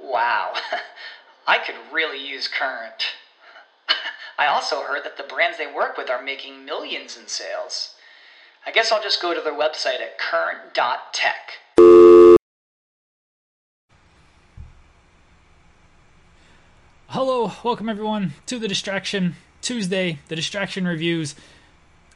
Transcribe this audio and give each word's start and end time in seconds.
Wow, 0.00 0.52
I 1.46 1.58
could 1.58 1.76
really 1.92 2.18
use 2.24 2.48
Current. 2.48 3.14
I 4.38 4.46
also 4.46 4.82
heard 4.82 5.04
that 5.04 5.16
the 5.16 5.22
brands 5.22 5.56
they 5.58 5.66
work 5.66 5.96
with 5.96 6.10
are 6.10 6.22
making 6.22 6.64
millions 6.64 7.16
in 7.16 7.26
sales. 7.26 7.94
I 8.66 8.72
guess 8.72 8.92
I'll 8.92 9.02
just 9.02 9.22
go 9.22 9.32
to 9.32 9.40
their 9.40 9.54
website 9.54 10.00
at 10.00 10.18
current.tech. 10.18 11.52
Hello, 17.08 17.52
welcome 17.64 17.88
everyone 17.88 18.34
to 18.46 18.58
the 18.58 18.68
Distraction 18.68 19.36
Tuesday, 19.62 20.18
the 20.28 20.36
Distraction 20.36 20.86
Reviews. 20.86 21.34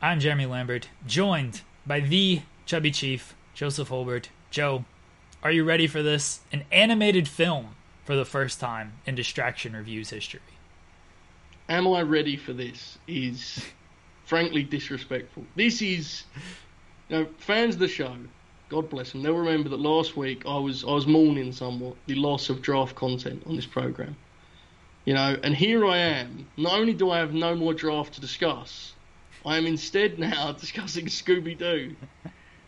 I'm 0.03 0.21
Jeremy 0.21 0.47
Lambert, 0.47 0.89
joined 1.07 1.63
by 1.87 2.01
the 2.01 2.43
Chubby 2.67 2.91
Chief, 2.91 3.35
Joseph 3.55 3.89
Holbert. 3.89 4.27
Joe, 4.51 4.85
are 5.43 5.51
you 5.51 5.65
ready 5.65 5.87
for 5.87 6.03
this? 6.03 6.41
An 6.53 6.65
animated 6.71 7.27
film 7.27 7.77
for 8.05 8.15
the 8.15 8.25
first 8.25 8.61
time 8.61 8.95
in 9.07 9.15
Distraction 9.15 9.75
Reviews 9.75 10.11
history. 10.11 10.41
Am 11.69 11.89
I 11.89 12.03
ready 12.03 12.37
for 12.37 12.53
this? 12.53 12.99
Is 13.07 13.65
frankly 14.27 14.63
disrespectful. 14.63 15.45
This 15.57 15.81
is, 15.81 16.25
you 17.09 17.17
know, 17.17 17.27
fans 17.39 17.75
of 17.75 17.81
the 17.81 17.89
show. 17.89 18.17
God 18.69 18.91
bless 18.91 19.13
them. 19.13 19.23
They'll 19.23 19.35
remember 19.37 19.69
that 19.71 19.81
last 19.81 20.17
week 20.17 20.45
I 20.47 20.59
was 20.59 20.85
I 20.85 20.93
was 20.93 21.07
mourning 21.07 21.53
somewhat 21.53 21.97
the 22.07 22.15
loss 22.17 22.51
of 22.51 22.61
draft 22.63 22.95
content 22.95 23.43
on 23.47 23.57
this 23.57 23.67
program. 23.67 24.17
You 25.05 25.15
know, 25.15 25.39
and 25.43 25.55
here 25.55 25.87
I 25.87 25.97
am. 25.97 26.47
Not 26.57 26.75
only 26.75 26.93
do 26.93 27.11
I 27.11 27.19
have 27.19 27.33
no 27.33 27.55
more 27.55 27.73
draft 27.73 28.15
to 28.15 28.21
discuss, 28.21 28.93
I 29.45 29.57
am 29.57 29.67
instead 29.67 30.19
now 30.19 30.53
discussing 30.61 31.07
Scooby 31.07 31.57
Doo. 31.57 31.97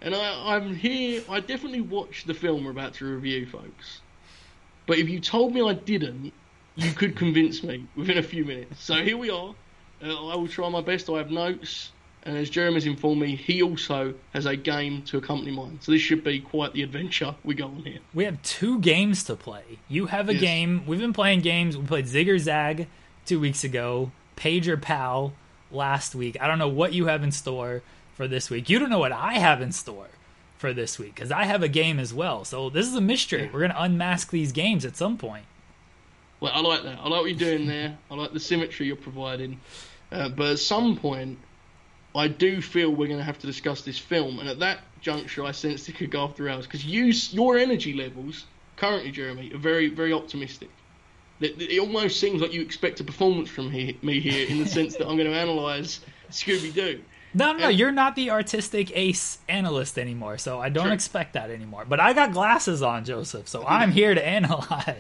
And 0.03 0.15
I, 0.17 0.55
I'm 0.57 0.75
here. 0.75 1.23
I 1.31 1.39
definitely 1.41 1.81
watched 1.81 2.27
the 2.27 2.35
film 2.35 2.65
we're 2.65 2.73
about 2.73 2.95
to 2.95 3.05
review, 3.07 3.47
folks. 3.47 4.01
But 4.87 4.99
if 4.99 5.09
you 5.09 5.21
told 5.21 5.55
me 5.55 5.63
I 5.63 5.75
didn't, 5.75 6.33
you 6.75 6.91
could 6.93 7.17
convince 7.17 7.63
me 7.63 7.87
within 7.97 8.19
a 8.19 8.23
few 8.23 8.45
minutes. 8.45 8.83
So 8.83 8.97
here 8.97 9.17
we 9.17 9.31
are. 9.31 9.55
Uh, 10.03 10.29
I 10.29 10.35
will 10.37 10.49
try 10.49 10.69
my 10.69 10.81
best. 10.81 11.09
I 11.09 11.19
have 11.19 11.31
notes. 11.31 11.93
And 12.25 12.37
as 12.37 12.51
Jeremy's 12.51 12.87
informed 12.87 13.21
me, 13.21 13.37
he 13.37 13.63
also 13.63 14.15
has 14.33 14.47
a 14.47 14.57
game 14.57 15.03
to 15.03 15.19
accompany 15.19 15.53
mine. 15.53 15.79
So 15.81 15.93
this 15.93 16.03
should 16.03 16.23
be 16.25 16.41
quite 16.41 16.73
the 16.73 16.83
adventure 16.83 17.35
we 17.45 17.55
go 17.55 17.67
on 17.67 17.83
here. 17.85 17.99
We 18.15 18.25
have 18.25 18.41
two 18.43 18.81
games 18.81 19.25
to 19.25 19.37
play. 19.37 19.79
You 19.89 20.07
have 20.07 20.29
a 20.29 20.33
Yes. 20.33 20.43
game. 20.43 20.83
We've 20.87 21.01
been 21.01 21.13
playing 21.13 21.41
games. 21.41 21.77
We 21.77 21.85
played 21.85 22.07
Zig 22.09 22.29
or 22.29 22.39
Zag 22.39 22.89
two 23.27 23.39
weeks 23.41 23.63
ago, 23.65 24.11
Page 24.37 24.69
or 24.69 24.77
Pal 24.77 25.33
last 25.71 26.15
week. 26.15 26.37
I 26.41 26.47
don't 26.47 26.59
know 26.59 26.69
what 26.69 26.93
you 26.93 27.07
have 27.07 27.23
in 27.25 27.33
store 27.33 27.83
for 28.15 28.29
this 28.29 28.51
week. 28.51 28.69
You 28.69 28.79
don't 28.79 28.91
know 28.91 28.99
what 28.99 29.13
I 29.13 29.35
have 29.35 29.61
in 29.61 29.73
store 29.73 30.09
for 30.59 30.73
this 30.73 30.99
week 30.99 31.15
because 31.15 31.33
I 31.33 31.45
have 31.45 31.63
a 31.63 31.69
game 31.69 31.99
as 31.99 32.15
well. 32.15 32.45
So 32.45 32.71
this 32.71 32.87
is 32.87 32.95
a 32.95 33.01
mystery. 33.01 33.51
We're 33.53 33.61
going 33.61 33.73
to 33.73 33.83
unmask 33.83 34.31
these 34.31 34.53
games 34.53 34.85
at 34.85 34.97
some 34.97 35.19
point. 35.19 35.45
Well, 36.41 36.53
I 36.55 36.61
like 36.61 36.83
that. 36.83 36.99
I 36.99 37.09
like 37.09 37.21
what 37.21 37.31
you're 37.31 37.39
doing 37.39 37.67
there. 37.67 37.97
I 38.11 38.15
like 38.15 38.33
the 38.33 38.41
symmetry 38.41 38.87
you're 38.87 38.97
providing. 38.97 39.61
Uh, 40.11 40.29
but 40.29 40.51
at 40.51 40.59
some 40.59 40.97
point, 40.97 41.39
I 42.15 42.29
do 42.29 42.61
feel 42.61 42.91
we're 42.91 43.07
going 43.07 43.19
to 43.19 43.25
have 43.25 43.39
to 43.39 43.47
discuss 43.47 43.83
this 43.83 43.99
film. 43.99 44.39
And 44.39 44.49
at 44.49 44.59
that 44.59 44.81
juncture, 45.01 45.45
I 45.45 45.53
sense 45.53 45.89
it 45.89 45.95
could 45.95 46.11
go 46.11 46.25
after 46.25 46.49
hours 46.49 46.67
because 46.67 46.85
you, 46.85 47.07
your 47.31 47.59
energy 47.59 47.95
levels 47.95 48.45
currently, 48.77 49.11
Jeremy, 49.11 49.53
are 49.55 49.59
very, 49.59 49.89
very 49.89 50.13
optimistic. 50.13 50.69
It, 51.41 51.61
it 51.61 51.81
almost 51.81 52.21
seems 52.21 52.41
like 52.41 52.53
you 52.53 52.61
expect 52.61 53.01
a 53.01 53.05
performance 53.05 53.49
from 53.49 53.71
he, 53.71 53.99
me 54.03 54.21
here 54.21 54.47
in 54.49 54.59
the 54.59 54.67
sense 54.67 54.97
that 54.97 55.09
I'm 55.09 55.17
going 55.17 55.31
to 55.31 55.37
analyse 55.37 56.01
Scooby 56.31 56.73
Doo. 56.73 57.01
No, 57.35 57.53
no, 57.53 57.59
no, 57.59 57.69
And- 57.69 57.79
you're 57.79 57.93
not 57.93 58.15
the 58.17 58.31
artistic 58.31 58.91
ace 58.95 59.39
analyst 59.49 59.99
anymore, 59.99 60.39
so 60.39 60.61
I 60.61 60.69
don't 60.69 60.93
expect 60.93 61.33
that 61.35 61.51
anymore. 61.51 61.85
But 61.89 62.01
I 62.01 62.13
got 62.13 62.33
glasses 62.33 62.83
on, 62.83 63.05
Joseph, 63.05 63.49
so 63.49 63.65
I'm 63.67 63.91
here 63.93 64.15
to 64.15 64.25
analyze. 64.27 64.97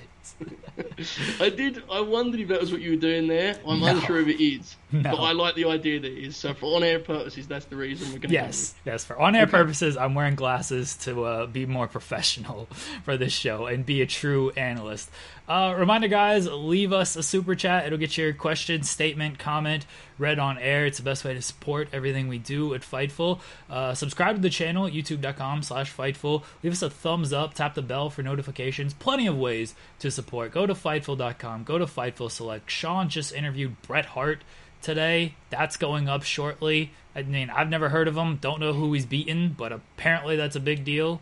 I 1.40 1.48
did. 1.50 1.82
I 1.90 2.00
wondered 2.00 2.40
if 2.40 2.48
that 2.48 2.60
was 2.60 2.72
what 2.72 2.80
you 2.80 2.90
were 2.90 2.96
doing 2.96 3.26
there. 3.28 3.56
I'm 3.66 3.80
No. 3.80 3.86
unsure 3.86 4.20
if 4.20 4.28
it 4.28 4.42
is, 4.42 4.76
No. 4.90 5.02
but 5.02 5.16
I 5.16 5.32
like 5.32 5.54
the 5.54 5.66
idea 5.66 6.00
that 6.00 6.10
it 6.10 6.24
is. 6.24 6.36
So 6.36 6.54
for 6.54 6.76
on-air 6.76 7.00
purposes, 7.00 7.46
that's 7.46 7.66
the 7.66 7.76
reason 7.76 8.08
we're 8.08 8.18
going 8.18 8.28
to. 8.28 8.34
Yes, 8.34 8.74
yes. 8.84 9.04
For 9.04 9.18
on-air 9.20 9.46
purposes, 9.46 9.96
I'm 9.96 10.14
wearing 10.14 10.34
glasses 10.34 10.96
to 10.98 11.24
uh, 11.24 11.46
be 11.46 11.66
more 11.66 11.88
professional 11.88 12.66
for 13.04 13.16
this 13.16 13.32
show 13.32 13.66
and 13.66 13.84
be 13.84 14.00
a 14.02 14.06
true 14.06 14.50
analyst. 14.56 15.10
Uh, 15.48 15.74
reminder, 15.76 16.08
guys, 16.08 16.48
leave 16.48 16.92
us 16.92 17.16
a 17.16 17.22
super 17.22 17.54
chat. 17.54 17.84
It'll 17.84 17.98
get 17.98 18.16
your 18.16 18.32
question, 18.32 18.82
statement, 18.84 19.38
comment 19.38 19.84
read 20.18 20.38
on 20.38 20.56
air. 20.58 20.86
It's 20.86 20.98
the 20.98 21.02
best 21.02 21.24
way 21.24 21.34
to 21.34 21.42
support 21.42 21.88
everything 21.92 22.28
we 22.28 22.38
do 22.38 22.74
at 22.74 22.82
Fightful. 22.82 23.40
Uh, 23.68 23.92
subscribe 23.92 24.36
to 24.36 24.40
the 24.42 24.50
channel, 24.50 24.88
youtube.com 24.88 25.64
slash 25.64 25.92
Fightful. 25.92 26.44
Leave 26.62 26.72
us 26.72 26.82
a 26.82 26.88
thumbs 26.88 27.32
up, 27.32 27.54
tap 27.54 27.74
the 27.74 27.82
bell 27.82 28.08
for 28.08 28.22
notifications. 28.22 28.94
Plenty 28.94 29.26
of 29.26 29.36
ways 29.36 29.74
to 29.98 30.11
support. 30.12 30.52
Go 30.52 30.66
to 30.66 30.74
Fightful.com, 30.74 31.64
go 31.64 31.78
to 31.78 31.86
Fightful 31.86 32.30
Select. 32.30 32.70
Sean 32.70 33.08
just 33.08 33.34
interviewed 33.34 33.80
Bret 33.82 34.06
Hart 34.06 34.42
today. 34.82 35.34
That's 35.50 35.76
going 35.76 36.08
up 36.08 36.22
shortly. 36.22 36.92
I 37.14 37.22
mean, 37.22 37.50
I've 37.50 37.68
never 37.68 37.88
heard 37.88 38.08
of 38.08 38.16
him. 38.16 38.36
Don't 38.36 38.60
know 38.60 38.72
who 38.72 38.92
he's 38.92 39.06
beaten, 39.06 39.54
but 39.56 39.72
apparently 39.72 40.36
that's 40.36 40.56
a 40.56 40.60
big 40.60 40.84
deal. 40.84 41.20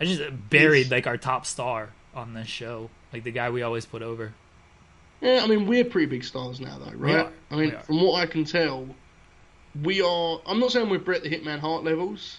I 0.00 0.04
just 0.04 0.22
buried 0.48 0.90
like 0.90 1.06
our 1.06 1.16
top 1.16 1.44
star 1.46 1.90
on 2.14 2.34
this 2.34 2.48
show, 2.48 2.90
like 3.12 3.24
the 3.24 3.30
guy 3.30 3.50
we 3.50 3.62
always 3.62 3.84
put 3.84 4.02
over. 4.02 4.32
Yeah, 5.20 5.42
I 5.44 5.46
mean 5.46 5.66
we're 5.66 5.84
pretty 5.84 6.06
big 6.06 6.24
stars 6.24 6.60
now, 6.60 6.78
though, 6.78 6.96
right? 6.96 7.28
I 7.50 7.56
mean, 7.56 7.76
from 7.84 8.00
what 8.00 8.20
I 8.20 8.26
can 8.26 8.44
tell, 8.44 8.88
we 9.82 10.00
are. 10.00 10.40
I'm 10.46 10.58
not 10.58 10.72
saying 10.72 10.88
we're 10.88 10.98
Bret 10.98 11.22
the 11.22 11.30
Hitman 11.30 11.58
Hart 11.58 11.84
levels. 11.84 12.38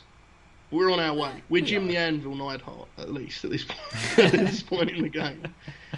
We're 0.72 0.92
on 0.92 1.00
our 1.00 1.14
way. 1.14 1.44
We're 1.50 1.64
Jim 1.64 1.88
the 1.88 1.98
Anvil 1.98 2.36
Neidhart, 2.36 2.88
at 2.98 3.12
least 3.14 3.44
at 3.44 3.52
this 3.52 3.66
point, 3.66 4.20
at 4.20 4.32
this 4.32 4.64
point 4.64 4.90
in 4.90 5.02
the 5.04 5.10
game. 5.10 5.44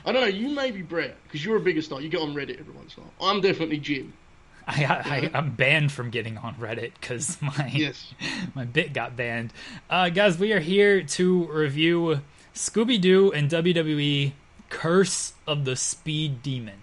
I 0.05 0.11
don't 0.11 0.21
know. 0.21 0.27
You 0.27 0.49
may 0.49 0.71
be 0.71 0.81
Bret 0.81 1.15
because 1.23 1.45
you're 1.45 1.57
a 1.57 1.61
bigger 1.61 1.81
star. 1.81 2.01
You 2.01 2.09
get 2.09 2.21
on 2.21 2.33
Reddit 2.33 2.59
every 2.59 2.73
once 2.73 2.95
in 2.97 3.03
a 3.03 3.05
while. 3.05 3.29
I'm 3.31 3.41
definitely 3.41 3.77
Jim. 3.77 4.13
I, 4.67 4.85
I, 4.85 5.31
I'm 5.33 5.51
banned 5.51 5.91
from 5.91 6.09
getting 6.09 6.37
on 6.37 6.55
Reddit 6.55 6.93
because 6.99 7.37
my 7.41 7.69
Yes. 7.73 8.13
my 8.55 8.65
bit 8.65 8.93
got 8.93 9.15
banned. 9.15 9.53
Uh, 9.89 10.09
guys, 10.09 10.39
we 10.39 10.53
are 10.53 10.59
here 10.59 11.03
to 11.03 11.45
review 11.47 12.21
Scooby 12.55 12.99
Doo 12.99 13.31
and 13.31 13.49
WWE 13.49 14.31
Curse 14.69 15.33
of 15.45 15.65
the 15.65 15.75
Speed 15.75 16.41
Demon, 16.41 16.79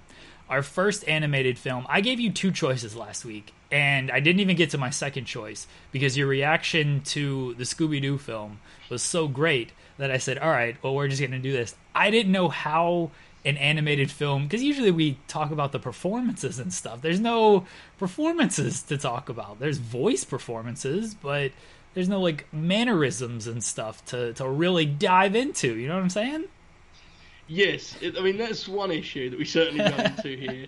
our 0.50 0.62
first 0.62 1.08
animated 1.08 1.58
film. 1.58 1.86
I 1.88 2.00
gave 2.00 2.20
you 2.20 2.30
two 2.30 2.50
choices 2.50 2.96
last 2.96 3.24
week, 3.24 3.54
and 3.70 4.10
I 4.10 4.20
didn't 4.20 4.40
even 4.40 4.56
get 4.56 4.70
to 4.70 4.78
my 4.78 4.90
second 4.90 5.24
choice 5.24 5.66
because 5.92 6.18
your 6.18 6.26
reaction 6.26 7.02
to 7.06 7.54
the 7.54 7.64
Scooby 7.64 8.02
Doo 8.02 8.18
film 8.18 8.60
was 8.90 9.02
so 9.02 9.28
great 9.28 9.72
that 9.96 10.10
I 10.10 10.18
said, 10.18 10.38
all 10.38 10.50
right, 10.50 10.76
well, 10.82 10.94
we're 10.94 11.08
just 11.08 11.20
going 11.20 11.30
to 11.30 11.38
do 11.38 11.52
this. 11.52 11.76
I 11.94 12.10
didn't 12.10 12.32
know 12.32 12.48
how 12.48 13.12
an 13.44 13.56
animated 13.56 14.10
film 14.10 14.42
because 14.42 14.62
usually 14.62 14.90
we 14.90 15.18
talk 15.26 15.50
about 15.50 15.72
the 15.72 15.78
performances 15.78 16.58
and 16.58 16.72
stuff. 16.72 17.00
There's 17.00 17.20
no 17.20 17.64
performances 17.98 18.82
to 18.82 18.98
talk 18.98 19.28
about. 19.28 19.60
There's 19.60 19.78
voice 19.78 20.24
performances, 20.24 21.14
but 21.14 21.52
there's 21.94 22.08
no 22.08 22.20
like 22.20 22.46
mannerisms 22.52 23.46
and 23.46 23.64
stuff 23.64 24.04
to 24.06 24.32
to 24.34 24.48
really 24.48 24.84
dive 24.84 25.34
into. 25.34 25.76
You 25.76 25.88
know 25.88 25.94
what 25.94 26.02
I'm 26.02 26.10
saying? 26.10 26.44
Yes, 27.50 27.96
it, 28.00 28.16
I 28.16 28.20
mean 28.20 28.36
that's 28.36 28.68
one 28.68 28.92
issue 28.92 29.28
that 29.28 29.38
we 29.38 29.44
certainly 29.44 29.82
go 29.84 29.96
into 29.96 30.36
here. 30.36 30.66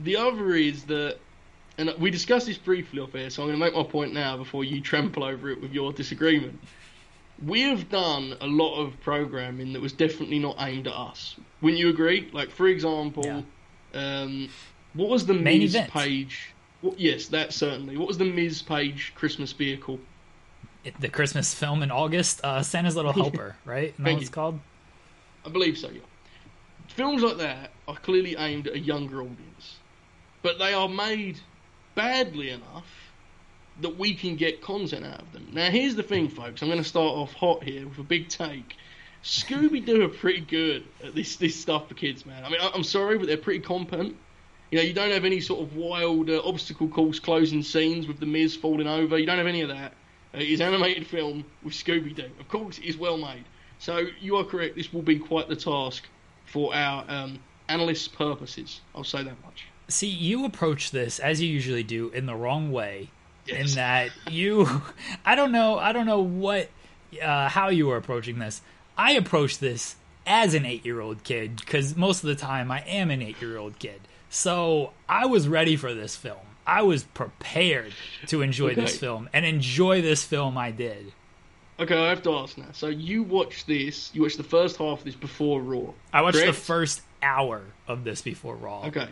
The 0.00 0.16
other 0.16 0.54
is 0.54 0.82
that, 0.86 1.18
and 1.78 1.94
we 2.00 2.10
discussed 2.10 2.46
this 2.46 2.58
briefly 2.58 2.98
off 2.98 3.14
air, 3.14 3.30
so 3.30 3.42
I'm 3.42 3.48
going 3.48 3.58
to 3.60 3.64
make 3.64 3.74
my 3.74 3.84
point 3.84 4.12
now 4.12 4.36
before 4.36 4.64
you 4.64 4.80
trample 4.80 5.22
over 5.22 5.48
it 5.48 5.62
with 5.62 5.72
your 5.72 5.92
disagreement. 5.92 6.58
We 7.46 7.62
have 7.62 7.88
done 7.88 8.36
a 8.40 8.46
lot 8.48 8.80
of 8.80 8.98
programming 9.00 9.72
that 9.74 9.80
was 9.80 9.92
definitely 9.92 10.40
not 10.40 10.56
aimed 10.58 10.88
at 10.88 10.92
us. 10.92 11.36
Wouldn't 11.60 11.78
you 11.78 11.88
agree? 11.88 12.30
Like, 12.32 12.50
for 12.50 12.66
example, 12.66 13.44
um, 13.94 14.48
what 14.94 15.08
was 15.08 15.24
the 15.24 15.34
Main 15.34 15.60
Miz 15.60 15.76
event. 15.76 15.92
page? 15.92 16.50
What, 16.80 16.98
yes, 16.98 17.26
that 17.28 17.52
certainly. 17.52 17.96
What 17.96 18.08
was 18.08 18.18
the 18.18 18.24
Miz 18.24 18.60
page 18.60 19.12
Christmas 19.14 19.52
vehicle? 19.52 20.00
It- 20.84 21.00
the 21.00 21.08
Christmas 21.08 21.54
film 21.54 21.82
in 21.82 21.90
August, 21.92 22.40
uh, 22.42 22.62
Santa's 22.62 22.96
Little 22.96 23.12
Helper, 23.14 23.54
right? 23.64 23.90
Isn't 23.90 23.96
that 23.98 24.02
Thank 24.02 24.16
what 24.16 24.22
it's 24.22 24.30
called? 24.30 24.60
I 25.46 25.48
believe 25.48 25.78
so, 25.78 25.88
yeah. 25.90 26.00
Films 26.88 27.22
like 27.22 27.38
that 27.38 27.70
are 27.86 27.96
clearly 27.96 28.36
aimed 28.36 28.66
at 28.66 28.74
a 28.74 28.78
younger 28.78 29.20
audience, 29.20 29.76
but 30.42 30.58
they 30.58 30.72
are 30.74 30.88
made 30.88 31.38
badly 31.94 32.50
enough 32.50 32.86
that 33.80 33.96
we 33.98 34.14
can 34.14 34.36
get 34.36 34.62
content 34.62 35.04
out 35.04 35.20
of 35.22 35.32
them. 35.32 35.48
Now, 35.52 35.70
here's 35.70 35.94
the 35.94 36.02
thing, 36.02 36.28
folks. 36.28 36.62
I'm 36.62 36.68
going 36.68 36.82
to 36.82 36.88
start 36.88 37.14
off 37.14 37.32
hot 37.34 37.62
here 37.62 37.86
with 37.86 37.98
a 37.98 38.02
big 38.02 38.28
take. 38.28 38.76
Scooby 39.22 39.84
Doo 39.84 40.04
are 40.04 40.08
pretty 40.08 40.40
good 40.40 40.84
at 41.04 41.14
this 41.14 41.36
this 41.36 41.56
stuff 41.56 41.88
for 41.88 41.94
kids, 41.94 42.24
man. 42.24 42.44
I 42.44 42.48
mean, 42.48 42.60
I- 42.60 42.70
I'm 42.74 42.84
sorry, 42.84 43.18
but 43.18 43.26
they're 43.26 43.36
pretty 43.36 43.60
competent. 43.60 44.16
You 44.70 44.78
know, 44.78 44.84
you 44.84 44.94
don't 44.94 45.10
have 45.10 45.24
any 45.24 45.40
sort 45.40 45.60
of 45.60 45.76
wild 45.76 46.30
uh, 46.30 46.40
obstacle 46.44 46.88
course 46.88 47.18
closing 47.18 47.62
scenes 47.62 48.06
with 48.06 48.18
the 48.18 48.26
Miz 48.26 48.56
falling 48.56 48.86
over. 48.88 49.18
You 49.18 49.26
don't 49.26 49.38
have 49.38 49.46
any 49.46 49.62
of 49.62 49.68
that. 49.68 49.92
Uh, 50.34 50.38
it's 50.38 50.60
animated 50.60 51.06
film 51.06 51.44
with 51.62 51.74
Scooby 51.74 52.14
Doo. 52.14 52.30
Of 52.40 52.48
course, 52.48 52.78
it 52.78 52.84
is 52.84 52.96
well 52.96 53.16
made. 53.18 53.44
So 53.78 54.06
you 54.20 54.36
are 54.36 54.44
correct. 54.44 54.76
This 54.76 54.92
will 54.92 55.02
be 55.02 55.18
quite 55.18 55.48
the 55.48 55.56
task 55.56 56.04
for 56.46 56.74
our 56.74 57.04
um, 57.08 57.38
analysts' 57.68 58.08
purposes. 58.08 58.80
I'll 58.94 59.04
say 59.04 59.22
that 59.22 59.44
much. 59.44 59.66
See, 59.88 60.08
you 60.08 60.44
approach 60.44 60.90
this 60.90 61.18
as 61.18 61.40
you 61.40 61.48
usually 61.48 61.84
do 61.84 62.08
in 62.10 62.26
the 62.26 62.34
wrong 62.34 62.72
way. 62.72 63.10
Yes. 63.46 63.70
In 63.70 63.76
that 63.76 64.10
you, 64.30 64.82
I 65.24 65.34
don't 65.34 65.52
know, 65.52 65.78
I 65.78 65.92
don't 65.92 66.06
know 66.06 66.20
what, 66.20 66.68
uh, 67.22 67.48
how 67.48 67.68
you 67.68 67.90
are 67.90 67.96
approaching 67.96 68.38
this. 68.38 68.62
I 68.98 69.12
approach 69.12 69.58
this 69.58 69.96
as 70.26 70.54
an 70.54 70.66
eight-year-old 70.66 71.22
kid 71.22 71.56
because 71.56 71.96
most 71.96 72.24
of 72.24 72.28
the 72.28 72.34
time 72.34 72.70
I 72.70 72.80
am 72.80 73.10
an 73.10 73.22
eight-year-old 73.22 73.78
kid. 73.78 74.00
So 74.28 74.92
I 75.08 75.26
was 75.26 75.46
ready 75.46 75.76
for 75.76 75.94
this 75.94 76.16
film. 76.16 76.38
I 76.66 76.82
was 76.82 77.04
prepared 77.04 77.92
to 78.26 78.42
enjoy 78.42 78.74
this 78.74 78.98
film 78.98 79.28
and 79.32 79.46
enjoy 79.46 80.02
this 80.02 80.24
film. 80.24 80.58
I 80.58 80.72
did. 80.72 81.12
Okay, 81.78 81.96
I 81.96 82.08
have 82.08 82.22
to 82.22 82.32
ask 82.32 82.56
now. 82.56 82.68
So 82.72 82.86
you 82.88 83.22
watched 83.22 83.66
this? 83.66 84.10
You 84.14 84.22
watched 84.22 84.38
the 84.38 84.42
first 84.44 84.76
half 84.78 85.00
of 85.00 85.04
this 85.04 85.14
before 85.14 85.60
Raw? 85.60 85.92
I 86.12 86.22
watched 86.22 86.38
the 86.38 86.52
first 86.52 87.02
hour 87.22 87.62
of 87.86 88.04
this 88.04 88.22
before 88.22 88.56
Raw. 88.56 88.86
Okay. 88.86 89.08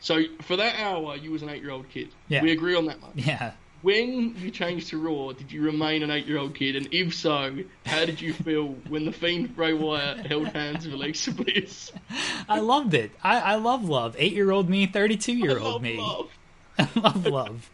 So 0.00 0.22
for 0.42 0.56
that 0.56 0.78
hour, 0.78 1.16
you 1.16 1.30
was 1.32 1.42
an 1.42 1.48
eight-year-old 1.48 1.88
kid. 1.88 2.08
Yeah. 2.28 2.42
We 2.42 2.52
agree 2.52 2.74
on 2.74 2.86
that 2.86 3.00
much. 3.00 3.12
Yeah. 3.14 3.52
When 3.82 4.34
you 4.36 4.50
changed 4.50 4.88
to 4.88 4.98
Raw, 4.98 5.32
did 5.32 5.50
you 5.52 5.62
remain 5.62 6.02
an 6.02 6.10
eight-year-old 6.10 6.54
kid? 6.54 6.76
And 6.76 6.88
if 6.92 7.14
so, 7.14 7.56
how 7.86 8.04
did 8.04 8.20
you 8.20 8.32
feel 8.32 8.66
when 8.88 9.04
the 9.06 9.12
Fiend 9.12 9.56
Bray 9.56 9.72
Wyatt 9.72 10.26
held 10.26 10.48
hands 10.48 10.84
with 10.84 10.94
Alexa 10.94 11.32
Bliss? 11.32 11.92
I 12.48 12.60
loved 12.60 12.94
it. 12.94 13.12
I, 13.22 13.40
I 13.40 13.54
love 13.54 13.88
love. 13.88 14.16
Eight-year-old 14.18 14.68
me, 14.68 14.86
thirty-two-year-old 14.86 15.82
me. 15.82 15.98
love. 15.98 16.30
I 16.78 16.88
love 16.96 17.26
love. 17.26 17.70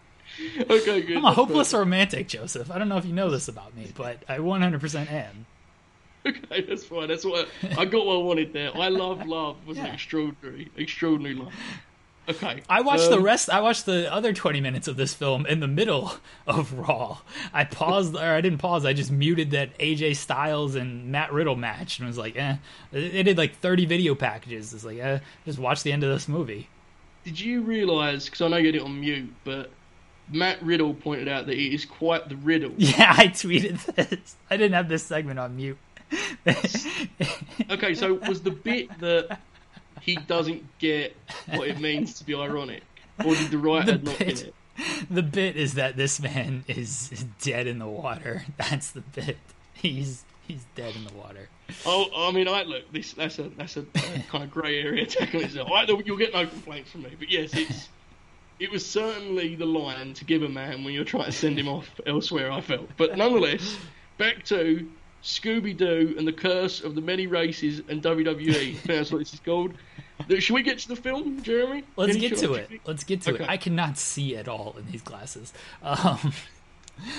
Okay, 0.71 1.03
good. 1.03 1.17
I'm 1.17 1.25
a 1.25 1.33
hopeless 1.33 1.73
romantic, 1.73 2.29
Joseph. 2.29 2.71
I 2.71 2.79
don't 2.79 2.89
know 2.89 2.97
if 2.99 3.05
you 3.05 3.13
know 3.13 3.31
this 3.31 3.49
about 3.49 3.77
me, 3.77 3.93
but 3.97 4.19
I 4.29 4.39
100% 4.39 5.11
am. 5.11 5.47
Okay, 6.25 6.61
that's 6.63 6.85
fine. 6.85 7.09
That's 7.09 7.25
what 7.25 7.49
I, 7.77 7.85
got. 7.85 8.07
What 8.07 8.15
I 8.15 8.23
wanted 8.23 8.53
there. 8.53 8.71
I 8.77 8.89
love 8.89 9.27
love 9.27 9.57
was 9.67 9.77
Yeah. 9.77 9.93
extraordinary, 9.93 10.71
extraordinary 10.77 11.35
love. 11.35 11.53
Okay, 12.29 12.63
I 12.69 12.83
watched 12.83 13.11
the 13.11 13.17
um, 13.17 13.25
rest. 13.25 13.51
I 13.51 13.61
watched 13.61 13.85
the 13.85 14.13
other 14.13 14.33
20 14.33 14.61
minutes 14.61 14.87
of 14.87 14.97
this 14.97 15.13
film 15.13 15.45
in 15.47 15.59
the 15.59 15.67
middle 15.67 16.13
of 16.47 16.73
Raw. 16.75 17.19
I 17.53 17.65
paused, 17.65 18.15
or 18.15 18.21
I 18.21 18.41
didn't 18.41 18.59
pause. 18.59 18.87
I 18.87 18.93
just 18.93 19.11
muted 19.11 19.51
that 19.51 19.77
AJ 19.79 20.15
Styles 20.15 20.77
and 20.77 21.11
Matt 21.11 21.33
Riddle 21.33 21.57
match 21.57 21.99
and 21.99 22.07
was 22.07 22.19
like, 22.19 22.37
eh. 22.37 22.59
They 22.93 23.25
did 23.25 23.37
like 23.37 23.57
30 23.57 23.87
video 23.87 24.15
packages. 24.15 24.73
It's 24.73 24.85
like, 24.85 24.99
eh, 24.99 25.19
just 25.45 25.59
watch 25.59 25.83
the 25.83 25.91
end 25.91 26.05
of 26.05 26.11
this 26.11 26.29
movie. 26.29 26.69
Did 27.25 27.41
you 27.41 27.63
realise? 27.63 28.27
Because 28.27 28.43
I 28.43 28.49
know 28.49 28.57
you 28.59 28.67
had 28.67 28.77
it 28.77 28.83
on 28.83 29.01
mute, 29.01 29.33
but 29.43 29.71
Matt 30.31 30.63
Riddle 30.63 30.95
pointed 30.95 31.29
out 31.29 31.47
that 31.47 31.55
it 31.57 31.75
is 31.75 31.85
quite 31.85 32.29
the 32.29 32.37
riddle. 32.37 32.73
Yeah, 32.79 33.15
I 33.17 33.29
tweeted 33.29 33.85
this. 33.95 34.37
I 34.51 34.57
didn't 34.57 34.75
have 34.75 34.89
this 34.89 35.03
segment 35.05 35.39
on 35.39 35.57
mute. 35.57 35.79
Okay, 37.71 37.95
so 37.95 38.15
was 38.15 38.43
the 38.43 38.51
bit 38.51 38.99
that 39.01 39.41
he 40.01 40.17
doesn't 40.17 40.65
get 40.79 41.17
what 41.55 41.69
it 41.69 41.81
means 41.81 42.15
to 42.19 42.25
be 42.25 42.35
ironic, 42.35 42.83
or 43.25 43.35
did 43.35 43.51
the 43.51 43.59
writer 43.59 43.99
The 43.99 44.05
not 44.11 44.19
bit. 44.19 44.29
get 44.29 44.43
it? 44.43 44.55
the 45.11 45.23
bit 45.23 45.57
is 45.57 45.75
that 45.75 45.97
this 45.97 46.21
man 46.21 46.65
is, 46.67 47.25
dead 47.41 47.67
in 47.67 47.79
the 47.79 47.87
water. 47.87 48.45
That's 48.57 48.91
the 48.91 49.01
bit. 49.01 49.39
He's 49.75 50.25
he's 50.47 50.65
dead 50.75 50.95
in 50.97 51.05
the 51.05 51.13
water. 51.15 51.49
Oh, 51.87 52.07
I 52.29 52.33
mean, 52.33 52.49
I 52.49 52.63
look. 52.65 52.91
This 52.93 53.13
that's 53.15 53.39
a 53.39 53.45
that's 53.51 53.77
a, 53.77 53.81
uh 53.81 54.01
kind 54.31 54.45
of 54.45 54.51
grey 54.51 54.83
area. 54.83 55.07
I, 55.21 55.87
you'll 56.05 56.17
get 56.19 56.33
no 56.35 56.47
complaints 56.47 56.91
from 56.91 57.03
me, 57.03 57.13
but 57.19 57.31
yes, 57.31 57.51
it's 57.55 57.89
it 58.63 58.71
was 58.71 58.85
certainly 58.87 59.55
the 59.57 59.67
line 59.67 60.15
to 60.15 60.25
give 60.25 60.43
a 60.43 60.49
man 60.49 60.85
when 60.85 60.95
you're 60.95 61.05
trying 61.05 61.27
to 61.27 61.33
send 61.33 61.59
him 61.59 61.69
off 61.69 61.89
elsewhere. 62.07 62.51
I 62.53 62.61
felt, 62.61 62.89
but 62.97 63.17
nonetheless, 63.17 63.77
back 64.19 64.45
to 64.47 64.89
Scooby 65.23 65.77
Doo 65.77 66.15
and 66.17 66.27
the 66.27 66.33
Curse 66.33 66.81
of 66.83 66.95
the 66.95 67.01
Many 67.01 67.27
Races 67.27 67.83
and 67.89 68.03
WWE. 68.03 68.81
That's 68.87 69.11
what 69.11 69.19
this 69.19 69.35
is 69.35 69.41
called. 69.41 69.73
Should 70.39 70.55
we 70.55 70.63
get 70.63 70.79
to 70.81 70.89
the 70.89 70.97
film, 70.97 71.43
Jeremy? 71.43 71.83
Let's 71.97 72.13
Any 72.13 72.21
get 72.29 72.39
to 72.39 72.55
it. 72.55 72.71
Let's 72.87 73.03
get 73.05 73.23
to 73.23 73.33
Okay. 73.35 73.45
it. 73.45 73.51
I 73.51 73.57
cannot 73.57 73.99
see 73.99 74.37
at 74.37 74.47
all 74.49 74.77
in 74.79 74.91
these 74.93 75.03
glasses. 75.03 75.53
Um, 75.83 76.33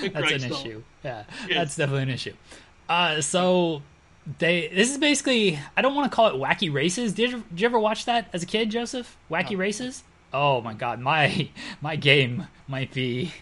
that's 0.00 0.32
an 0.32 0.50
issue. 0.50 0.82
Yeah, 1.04 1.24
Yes. 1.46 1.48
that's 1.50 1.76
definitely 1.76 2.04
an 2.04 2.10
issue. 2.10 2.32
Uh, 2.88 3.20
so 3.20 3.82
they 4.38 4.68
this 4.74 4.90
is 4.90 4.96
basically 4.96 5.58
I 5.76 5.82
don't 5.82 5.94
want 5.94 6.10
to 6.10 6.14
call 6.16 6.28
it 6.28 6.34
wacky 6.34 6.72
races. 6.72 7.12
Did 7.12 7.32
you, 7.32 7.44
did 7.50 7.60
you 7.60 7.66
ever 7.66 7.78
watch 7.78 8.06
that 8.06 8.28
as 8.32 8.42
a 8.42 8.46
kid, 8.46 8.70
Joseph? 8.70 9.16
Wacky 9.30 9.52
No. 9.52 9.58
races? 9.58 10.02
Oh 10.34 10.60
my 10.60 10.74
god, 10.74 10.98
my 11.00 11.48
my 11.80 11.94
game 11.96 12.48
might 12.66 12.92
be 12.92 13.32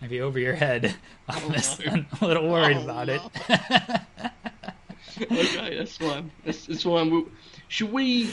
might 0.00 0.10
be 0.10 0.20
over 0.20 0.38
your 0.38 0.54
head 0.54 0.94
on 1.28 1.52
this. 1.52 1.78
Oh, 1.80 1.84
no. 1.84 1.92
I'm 1.92 2.06
a 2.20 2.26
little 2.26 2.48
worried 2.48 2.76
Oh, 2.78 2.82
about 2.84 3.08
it. 3.08 3.20
okay, 5.20 5.76
that's 5.76 5.96
fine. 5.96 6.30
That's, 6.44 6.66
that's 6.66 6.82
fine. 6.82 7.10
We'll, 7.10 7.26
should 7.68 7.92
we? 7.92 8.30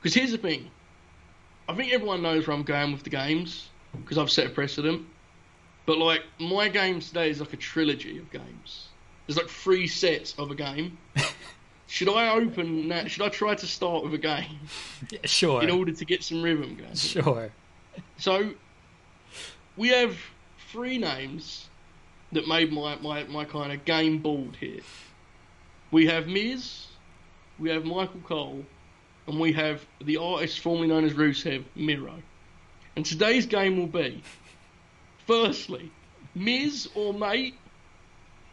Because 0.00 0.14
here's 0.14 0.32
the 0.32 0.38
thing. 0.38 0.70
I 1.68 1.74
think 1.74 1.92
everyone 1.92 2.22
knows 2.22 2.46
where 2.46 2.56
I'm 2.56 2.64
going 2.64 2.92
with 2.92 3.04
the 3.04 3.10
games 3.10 3.68
because 3.96 4.18
I've 4.18 4.30
set 4.30 4.46
a 4.46 4.50
precedent. 4.50 5.06
But 5.86 5.98
like 5.98 6.22
my 6.40 6.68
games 6.68 7.08
today 7.08 7.30
is 7.30 7.40
like 7.40 7.52
a 7.52 7.56
trilogy 7.56 8.18
of 8.18 8.30
games. 8.32 8.88
There's 9.26 9.36
like 9.36 9.48
three 9.48 9.86
sets 9.86 10.34
of 10.38 10.50
a 10.50 10.54
game. 10.56 10.98
Should 11.92 12.08
I 12.08 12.30
open 12.30 12.88
that? 12.88 13.10
Should 13.10 13.20
I 13.20 13.28
try 13.28 13.54
to 13.54 13.66
start 13.66 14.02
with 14.02 14.14
a 14.14 14.18
game 14.18 14.60
sure, 15.24 15.62
in 15.62 15.68
order 15.68 15.92
to 15.92 16.04
get 16.06 16.24
some 16.24 16.42
rhythm 16.42 16.74
going? 16.74 16.94
sure. 16.94 17.52
So 18.16 18.54
we 19.76 19.88
have 19.88 20.16
three 20.70 20.96
names 20.96 21.68
that 22.32 22.48
made 22.48 22.72
my, 22.72 22.96
my, 22.96 23.24
my 23.24 23.44
kind 23.44 23.72
of 23.72 23.84
game 23.84 24.20
board 24.20 24.56
here. 24.56 24.80
We 25.90 26.06
have 26.06 26.28
Miz, 26.28 26.86
we 27.58 27.68
have 27.68 27.84
Michael 27.84 28.22
Cole, 28.24 28.64
and 29.26 29.38
we 29.38 29.52
have 29.52 29.84
the 30.02 30.16
artist 30.16 30.60
formerly 30.60 30.88
known 30.88 31.04
as 31.04 31.12
Rusev, 31.12 31.62
Miro. 31.76 32.22
And 32.96 33.04
today's 33.04 33.44
game 33.44 33.76
will 33.76 33.86
be 33.86 34.22
firstly, 35.26 35.92
Miz 36.34 36.88
or 36.94 37.12
mate, 37.12 37.54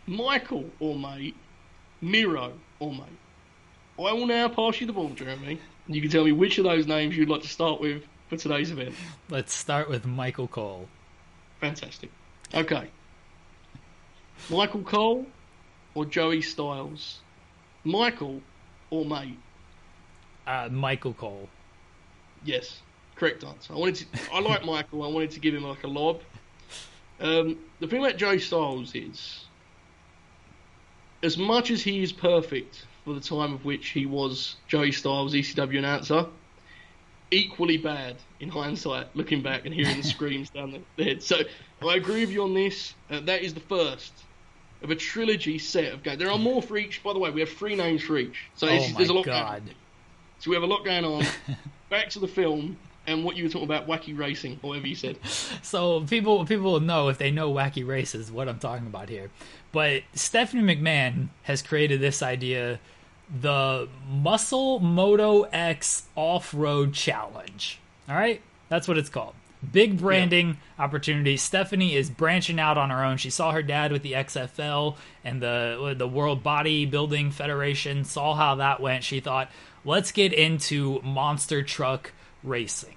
Michael 0.08 0.70
or 0.82 1.00
mate, 1.00 1.38
Miro 2.02 2.52
or 2.80 2.92
mate. 2.92 3.08
I 4.06 4.14
will 4.14 4.28
now 4.28 4.48
pass 4.48 4.80
you 4.80 4.88
the 4.88 4.94
ball, 4.94 5.10
Jeremy, 5.10 5.60
and 5.88 5.96
you 5.96 6.02
can 6.02 6.10
tell 6.10 6.24
me 6.24 6.32
which 6.32 6.58
of 6.58 6.64
those 6.64 6.88
names 6.88 7.18
you'd 7.18 7.30
like 7.30 7.42
to 7.42 7.48
start 7.50 7.82
with 7.82 8.04
for 8.30 8.38
today's 8.38 8.72
event. 8.72 8.96
Let's 9.30 9.54
start 9.54 9.90
with 9.90 10.06
Michael 10.06 10.48
Cole. 10.48 10.88
Fantastic. 11.60 12.10
Okay. 12.54 12.90
Michael 14.50 14.84
Cole 14.84 15.26
or 15.96 16.06
Joey 16.06 16.42
Styles? 16.42 17.20
Michael 17.84 18.42
or 18.90 19.04
mate? 19.04 19.38
Uh, 20.48 20.70
Michael 20.72 21.14
Cole. 21.14 21.50
Yes. 22.46 22.82
Correct 23.16 23.44
answer. 23.44 23.74
I 23.74 23.78
wanted 23.78 23.96
to. 23.96 24.06
I 24.34 24.40
like 24.40 24.64
Michael. 24.64 25.04
I 25.04 25.08
wanted 25.08 25.32
to 25.32 25.42
give 25.42 25.54
him 25.54 25.64
like 25.64 25.84
a 25.84 25.88
lob. 25.88 26.22
Um, 27.20 27.58
the 27.82 27.88
thing 27.88 28.00
about 28.00 28.16
Joey 28.16 28.40
Styles 28.40 28.96
is, 28.96 29.44
as 31.22 31.38
much 31.38 31.70
as 31.70 31.82
he 31.82 32.02
is 32.02 32.14
perfect 32.14 32.86
for 33.10 33.16
the 33.16 33.20
time 33.20 33.56
of 33.56 33.66
which 33.66 33.88
he 33.88 34.06
was 34.06 34.56
Joey 34.68 34.92
Styles, 34.92 35.34
ECW 35.34 35.80
announcer. 35.80 36.28
Equally 37.32 37.78
bad 37.78 38.18
in 38.40 38.50
hindsight, 38.50 39.08
looking 39.16 39.42
back 39.42 39.66
and 39.66 39.74
hearing 39.74 39.98
the 39.98 40.04
screams 40.16 40.52
down 40.52 40.80
the 40.96 41.04
head. 41.04 41.24
So 41.24 41.38
I 41.82 41.96
agree 41.96 42.22
with 42.22 42.30
you 42.30 42.44
on 42.44 42.54
this. 42.54 42.94
Uh, 43.10 43.22
that 43.22 43.42
is 43.42 43.56
the 43.56 43.62
first 43.62 44.14
of 44.84 44.92
a 44.92 44.96
trilogy 44.96 45.58
set 45.58 45.92
of 45.92 46.04
games. 46.04 46.20
There 46.20 46.30
are 46.30 46.38
more 46.38 46.62
for 46.62 46.78
each. 46.78 47.02
By 47.02 47.14
the 47.14 47.20
way, 47.20 47.32
we 47.32 47.40
have 47.40 47.50
three 47.50 47.76
names 47.76 48.04
for 48.04 48.16
each. 48.16 48.46
So 48.54 48.68
oh 48.68 48.88
there's, 48.96 49.10
a 49.10 49.14
lot 49.14 49.26
god! 49.26 49.62
Going 49.62 49.70
on. 49.70 49.76
So 50.38 50.52
we 50.52 50.56
have 50.56 50.64
a 50.64 50.68
lot 50.68 50.86
going 50.86 51.04
on. 51.04 51.26
Back 51.90 52.10
to 52.12 52.20
the 52.20 52.28
film 52.28 52.78
and 53.08 53.24
what 53.24 53.36
you 53.36 53.44
were 53.44 53.50
talking 53.50 53.66
about, 53.66 53.88
wacky 53.88 54.16
racing, 54.16 54.60
or 54.62 54.70
whatever 54.70 54.86
you 54.86 54.96
said. 54.96 55.18
So 55.64 56.02
people 56.02 56.46
people 56.46 56.72
will 56.72 56.80
know 56.80 57.10
if 57.10 57.18
they 57.18 57.32
know 57.32 57.52
wacky 57.52 57.86
races 57.86 58.32
what 58.32 58.48
I'm 58.48 58.60
talking 58.60 58.86
about 58.86 59.10
here. 59.10 59.32
But 59.72 60.04
Stephanie 60.14 60.64
McMahon 60.64 61.30
has 61.44 61.62
created 61.62 62.02
this 62.02 62.22
idea, 62.22 62.80
the 63.42 63.88
Muscle 64.10 64.80
Moto 64.80 65.44
X 65.44 66.04
Off 66.16 66.54
Road 66.54 66.94
Challenge. 66.94 67.80
All 68.08 68.16
right, 68.16 68.42
that's 68.70 68.88
what 68.88 68.98
it's 68.98 69.10
called. 69.10 69.34
Big 69.74 70.00
branding 70.00 70.58
opportunity. 70.80 71.36
Stephanie 71.36 71.94
is 71.94 72.10
branching 72.10 72.60
out 72.62 72.78
on 72.78 72.90
her 72.92 73.04
own. 73.04 73.18
She 73.18 73.30
saw 73.30 73.52
her 73.52 73.62
dad 73.62 73.92
with 73.92 74.04
the 74.04 74.14
XFL 74.14 74.96
and 75.24 75.42
the 75.42 75.96
the 75.98 76.08
World 76.08 76.44
Bodybuilding 76.44 77.34
Federation. 77.34 78.06
Saw 78.06 78.36
how 78.36 78.56
that 78.56 78.80
went. 78.80 79.04
She 79.04 79.20
thought, 79.20 79.52
let's 79.84 80.14
get 80.14 80.32
into 80.32 81.02
monster 81.04 81.62
truck 81.62 82.14
racing. 82.42 82.96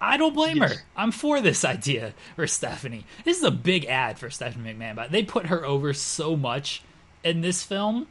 I 0.00 0.16
don't 0.16 0.34
blame 0.34 0.58
Yes. 0.58 0.74
her. 0.74 0.82
I'm 0.96 1.10
for 1.10 1.40
this 1.40 1.64
idea 1.64 2.14
for 2.36 2.46
Stephanie. 2.46 3.04
This 3.24 3.38
is 3.38 3.44
a 3.44 3.50
big 3.50 3.84
ad 3.86 4.18
for 4.18 4.30
Stephanie 4.30 4.74
McMahon, 4.74 4.94
but 4.94 5.10
they 5.10 5.24
put 5.24 5.46
her 5.46 5.64
over 5.64 5.92
so 5.92 6.36
much 6.36 6.82
in 7.24 7.40
this 7.40 7.64
film. 7.64 8.06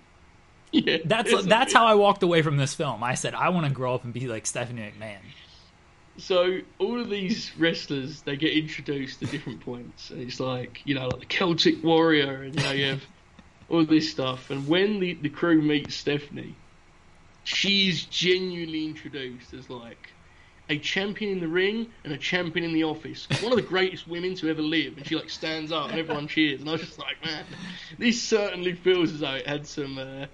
Yeah, 0.74 0.98
That's 1.06 1.46
that's 1.46 1.72
how 1.72 1.86
I 1.86 1.94
walked 1.94 2.24
away 2.24 2.42
from 2.42 2.58
this 2.58 2.74
film. 2.74 3.03
I 3.03 3.13
said 3.13 3.36
I 3.36 3.50
want 3.50 3.68
to 3.68 3.72
grow 3.72 3.94
up 3.94 4.03
and 4.03 4.12
be 4.12 4.27
like 4.27 4.48
Stephanie 4.48 4.82
McMahon. 4.82 5.20
So 6.18 6.60
all 6.80 7.00
of 7.00 7.10
these 7.12 7.56
wrestlers, 7.58 8.24
they 8.24 8.36
get 8.36 8.53
introduced 8.53 9.22
at 9.22 9.30
different 9.30 9.62
points, 9.62 10.10
and 10.10 10.22
it's 10.22 10.39
like 10.39 10.82
you 10.86 10.96
know, 10.96 11.08
like 11.10 11.20
the 11.20 11.25
Celtic 11.27 11.84
Warrior, 11.84 12.42
and 12.44 12.56
you 12.56 12.63
know, 12.63 12.72
you 12.72 12.86
have 12.88 13.03
all 13.70 13.86
this 13.86 14.10
stuff. 14.10 14.50
And 14.50 14.68
when 14.68 15.00
the 15.00 15.13
the 15.13 15.30
crew 15.30 15.62
meets 15.62 15.94
Stephanie, 15.94 16.56
she's 17.44 18.06
genuinely 18.06 18.86
introduced 18.86 19.53
as 19.53 19.70
like 19.70 20.10
a 20.70 20.80
champion 20.80 21.34
in 21.34 21.39
the 21.39 21.48
ring 21.48 21.88
and 22.03 22.13
a 22.13 22.18
champion 22.18 22.65
in 22.65 22.74
the 22.74 22.84
office. 22.84 23.27
One 23.42 23.51
of 23.51 23.58
the 23.58 23.62
greatest 23.63 24.08
women 24.08 24.34
to 24.36 24.50
ever 24.50 24.62
live, 24.62 24.98
and 24.98 25.06
she 25.06 25.15
like 25.15 25.30
stands 25.30 25.72
up 25.72 25.92
and 25.92 26.00
everyone 26.00 26.27
cheers. 26.27 26.62
And 26.62 26.70
I 26.70 26.74
was 26.74 26.82
just 26.82 26.98
like, 27.00 27.24
man, 27.24 27.46
this 28.00 28.22
certainly 28.22 28.74
feels 28.74 29.13
as 29.13 29.20
though 29.20 29.34
it 29.36 29.48
had 29.48 29.68
some. 29.68 29.98
Uh, 29.98 30.25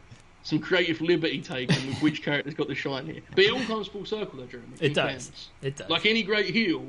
some 0.50 0.60
creative 0.60 1.00
liberty 1.00 1.42
taken 1.42 1.88
with 1.88 2.02
which 2.02 2.24
character's 2.24 2.56
got 2.56 2.68
the 2.68 2.76
shine 2.76 3.06
here, 3.06 3.22
but 3.36 3.44
it 3.44 3.54
all 3.54 3.64
comes 3.66 3.88
full 3.88 4.04
circle, 4.06 4.40
though, 4.40 4.48
Jeremy. 4.48 4.68
in 4.80 4.92
It 4.92 4.94
does. 4.96 5.50
It 5.62 5.76
does. 5.76 5.90
Like 5.90 6.08
any 6.08 6.24
great 6.24 6.48
heel, 6.48 6.84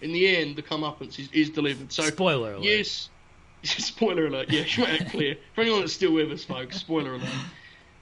in 0.00 0.12
the 0.12 0.36
end, 0.36 0.54
the 0.54 0.62
comeuppance 0.62 1.18
is, 1.18 1.28
is 1.32 1.50
delivered. 1.50 1.92
So, 1.92 2.04
Spoiler 2.04 2.52
alert. 2.54 2.64
yes, 2.64 3.10
spoiler 3.64 4.26
alert. 4.26 4.50
Yeah, 4.50 4.64
should 4.64 4.88
make 4.88 5.00
that 5.00 5.10
clear 5.10 5.36
for 5.54 5.62
anyone 5.62 5.80
that's 5.80 5.92
still 5.92 6.12
with 6.12 6.30
us, 6.30 6.44
folks. 6.44 6.76
Spoiler 6.76 7.14
alert. 7.14 7.28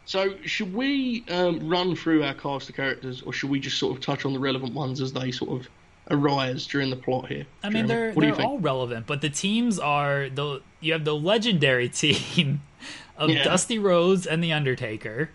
So, 0.04 0.34
should 0.44 0.74
we 0.74 1.24
um, 1.30 1.66
run 1.66 1.96
through 1.96 2.22
our 2.22 2.34
cast 2.34 2.68
of 2.68 2.76
characters, 2.76 3.22
or 3.22 3.32
should 3.32 3.48
we 3.48 3.58
just 3.58 3.78
sort 3.78 3.96
of 3.96 4.02
touch 4.02 4.26
on 4.26 4.34
the 4.34 4.38
relevant 4.38 4.74
ones 4.74 5.00
as 5.00 5.14
they 5.14 5.30
sort 5.30 5.60
of 5.60 5.68
arise 6.10 6.66
during 6.66 6.90
the 6.90 6.96
plot 6.96 7.28
here? 7.28 7.46
I 7.62 7.70
mean, 7.70 7.86
Jeremy? 7.86 7.88
they're 7.88 8.12
what 8.12 8.20
do 8.20 8.28
you 8.28 8.34
they're 8.34 8.46
all 8.46 8.58
relevant, 8.58 9.06
but 9.06 9.22
the 9.22 9.30
teams 9.30 9.78
are 9.78 10.28
the 10.28 10.60
you 10.80 10.92
have 10.92 11.06
the 11.06 11.14
legendary 11.14 11.88
team 12.02 12.60
of 13.20 13.30
Yeah. 13.30 13.44
Dusty 13.44 13.78
Rhodes 13.78 14.26
and 14.26 14.42
the 14.42 14.52
Undertaker. 14.52 15.30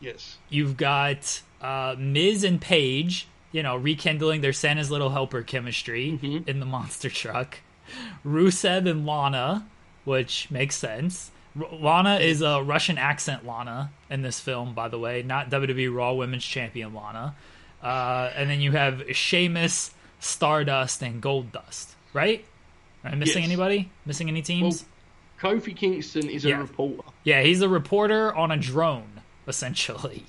Yes. 0.00 0.36
You've 0.50 0.76
got 0.76 1.40
uh, 1.62 1.94
Miz 1.96 2.42
and 2.44 2.60
Paige, 2.60 3.28
you 3.52 3.62
know, 3.62 3.76
rekindling 3.76 4.40
their 4.40 4.52
Santa's 4.52 4.90
little 4.90 5.10
helper 5.10 5.42
chemistry 5.42 6.18
Mhm. 6.20 6.48
in 6.48 6.58
the 6.60 6.66
monster 6.66 7.08
truck. 7.08 7.60
Rusev 8.26 8.88
and 8.90 9.06
Lana, 9.06 9.64
which 10.04 10.50
makes 10.50 10.74
sense. 10.76 11.30
R- 11.58 11.68
Lana 11.72 12.16
is 12.16 12.42
a 12.42 12.62
Russian 12.62 12.98
accent 12.98 13.46
Lana 13.46 13.92
in 14.10 14.22
this 14.22 14.40
film, 14.40 14.74
by 14.74 14.88
the 14.88 14.98
way, 14.98 15.22
not 15.22 15.50
WWE 15.50 15.88
Raw 15.94 16.14
Women's 16.14 16.44
Champion 16.44 16.94
Lana. 16.94 17.34
Uh, 17.82 18.30
and 18.34 18.50
then 18.50 18.60
you 18.60 18.72
have 18.72 19.02
Sheamus, 19.14 19.92
Stardust, 20.18 21.02
and 21.02 21.22
Goldust, 21.22 21.94
right? 22.12 22.44
Am 23.04 23.12
I 23.12 23.16
missing 23.16 23.42
Yes. 23.42 23.48
anybody? 23.50 23.90
Missing 24.06 24.28
any 24.28 24.42
teams? 24.42 24.84
Kofi 25.40 25.76
Kingston 25.76 26.28
is 26.28 26.44
a 26.44 26.50
Yeah. 26.50 26.58
reporter. 26.58 27.02
Yeah, 27.24 27.42
he's 27.42 27.60
a 27.60 27.68
reporter 27.68 28.34
on 28.34 28.50
a 28.50 28.56
drone, 28.56 29.22
essentially. 29.46 30.24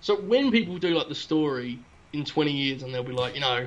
So 0.00 0.20
when 0.20 0.50
people 0.50 0.76
do 0.78 0.94
like 0.94 1.08
the 1.08 1.14
story 1.14 1.78
in 2.12 2.24
20 2.24 2.52
years, 2.52 2.82
and 2.82 2.94
they'll 2.94 3.02
be 3.02 3.12
like, 3.12 3.34
you 3.34 3.40
know, 3.40 3.66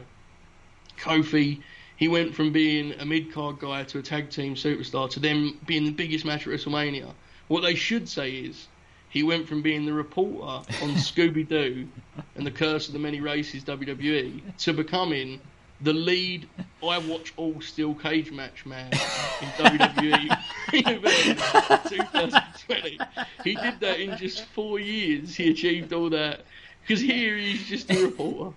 Kofi, 1.00 1.62
he 1.96 2.08
went 2.08 2.36
from 2.36 2.52
being 2.52 2.94
a 3.00 3.06
mid 3.06 3.32
card 3.32 3.60
guy 3.60 3.84
to 3.86 4.00
a 4.00 4.02
tag 4.04 4.30
team 4.30 4.54
superstar 4.54 5.10
to 5.12 5.20
then 5.20 5.58
being 5.66 5.86
the 5.86 5.92
biggest 5.92 6.26
match 6.26 6.46
at 6.46 6.54
WrestleMania. 6.54 7.12
What 7.48 7.62
they 7.62 7.76
should 7.76 8.08
say 8.08 8.32
is 8.32 8.68
he 9.10 9.24
went 9.24 9.48
from 9.48 9.62
being 9.62 9.86
the 9.86 9.94
reporter 9.94 10.44
on 10.44 10.66
Scooby 10.96 11.48
Doo 11.48 11.88
and 12.36 12.46
the 12.46 12.52
Curse 12.52 12.88
of 12.88 12.94
the 12.94 13.00
Many 13.00 13.20
Races 13.20 13.64
WWE 13.64 14.42
to 14.60 14.74
becoming 14.74 15.42
the 15.82 15.94
lead 15.94 16.48
I 16.84 16.98
watch 17.00 17.34
all 17.38 17.60
steel 17.62 17.94
cage 17.94 18.32
match 18.32 18.66
man 18.66 18.92
in 18.92 19.48
WWE 19.58 20.38
event 20.74 21.40
2020. 21.90 23.00
He 23.44 23.56
did 23.56 23.80
that 23.80 24.00
in 24.00 24.18
just 24.18 24.46
four 24.46 24.80
years. 24.80 25.36
He 25.36 25.50
achieved 25.52 25.94
all 25.94 26.10
that 26.12 26.42
because 26.82 27.02
here 27.02 27.36
he's 27.36 27.66
just 27.66 27.92
a 27.92 28.06
reporter, 28.06 28.56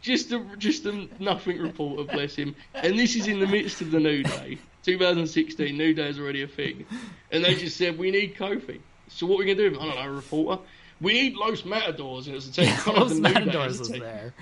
just 0.00 0.32
a 0.32 0.44
just 0.58 0.86
a 0.86 1.08
nothing 1.18 1.58
reporter. 1.58 2.04
Bless 2.10 2.34
him. 2.34 2.54
And 2.74 2.98
this 2.98 3.16
is 3.16 3.26
in 3.26 3.40
the 3.40 3.46
midst 3.46 3.80
of 3.80 3.90
the 3.90 4.00
New 4.00 4.22
Day, 4.22 4.58
2016. 4.84 5.76
New 5.76 5.94
Day 5.94 6.08
is 6.08 6.18
already 6.18 6.42
a 6.42 6.48
thing, 6.48 6.86
and 7.30 7.44
they 7.44 7.54
just 7.54 7.76
said 7.76 7.98
we 7.98 8.10
need 8.10 8.36
Kofi. 8.36 8.80
So 9.08 9.26
what 9.26 9.36
are 9.36 9.38
we 9.44 9.54
gonna 9.54 9.70
do? 9.70 9.78
I 9.78 9.84
don't 9.84 9.94
know, 9.96 10.02
a 10.02 10.10
reporter. 10.10 10.62
We 11.02 11.12
need 11.14 11.34
Los 11.34 11.64
Matadors 11.64 12.28
as 12.28 12.48
a 12.48 12.52
team. 12.52 12.66
Can't 12.66 12.96
Los 12.96 13.08
the 13.10 13.20
New 13.20 13.22
Day 13.22 13.30
as 13.40 13.46
Matadors 13.80 13.88
team. 13.88 14.00
there. 14.00 14.34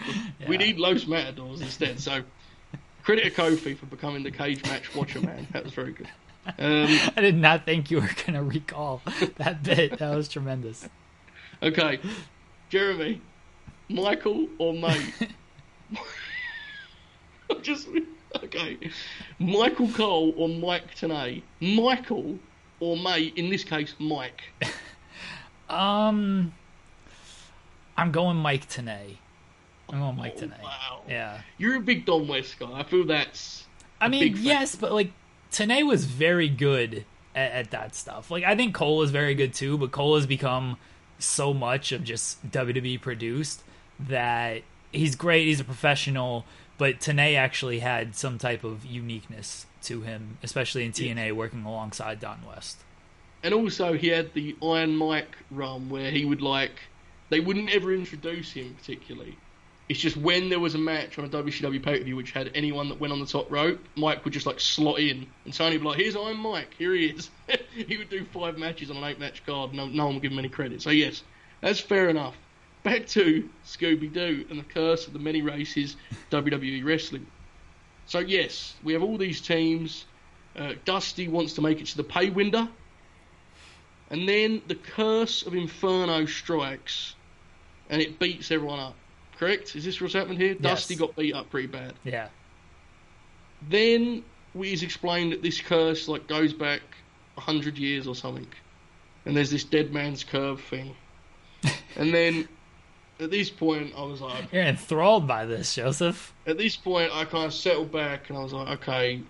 We 0.47 0.57
need 0.59 0.79
Los 0.79 1.07
Matadors 1.07 1.61
instead. 1.63 1.99
So 1.99 2.23
credit 3.03 3.25
to 3.25 3.31
Kofi 3.31 3.77
for 3.77 3.87
becoming 3.87 4.23
the 4.23 4.31
cage 4.31 4.63
match 4.65 4.95
watcher 4.95 5.21
man. 5.21 5.47
That 5.53 5.65
was 5.65 5.73
very 5.73 5.93
good. 5.93 6.09
Um, 6.47 6.55
I 7.17 7.21
did 7.21 7.37
not 7.37 7.65
think 7.65 7.91
you 7.91 7.99
were 8.01 8.11
going 8.27 8.35
to 8.35 8.43
recall 8.43 9.03
that 9.39 9.63
bit. 9.63 9.99
That 9.99 10.15
was 10.15 10.29
tremendous. 10.29 10.89
okay, 11.63 11.99
Jeremy, 12.69 13.21
Michael 13.89 14.47
or 14.59 14.75
mate? 14.75 15.13
Just 17.63 17.89
okay. 18.45 18.79
Michael 19.39 19.89
Cole 19.89 20.33
or 20.37 20.49
Mike 20.49 20.95
Tenay? 20.95 21.43
Michael 21.61 22.39
or 22.79 22.97
mate? 22.97 23.33
In 23.37 23.51
this 23.51 23.65
case, 23.65 23.95
Mike. 23.99 24.43
Um, 25.71 26.55
I'm 27.97 28.13
going 28.13 28.37
Mike 28.37 28.69
Tenay. 28.69 29.17
I'm 29.93 29.99
going 30.01 30.17
Mike 30.17 30.35
Oh, 30.39 30.41
Tenay. 30.43 30.63
wow. 30.63 31.01
Yeah. 31.09 31.41
You're 31.59 31.77
a 31.77 31.81
big 31.81 32.05
Don 32.07 32.29
West 32.29 32.59
guy. 32.59 32.71
I 32.73 32.83
feel 32.85 33.05
that's. 33.05 33.67
I 34.01 34.09
mean, 34.09 34.37
yes, 34.39 34.77
but 34.77 34.93
like 34.93 35.13
Tenay 35.53 35.87
was 35.87 36.05
very 36.07 36.49
good 36.49 37.05
at, 37.35 37.53
at 37.53 37.71
that 37.73 37.95
stuff. 37.95 38.31
Like 38.31 38.45
I 38.45 38.55
think 38.57 38.75
Cole 38.75 39.03
is 39.03 39.11
very 39.11 39.35
good 39.35 39.53
too, 39.53 39.77
but 39.77 39.91
Cole 39.93 40.15
has 40.17 40.27
become 40.27 40.77
so 41.19 41.53
much 41.53 41.93
of 41.93 42.03
just 42.05 42.49
WWE 42.51 43.01
produced 43.01 43.63
that 43.99 44.63
he's 44.93 45.17
great. 45.17 45.47
He's 45.47 45.61
a 45.61 45.65
professional, 45.65 46.47
but 46.79 47.01
Tenay 47.01 47.37
actually 47.37 47.81
had 47.81 48.17
some 48.17 48.39
type 48.39 48.65
of 48.65 48.87
uniqueness 48.87 49.67
to 49.83 50.01
him, 50.03 50.39
especially 50.43 50.85
in 50.85 50.93
TNA, 50.93 51.33
working 51.35 51.65
alongside 51.65 52.21
Don 52.21 52.41
West. 52.47 52.79
And 53.43 53.55
also, 53.55 53.95
he 53.95 54.09
had 54.09 54.35
the 54.35 54.57
Iron 54.63 54.97
Mike 54.97 55.37
run 55.51 55.89
where 55.89 56.11
he 56.11 56.25
would 56.25 56.43
like 56.43 56.81
they 57.31 57.41
wouldn't 57.41 57.71
ever 57.71 57.95
introduce 57.95 58.53
him 58.53 58.75
particularly. 58.75 59.39
It's 59.89 59.99
just 59.99 60.17
when 60.17 60.51
there 60.51 60.61
was 60.61 60.75
a 60.75 60.79
match 60.79 61.19
on 61.19 61.25
a 61.25 61.29
WCW 61.29 61.83
pay 61.83 61.99
per 61.99 62.05
view 62.05 62.17
which 62.17 62.33
had 62.33 62.51
anyone 62.55 62.89
that 62.91 63.01
went 63.01 63.13
on 63.13 63.19
the 63.19 63.27
top 63.27 63.51
rope, 63.51 63.81
Mike 63.97 64.25
would 64.25 64.35
just 64.35 64.47
like 64.47 64.61
slot 64.61 65.01
in, 65.01 65.27
and 65.45 65.55
Tony 65.55 65.77
would 65.77 65.83
be 65.83 65.89
like, 65.89 65.99
"Here's 65.99 66.15
Iron 66.15 66.37
Mike, 66.37 66.75
here 66.79 66.95
he 66.95 67.07
is." 67.07 67.31
he 67.75 67.97
would 67.97 68.11
do 68.11 68.25
five 68.25 68.59
matches 68.59 68.91
on 68.91 68.99
an 68.99 69.05
eight 69.05 69.19
match 69.19 69.45
card, 69.47 69.73
no, 69.73 69.87
no 69.87 70.07
one 70.07 70.15
would 70.15 70.23
give 70.23 70.33
him 70.33 70.39
any 70.39 70.49
credit. 70.49 70.83
So 70.83 70.91
yes, 70.91 71.23
that's 71.61 71.81
fair 71.81 72.09
enough. 72.09 72.37
Back 72.83 73.07
to 73.09 73.49
Scooby 73.65 74.13
Doo 74.13 74.47
and 74.49 74.59
the 74.59 74.65
curse 74.65 75.07
of 75.07 75.13
the 75.13 75.19
many 75.19 75.43
races 75.43 75.97
WWE 76.31 76.85
wrestling. 76.85 77.27
So 78.07 78.21
yes, 78.21 78.75
we 78.83 78.93
have 78.93 79.03
all 79.03 79.19
these 79.19 79.41
teams. 79.41 80.05
Uh, 80.57 80.75
Dusty 80.85 81.29
wants 81.29 81.55
to 81.55 81.63
make 81.63 81.81
it 81.81 81.87
to 81.89 81.97
the 81.97 82.05
pay 82.05 82.31
window. 82.31 82.69
And 84.11 84.29
then 84.29 84.61
the 84.67 84.75
curse 84.75 85.43
of 85.47 85.55
Inferno 85.55 86.27
strikes, 86.27 87.15
and 87.89 88.03
it 88.03 88.19
beats 88.19 88.51
everyone 88.51 88.81
up. 88.81 88.97
Correct? 89.39 89.75
Is 89.77 89.85
this 89.85 90.01
what's 90.01 90.13
happened 90.15 90.39
here? 90.39 90.55
Dusty 90.55 90.97
got 90.97 91.17
beat 91.17 91.33
up 91.35 91.49
pretty 91.49 91.69
bad. 91.69 91.95
Yeah. 92.05 92.29
Then 93.69 94.25
we 94.55 94.73
is 94.73 94.83
explained 94.83 95.33
that 95.33 95.43
this 95.43 95.61
curse 95.61 96.09
like 96.09 96.27
goes 96.27 96.53
back 96.53 96.81
hundred 97.39 97.79
years 97.79 98.07
or 98.07 98.15
something, 98.15 98.47
and 99.25 99.37
there's 99.37 99.51
this 99.51 99.65
dead 99.65 99.93
man's 99.93 100.25
curve 100.25 100.61
thing, 100.61 100.95
and 101.97 102.13
then 102.13 102.49
at 103.19 103.31
this 103.31 103.49
point 103.49 103.93
I 103.97 104.03
was 104.03 104.21
like, 104.21 104.53
You're 104.53 104.65
enthralled 104.65 105.27
by 105.27 105.47
this, 105.47 105.75
Joseph. 105.75 106.35
at 106.47 106.59
this 106.59 106.77
point 106.77 107.11
I 107.15 107.25
kind 107.25 107.47
of 107.47 107.55
settled 107.55 107.93
back 107.93 108.29
and 108.29 108.39
I 108.39 108.43
was 108.43 108.53
like, 108.53 108.69
okay, 108.81 109.23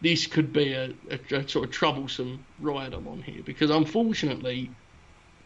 this 0.00 0.26
could 0.26 0.52
be 0.52 0.72
a, 0.72 0.92
a, 1.10 1.36
a 1.36 1.48
sort 1.48 1.64
of 1.64 1.70
troublesome 1.70 2.44
ride 2.60 2.94
I'm 2.94 3.08
on 3.08 3.22
here 3.22 3.42
because 3.44 3.70
unfortunately 3.70 4.70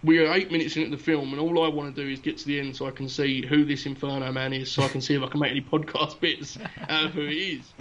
we 0.04 0.18
are 0.18 0.32
eight 0.34 0.50
minutes 0.50 0.76
into 0.76 0.90
the 0.90 1.02
film 1.02 1.32
and 1.32 1.40
all 1.40 1.64
I 1.64 1.68
want 1.68 1.94
to 1.94 2.02
do 2.04 2.08
is 2.08 2.18
get 2.18 2.38
to 2.38 2.46
the 2.46 2.58
end 2.58 2.76
so 2.76 2.86
I 2.86 2.90
can 2.90 3.08
see 3.08 3.46
who 3.46 3.64
this 3.64 3.86
Inferno 3.86 4.30
Man 4.32 4.52
is 4.52 4.70
so 4.70 4.82
I 4.82 4.88
can 4.88 5.00
see 5.00 5.14
if 5.14 5.22
I 5.22 5.28
can 5.28 5.40
make 5.40 5.52
any 5.52 5.60
podcast 5.72 6.20
bits 6.20 6.58
out 6.88 7.06
of 7.06 7.12
who 7.12 7.26
he 7.26 7.52
is. 7.52 7.72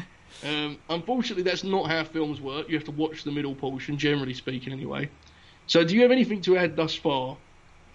Um, 0.43 0.77
unfortunately, 0.89 1.43
that's 1.43 1.63
not 1.63 1.89
how 1.89 2.03
films 2.03 2.41
work. 2.41 2.69
You 2.69 2.75
have 2.75 2.85
to 2.85 2.91
watch 2.91 3.23
the 3.23 3.31
middle 3.31 3.53
portion, 3.53 3.97
generally 3.97 4.33
speaking, 4.33 4.73
anyway. 4.73 5.09
So, 5.67 5.83
do 5.83 5.93
you 5.95 6.01
have 6.01 6.11
anything 6.11 6.41
to 6.43 6.57
add 6.57 6.75
thus 6.75 6.95
far 6.95 7.37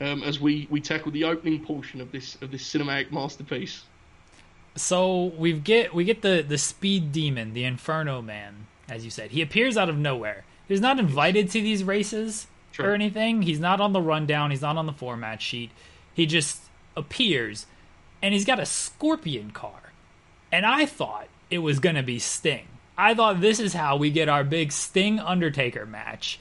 um, 0.01 0.23
as 0.23 0.39
we, 0.39 0.69
we 0.71 0.81
tackle 0.81 1.11
the 1.11 1.25
opening 1.25 1.65
portion 1.65 2.01
of 2.01 2.13
this 2.13 2.37
of 2.43 2.53
this 2.53 2.63
cinematic 2.63 3.11
masterpiece? 3.11 3.85
So 4.77 5.25
we 5.39 5.55
get 5.55 5.95
we 5.95 6.05
get 6.05 6.23
the 6.23 6.45
the 6.47 6.59
speed 6.59 7.13
demon, 7.13 7.55
the 7.55 7.65
Inferno 7.65 8.21
Man, 8.23 8.67
as 8.89 9.05
you 9.05 9.11
said. 9.11 9.31
He 9.31 9.43
appears 9.43 9.77
out 9.77 9.89
of 9.89 9.97
nowhere. 9.97 10.45
He's 10.69 10.81
not 10.81 10.99
invited 10.99 11.51
to 11.51 11.61
these 11.61 11.83
races 11.85 12.47
Sure. 12.73 12.91
or 12.91 12.95
anything. 12.95 13.43
He's 13.43 13.61
not 13.61 13.81
on 13.81 13.93
the 13.95 14.03
rundown. 14.03 14.51
He's 14.51 14.61
not 14.61 14.77
on 14.77 14.85
the 14.87 14.93
format 14.93 15.41
sheet. 15.41 15.71
He 16.13 16.27
just 16.27 16.61
appears, 16.97 17.65
and 18.21 18.35
he's 18.35 18.45
got 18.45 18.61
a 18.61 18.67
scorpion 18.67 19.51
car. 19.51 19.93
And 20.53 20.67
I 20.67 20.85
thought 20.85 21.29
it 21.51 21.59
was 21.59 21.79
gonna 21.79 22.03
be 22.03 22.19
Sting. 22.19 22.67
I 22.99 23.15
thought 23.15 23.41
this 23.41 23.61
is 23.61 23.73
how 23.75 23.97
we 23.97 24.11
get 24.11 24.29
our 24.29 24.45
big 24.45 24.73
Sting 24.73 25.19
Undertaker 25.21 25.87
match. 25.87 26.39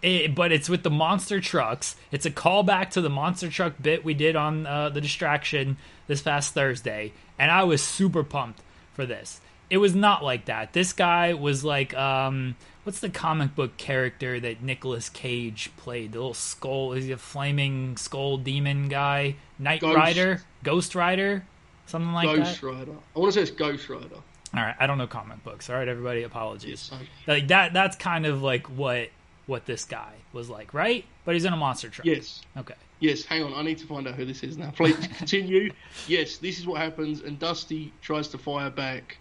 It, 0.00 0.34
but 0.34 0.52
it's 0.52 0.68
with 0.68 0.84
the 0.84 0.90
monster 0.90 1.40
trucks. 1.40 1.96
It's 2.12 2.24
a 2.24 2.30
callback 2.30 2.90
to 2.90 3.00
the 3.00 3.10
monster 3.10 3.48
truck 3.48 3.74
bit 3.82 4.04
we 4.04 4.14
did 4.14 4.36
on 4.36 4.64
uh, 4.64 4.90
the 4.90 5.00
distraction 5.00 5.76
this 6.06 6.22
past 6.22 6.54
Thursday, 6.54 7.12
and 7.38 7.50
I 7.50 7.64
was 7.64 7.82
super 7.82 8.22
pumped 8.22 8.60
for 8.92 9.06
this. 9.06 9.40
It 9.70 9.78
was 9.78 9.94
not 9.94 10.24
like 10.24 10.44
that. 10.46 10.72
This 10.72 10.92
guy 10.92 11.34
was 11.34 11.64
like, 11.64 11.94
um, 11.94 12.56
what's 12.84 13.00
the 13.00 13.10
comic 13.10 13.54
book 13.54 13.76
character 13.76 14.38
that 14.40 14.62
Nicolas 14.62 15.08
Cage 15.10 15.70
played? 15.76 16.12
The 16.12 16.18
little 16.18 16.32
skull, 16.32 16.92
is 16.92 17.04
he 17.04 17.12
a 17.12 17.18
flaming 17.18 17.96
skull 17.96 18.38
demon 18.38 18.88
guy? 18.88 19.34
Knight 19.58 19.80
Ghost. 19.80 19.96
Rider, 19.96 20.42
Ghost 20.62 20.94
Rider, 20.94 21.44
something 21.86 22.12
like 22.12 22.26
Ghost 22.26 22.38
that. 22.38 22.44
Ghost 22.44 22.62
Rider. 22.62 22.92
I 23.14 23.18
want 23.18 23.32
to 23.32 23.38
say 23.38 23.42
it's 23.42 23.50
Ghost 23.50 23.88
Rider. 23.88 24.16
All 24.54 24.62
right, 24.62 24.76
I 24.78 24.86
don't 24.86 24.96
know 24.96 25.06
comic 25.06 25.44
books. 25.44 25.68
All 25.68 25.76
right, 25.76 25.88
everybody, 25.88 26.22
apologies. 26.22 26.90
Yes. 26.90 27.00
Like 27.26 27.48
that. 27.48 27.74
That's 27.74 27.96
kind 27.96 28.24
of 28.24 28.42
like 28.42 28.68
what 28.68 29.10
what 29.48 29.64
this 29.64 29.84
guy 29.84 30.12
was 30.32 30.50
like, 30.50 30.74
right? 30.74 31.04
But 31.24 31.34
he's 31.34 31.46
in 31.46 31.52
a 31.52 31.56
monster 31.56 31.88
truck. 31.88 32.04
Yes. 32.06 32.42
Okay. 32.56 32.74
Yes, 33.00 33.24
hang 33.24 33.42
on. 33.42 33.54
I 33.54 33.62
need 33.62 33.78
to 33.78 33.86
find 33.86 34.06
out 34.06 34.14
who 34.14 34.24
this 34.26 34.42
is 34.42 34.58
now. 34.58 34.70
Please 34.70 34.94
continue. 35.18 35.72
yes, 36.06 36.36
this 36.36 36.58
is 36.58 36.66
what 36.66 36.80
happens, 36.80 37.22
and 37.22 37.38
Dusty 37.38 37.92
tries 38.02 38.28
to 38.28 38.38
fire 38.38 38.70
back 38.70 39.16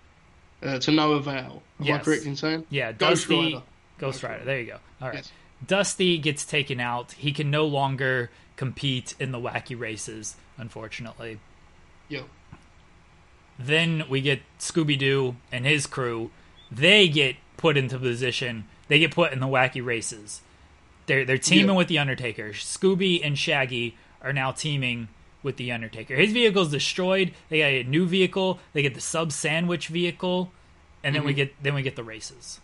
uh, 0.61 0.79
to 0.79 0.91
no 0.91 1.13
avail. 1.13 1.63
Am 1.79 1.93
I 1.93 1.97
correct 1.99 2.25
in 2.25 2.35
saying? 2.35 2.65
Yeah, 2.69 2.91
Ghost 2.91 3.29
Dusty, 3.29 3.53
Rider. 3.53 3.63
Ghost 3.99 4.23
Rider. 4.23 4.43
There 4.43 4.59
you 4.59 4.65
go. 4.67 4.77
All 5.01 5.07
right. 5.07 5.15
Yes. 5.15 5.31
Dusty 5.65 6.17
gets 6.17 6.45
taken 6.45 6.79
out. 6.79 7.13
He 7.13 7.31
can 7.31 7.49
no 7.49 7.65
longer 7.65 8.29
compete 8.57 9.15
in 9.19 9.31
the 9.31 9.39
wacky 9.39 9.79
races, 9.79 10.35
unfortunately. 10.57 11.39
Yeah. 12.09 12.23
Then 13.57 14.03
we 14.09 14.21
get 14.21 14.41
Scooby 14.59 14.99
Doo 14.99 15.37
and 15.51 15.65
his 15.65 15.87
crew. 15.87 16.31
They 16.69 17.07
get 17.07 17.37
put 17.55 17.77
into 17.77 17.97
position. 17.97 18.65
They 18.87 18.99
get 18.99 19.11
put 19.11 19.33
in 19.33 19.39
the 19.39 19.47
wacky 19.47 19.83
races. 19.85 20.41
They're 21.07 21.25
they're 21.25 21.37
teaming 21.37 21.67
Yeah. 21.67 21.73
with 21.77 21.87
the 21.87 21.99
Undertaker. 21.99 22.49
Scooby 22.51 23.21
and 23.23 23.37
Shaggy 23.37 23.95
are 24.21 24.33
now 24.33 24.51
teaming 24.51 25.07
with 25.43 25.57
the 25.57 25.71
Undertaker. 25.71 26.15
His 26.15 26.33
vehicle's 26.33 26.71
destroyed. 26.71 27.33
They 27.49 27.59
got 27.59 27.67
a 27.67 27.83
new 27.83 28.05
vehicle. 28.05 28.59
They 28.73 28.81
get 28.81 28.93
the 28.95 29.01
sub 29.01 29.31
sandwich 29.31 29.87
vehicle, 29.87 30.51
and 31.03 31.15
then 31.15 31.23
we 31.23 31.31
Mm-hmm. 31.31 31.37
get 31.37 31.63
then 31.63 31.73
we 31.75 31.81
get 31.81 31.95
the 31.95 32.03
races. 32.03 32.59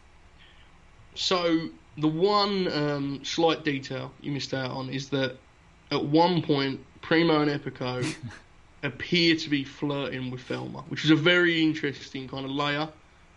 So 1.15 1.69
the 1.97 2.07
one 2.07 2.67
um, 2.71 3.19
slight 3.23 3.63
detail 3.63 4.11
you 4.21 4.31
missed 4.31 4.53
out 4.53 4.71
on 4.71 4.89
is 4.89 5.09
that 5.09 5.37
at 5.91 6.03
one 6.03 6.41
point 6.41 6.79
Primo 7.01 7.41
and 7.41 7.51
Epico 7.51 8.03
appear 8.83 9.35
to 9.35 9.49
be 9.49 9.63
flirting 9.63 10.31
with 10.31 10.41
Velma, 10.41 10.83
which 10.89 11.05
is 11.05 11.11
a 11.11 11.15
very 11.15 11.61
interesting 11.61 12.27
kind 12.27 12.45
of 12.45 12.51
layer 12.51 12.89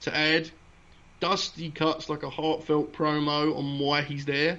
to 0.02 0.16
add. 0.16 0.50
Dusty 1.20 1.70
cuts 1.70 2.08
like 2.08 2.22
a 2.22 2.30
heartfelt 2.30 2.92
promo 2.92 3.56
on 3.56 3.78
why 3.78 4.02
he's 4.02 4.24
there, 4.24 4.58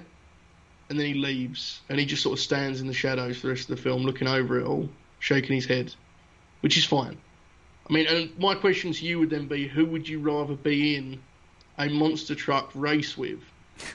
and 0.88 0.98
then 0.98 1.06
he 1.06 1.14
leaves, 1.14 1.80
and 1.88 1.98
he 1.98 2.06
just 2.06 2.22
sort 2.22 2.38
of 2.38 2.42
stands 2.42 2.80
in 2.80 2.86
the 2.86 2.94
shadows 2.94 3.36
for 3.36 3.46
the 3.46 3.52
rest 3.52 3.70
of 3.70 3.76
the 3.76 3.82
film, 3.82 4.02
looking 4.02 4.26
over 4.26 4.58
it 4.58 4.66
all, 4.66 4.88
shaking 5.18 5.54
his 5.54 5.66
head, 5.66 5.94
which 6.60 6.76
is 6.76 6.84
fine. 6.84 7.16
I 7.88 7.92
mean, 7.92 8.06
and 8.06 8.38
my 8.38 8.54
question 8.54 8.92
to 8.92 9.04
you 9.04 9.18
would 9.20 9.30
then 9.30 9.46
be, 9.46 9.66
who 9.66 9.86
would 9.86 10.08
you 10.08 10.18
rather 10.20 10.54
be 10.54 10.96
in 10.96 11.20
a 11.78 11.88
monster 11.88 12.34
truck 12.34 12.70
race 12.74 13.16
with? 13.16 13.40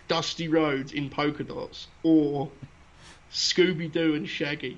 Dusty 0.08 0.48
Rhodes 0.48 0.94
in 0.94 1.10
polka 1.10 1.44
dots, 1.44 1.88
or 2.04 2.50
Scooby 3.32 3.92
Doo 3.92 4.16
and 4.16 4.28
Shaggy? 4.28 4.78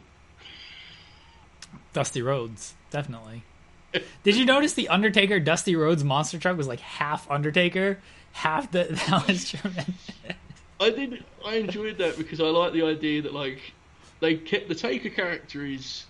Dusty 1.94 2.22
Rhodes, 2.22 2.74
definitely. 2.90 3.44
Did 4.24 4.36
you 4.36 4.46
notice 4.46 4.74
the 4.74 4.90
Undertaker 4.90 5.40
Dusty 5.40 5.76
Rhodes 5.76 6.04
monster 6.04 6.38
truck 6.38 6.58
was 6.58 6.68
like 6.68 6.80
half 6.80 7.30
Undertaker, 7.30 8.00
half 8.32 8.72
the 8.72 8.84
that 9.10 9.28
was 9.28 9.50
tremendous. 9.50 10.12
I 10.80 10.90
did. 10.90 11.24
I 11.46 11.56
enjoyed 11.56 11.98
that 12.00 12.18
because 12.18 12.42
I 12.42 12.46
like 12.46 12.74
the 12.74 12.84
idea 12.84 13.22
that 13.22 13.34
like 13.34 13.60
they 14.20 14.36
kept 14.36 14.68
the 14.68 14.76
Taker 14.76 15.10
character 15.10 15.66
is 15.66 16.06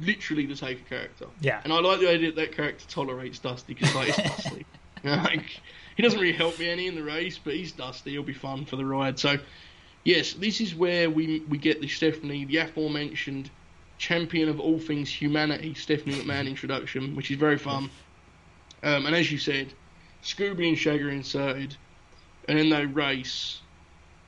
literally 0.00 0.46
the 0.46 0.54
Taker 0.54 0.84
character. 0.88 1.26
Yeah. 1.40 1.60
And 1.64 1.72
I 1.72 1.80
like 1.80 2.00
the 2.00 2.10
idea 2.10 2.32
that 2.32 2.36
that 2.36 2.52
character 2.52 2.84
tolerates 2.88 3.38
Dusty 3.38 3.74
because 3.74 3.94
like 3.94 4.08
it's 4.08 4.18
Dusty. 4.18 4.66
You 5.04 5.10
know, 5.10 5.16
like 5.24 5.60
he 5.96 6.02
doesn't 6.02 6.18
really 6.18 6.32
help 6.32 6.58
me 6.58 6.68
any 6.68 6.86
in 6.86 6.94
the 6.94 7.02
race, 7.02 7.38
but 7.38 7.54
he's 7.54 7.72
Dusty. 7.72 8.12
He'll 8.12 8.22
be 8.22 8.32
fun 8.32 8.64
for 8.64 8.76
the 8.76 8.84
ride. 8.84 9.18
So 9.18 9.38
yes, 10.04 10.32
this 10.34 10.60
is 10.60 10.74
where 10.74 11.08
we 11.08 11.40
we 11.48 11.58
get 11.58 11.80
the 11.80 11.88
Stephanie, 11.88 12.44
the 12.44 12.58
aforementioned 12.58 13.50
champion 14.04 14.48
of 14.48 14.58
all 14.58 14.78
things 14.78 15.10
humanity, 15.10 15.74
Stephanie 15.74 16.16
McMahon 16.16 16.48
introduction, 16.48 17.14
which 17.14 17.30
is 17.30 17.36
very 17.36 17.58
fun. 17.58 17.90
Um, 18.82 19.04
and 19.04 19.14
as 19.14 19.30
you 19.30 19.36
said, 19.36 19.74
Scooby 20.24 20.68
and 20.68 20.78
Shaggy 20.78 21.02
are 21.04 21.10
inserted, 21.10 21.76
and 22.48 22.58
then 22.58 22.70
they 22.70 22.86
race. 22.86 23.60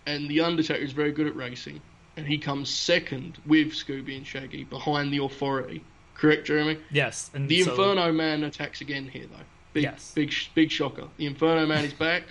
And 0.07 0.29
the 0.29 0.41
Undertaker 0.43 0.83
is 0.83 0.93
very 0.93 1.11
good 1.13 1.27
at 1.27 1.35
racing, 1.35 1.81
and 2.17 2.27
he 2.27 2.37
comes 2.37 2.69
second 2.69 3.39
with 3.47 3.69
Scooby 3.73 4.17
and 4.17 4.27
Shaggy 4.27 4.65
behind 4.65 5.11
the 5.13 5.25
Authority. 5.25 5.83
Correct, 6.15 6.47
Jeremy? 6.47 6.79
Yes, 6.91 7.31
and 7.35 7.49
The 7.49 7.63
so- 7.63 7.71
Inferno 7.71 8.13
Man 8.13 8.45
attacks 8.45 8.83
again 8.83 9.09
here, 9.09 9.27
though. 9.27 9.45
Big, 9.73 9.85
Yes. 9.85 10.13
big, 10.15 10.35
big 10.55 10.71
shocker. 10.71 11.09
The 11.17 11.25
Inferno 11.27 11.65
Man 11.67 11.85
is 11.85 11.95
back. 11.95 12.25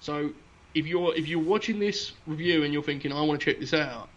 So 0.00 0.32
if 0.74 0.86
you're 0.88 1.14
if 1.14 1.28
you're 1.28 1.38
watching 1.38 1.78
this 1.78 2.12
review 2.26 2.64
and 2.64 2.72
you're 2.74 2.82
thinking, 2.82 3.12
I 3.12 3.20
want 3.22 3.40
to 3.40 3.44
check 3.46 3.60
this 3.60 3.72
out, 3.72 4.08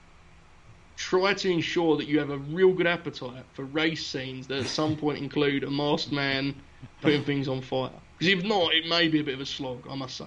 try 0.98 1.34
to 1.34 1.50
ensure 1.50 1.96
that 1.96 2.08
you 2.08 2.20
have 2.20 2.32
a 2.32 2.38
real 2.38 2.74
good 2.74 2.88
appetite 2.88 3.46
for 3.54 3.64
race 3.66 4.06
scenes 4.06 4.48
that 4.48 4.60
at 4.60 4.68
some 4.68 4.98
point 4.98 5.20
include 5.20 5.64
a 5.64 5.70
masked 5.70 6.12
man 6.12 6.56
putting 7.02 7.24
things 7.24 7.48
on 7.48 7.62
fire. 7.62 7.92
Because 8.18 8.34
if 8.40 8.44
not, 8.44 8.74
it 8.74 8.88
may 8.88 9.08
be 9.08 9.20
a 9.20 9.24
bit 9.24 9.36
of 9.36 9.42
a 9.42 9.46
slog, 9.46 9.86
I 9.90 9.96
must 9.96 10.18
say. 10.18 10.26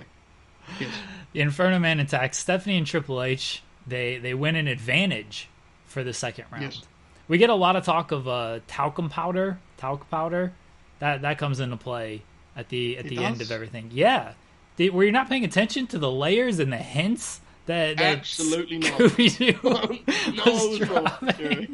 Yes. 0.78 0.90
The 1.32 1.40
Inferno 1.40 1.80
Man 1.80 1.98
attacks 1.98 2.38
Stephanie 2.38 2.78
and 2.78 2.86
Triple 2.86 3.22
H. 3.22 3.62
They 3.86 4.18
they 4.18 4.34
win 4.34 4.54
an 4.54 4.68
advantage 4.68 5.48
for 5.86 6.04
the 6.04 6.12
second 6.12 6.44
round. 6.52 6.64
Yes. 6.64 6.82
We 7.26 7.38
get 7.38 7.50
a 7.50 7.54
lot 7.54 7.74
of 7.74 7.84
talk 7.84 8.12
of 8.12 8.28
uh, 8.28 8.60
talcum 8.68 9.08
powder, 9.08 9.58
talc 9.76 10.08
powder. 10.10 10.52
That 11.00 11.22
that 11.22 11.38
comes 11.38 11.58
into 11.58 11.76
play 11.76 12.22
at 12.56 12.68
the 12.68 12.98
at 12.98 13.06
It 13.06 13.08
the 13.08 13.24
end 13.24 13.40
of 13.40 13.50
everything. 13.50 13.90
Yeah. 13.92 14.34
Did, 14.76 14.94
were 14.94 15.02
you 15.02 15.12
not 15.12 15.28
paying 15.28 15.44
attention 15.44 15.88
to 15.88 15.98
the 15.98 16.10
layers 16.10 16.60
and 16.60 16.72
the 16.72 16.76
hints 16.76 17.40
that, 17.70 17.98
that 17.98 18.18
Absolutely 18.18 18.78
not. 18.84 18.92
Scooby-Doo 18.92 19.60
no, 20.34 20.42
I 20.44 21.68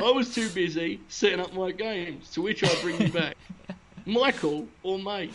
I 0.00 0.10
was 0.10 0.34
too 0.34 0.48
busy 0.50 1.00
setting 1.08 1.40
up 1.40 1.52
my 1.52 1.70
games, 1.72 2.30
to 2.30 2.40
which 2.40 2.64
I 2.64 2.74
bring 2.80 3.00
you 3.00 3.12
back. 3.12 3.36
Michael 4.06 4.68
or 4.82 4.98
mate? 4.98 5.34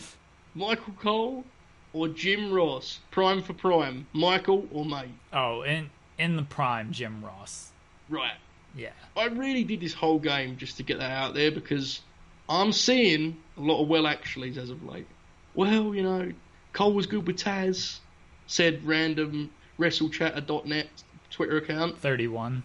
Michael 0.54 0.94
Cole 0.94 1.44
or 1.92 2.08
Jim 2.08 2.52
Ross? 2.52 2.98
Prime 3.12 3.40
for 3.40 3.52
prime. 3.52 4.06
Michael 4.12 4.66
or 4.72 4.84
mate? 4.84 5.14
Oh, 5.32 5.62
in 5.62 5.90
in 6.18 6.36
the 6.36 6.42
prime, 6.42 6.90
Jim 6.92 7.24
Ross. 7.24 7.70
Right. 8.08 8.36
Yeah. 8.76 8.90
I 9.16 9.26
really 9.26 9.62
did 9.62 9.80
this 9.80 9.94
whole 9.94 10.18
game 10.18 10.56
just 10.56 10.76
to 10.78 10.82
get 10.82 10.98
that 10.98 11.10
out 11.10 11.34
there 11.34 11.52
because 11.52 12.00
I'm 12.48 12.72
seeing 12.72 13.36
a 13.56 13.60
lot 13.60 13.80
of 13.80 13.88
well 13.88 14.04
actuallys 14.04 14.56
as 14.56 14.70
of 14.70 14.84
late. 14.84 15.06
Well, 15.54 15.94
you 15.94 16.02
know, 16.02 16.32
Cole 16.72 16.92
was 16.92 17.06
good 17.06 17.26
with 17.28 17.36
Taz, 17.36 17.98
said 18.46 18.84
random 18.84 19.50
WrestleChatter.net 19.78 20.88
Twitter 21.30 21.56
account. 21.56 21.98
Thirty-one. 21.98 22.62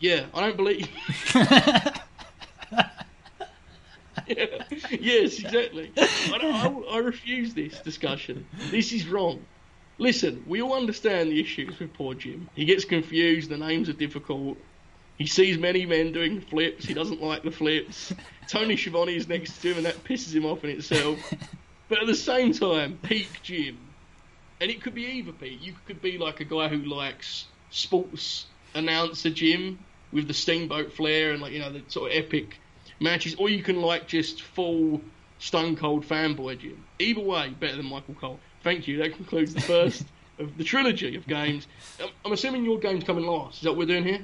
Yeah, 0.00 0.26
I 0.34 0.40
don't 0.40 0.56
believe. 0.56 0.88
yeah. 4.26 4.46
Yes, 4.90 5.38
exactly. 5.38 5.92
I, 5.96 6.38
don't, 6.38 6.54
I, 6.54 6.96
I 6.96 6.98
refuse 6.98 7.54
this 7.54 7.78
discussion. 7.80 8.46
This 8.70 8.92
is 8.92 9.08
wrong. 9.08 9.44
Listen, 9.98 10.42
we 10.46 10.60
all 10.60 10.74
understand 10.74 11.30
the 11.30 11.40
issues 11.40 11.78
with 11.78 11.92
poor 11.94 12.14
Jim. 12.14 12.48
He 12.54 12.64
gets 12.64 12.84
confused, 12.84 13.48
the 13.48 13.56
names 13.56 13.88
are 13.88 13.94
difficult. 13.94 14.58
He 15.16 15.26
sees 15.26 15.56
many 15.56 15.86
men 15.86 16.12
doing 16.12 16.40
flips, 16.40 16.84
he 16.84 16.94
doesn't 16.94 17.22
like 17.22 17.44
the 17.44 17.52
flips. 17.52 18.12
Tony 18.48 18.76
Schiavone 18.76 19.14
is 19.14 19.28
next 19.28 19.62
to 19.62 19.70
him, 19.70 19.76
and 19.78 19.86
that 19.86 20.02
pisses 20.02 20.34
him 20.34 20.44
off 20.44 20.64
in 20.64 20.70
itself. 20.70 21.18
But 21.88 22.00
at 22.00 22.06
the 22.06 22.14
same 22.14 22.52
time, 22.52 22.98
peak 23.02 23.28
Jim. 23.42 23.78
And 24.60 24.70
it 24.70 24.82
could 24.82 24.94
be 24.94 25.04
either 25.04 25.32
Pete. 25.32 25.60
You 25.60 25.74
could 25.86 26.00
be 26.00 26.18
like 26.18 26.40
a 26.40 26.44
guy 26.44 26.68
who 26.68 26.78
likes 26.78 27.46
sports 27.70 28.46
announcer 28.74 29.30
Jim 29.30 29.78
with 30.12 30.28
the 30.28 30.34
steamboat 30.34 30.92
flair 30.92 31.32
and 31.32 31.42
like 31.42 31.52
you 31.52 31.58
know 31.58 31.72
the 31.72 31.82
sort 31.88 32.10
of 32.12 32.16
epic 32.16 32.58
matches, 33.00 33.34
or 33.36 33.48
you 33.48 33.62
can 33.62 33.80
like 33.80 34.06
just 34.06 34.42
full 34.42 35.00
stone 35.38 35.76
cold 35.76 36.06
fanboy 36.06 36.58
Jim. 36.58 36.82
Either 36.98 37.20
way, 37.20 37.54
better 37.58 37.76
than 37.76 37.86
Michael 37.86 38.14
Cole. 38.14 38.40
Thank 38.62 38.88
you. 38.88 38.98
That 38.98 39.14
concludes 39.14 39.52
the 39.52 39.60
first 39.60 40.04
of 40.38 40.56
the 40.56 40.64
trilogy 40.64 41.16
of 41.16 41.26
games. 41.26 41.66
I'm, 42.24 42.32
assuming 42.32 42.64
your 42.64 42.78
game's 42.78 43.04
coming 43.04 43.26
last. 43.26 43.56
Is 43.56 43.62
that 43.62 43.70
what 43.72 43.78
we're 43.78 43.86
doing 43.86 44.04
here? 44.04 44.20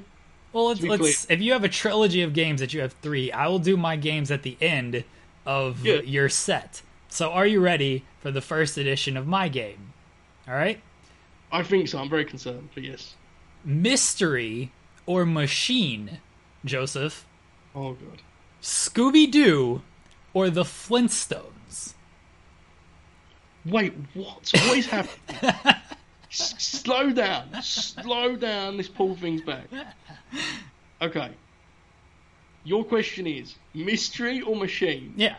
Well, 0.53 0.67
let's, 0.67 0.81
let's 0.81 1.29
if 1.29 1.39
you 1.39 1.53
have 1.53 1.63
a 1.63 1.69
trilogy 1.69 2.23
of 2.23 2.33
games 2.33 2.59
that 2.59 2.73
you 2.73 2.81
have 2.81 2.93
three, 3.01 3.31
I 3.31 3.47
will 3.47 3.59
do 3.59 3.77
my 3.77 3.95
games 3.95 4.31
at 4.31 4.43
the 4.43 4.57
end 4.59 5.03
of 5.45 5.85
Yeah. 5.85 6.01
your 6.01 6.27
set. 6.27 6.81
So, 7.07 7.31
are 7.31 7.45
you 7.45 7.59
ready 7.59 8.03
for 8.21 8.31
the 8.31 8.41
first 8.41 8.77
edition 8.77 9.15
of 9.15 9.27
my 9.27 9.47
game? 9.47 9.90
All 10.51 10.57
right, 10.57 10.81
I 11.49 11.63
think 11.63 11.87
so. 11.87 11.97
I'm 11.97 12.09
very 12.09 12.25
concerned, 12.25 12.67
but 12.75 12.83
yes. 12.83 13.15
mystery 13.63 14.73
or 15.05 15.25
machine, 15.25 16.19
Joseph, 16.65 17.25
Oh 17.73 17.93
god. 17.93 18.21
Scooby 18.61 19.31
Doo, 19.31 19.81
or 20.33 20.49
the 20.49 20.63
Flintstones. 20.63 21.93
Wait, 23.63 23.93
what? 24.13 24.51
What 24.53 24.77
is 24.77 24.87
happening? 24.87 25.53
S- 26.29 26.55
slow 26.61 27.11
down. 27.11 27.61
Slow 27.61 28.35
down. 28.35 28.75
This 28.75 28.89
pull 28.89 29.15
things 29.15 29.41
back. 29.41 29.67
Okay. 31.01 31.31
Your 32.65 32.83
question 32.83 33.25
is 33.25 33.55
mystery 33.73 34.41
or 34.41 34.55
machine? 34.55 35.13
Yeah, 35.15 35.35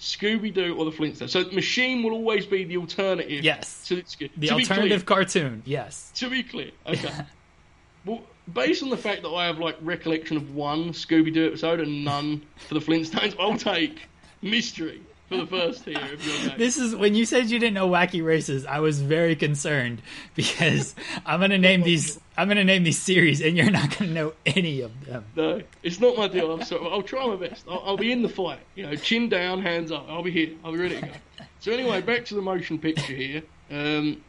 Scooby 0.00 0.52
Doo 0.52 0.76
or 0.76 0.84
the 0.84 0.90
Flintstones? 0.92 1.30
So 1.30 1.44
machine 1.50 2.02
will 2.02 2.12
always 2.12 2.46
be 2.46 2.64
the 2.64 2.76
alternative. 2.76 3.42
Yes. 3.44 3.86
To, 3.88 4.02
to 4.02 4.18
the 4.18 4.28
be 4.36 4.50
alternative 4.50 5.04
Clear, 5.04 5.16
cartoon. 5.16 5.62
Yes. 5.66 6.12
to 6.16 6.30
be 6.30 6.42
clear, 6.42 6.70
okay. 6.86 7.12
well, 8.04 8.22
based 8.52 8.82
on 8.82 8.90
the 8.90 8.96
fact 8.96 9.22
that 9.22 9.30
I 9.30 9.46
have 9.46 9.58
like 9.58 9.76
recollection 9.82 10.36
of 10.36 10.54
one 10.54 10.90
Scooby 10.90 11.32
Doo 11.32 11.46
episode 11.48 11.80
and 11.80 12.04
none 12.04 12.42
for 12.68 12.74
the 12.74 12.80
Flintstones, 12.80 13.34
I'll 13.38 13.56
take 13.58 14.08
mystery 14.42 15.02
for 15.28 15.36
the 15.36 15.46
first 15.46 15.84
tier 15.84 15.98
of 15.98 16.24
your 16.24 16.36
game. 16.48 16.58
This 16.58 16.76
is 16.76 16.94
when 16.96 17.14
you 17.14 17.26
said 17.26 17.50
you 17.50 17.58
didn't 17.58 17.74
know 17.74 17.88
wacky 17.88 18.24
races. 18.24 18.64
I 18.64 18.80
was 18.80 19.00
very 19.00 19.36
concerned 19.36 20.00
because 20.34 20.94
I'm 21.26 21.40
gonna 21.40 21.58
name 21.58 21.82
these. 21.82 22.18
I'm 22.38 22.46
gonna 22.46 22.62
name 22.62 22.84
these 22.84 23.00
series, 23.00 23.40
and 23.40 23.56
you're 23.56 23.68
not 23.68 23.98
gonna 23.98 24.12
know 24.12 24.32
any 24.46 24.80
of 24.80 25.04
them. 25.04 25.24
No, 25.34 25.60
it's 25.82 25.98
not 25.98 26.16
my 26.16 26.28
deal. 26.28 26.52
I'm 26.52 26.62
sorry. 26.62 26.88
I'll 26.88 27.02
try 27.02 27.26
my 27.26 27.34
best. 27.34 27.64
I'll, 27.68 27.82
I'll 27.84 27.96
be 27.96 28.12
in 28.12 28.22
the 28.22 28.28
fight. 28.28 28.60
You 28.76 28.86
know, 28.86 28.94
chin 28.94 29.28
down, 29.28 29.60
hands 29.60 29.90
up. 29.90 30.06
I'll 30.08 30.22
be 30.22 30.30
here. 30.30 30.50
I'll 30.64 30.70
be 30.70 30.78
ready 30.78 31.00
to 31.00 31.06
go. 31.06 31.12
So 31.58 31.72
anyway, 31.72 32.00
back 32.00 32.24
to 32.26 32.36
the 32.36 32.40
motion 32.40 32.78
picture 32.78 33.12
here. 33.12 33.42
Um, 33.72 34.22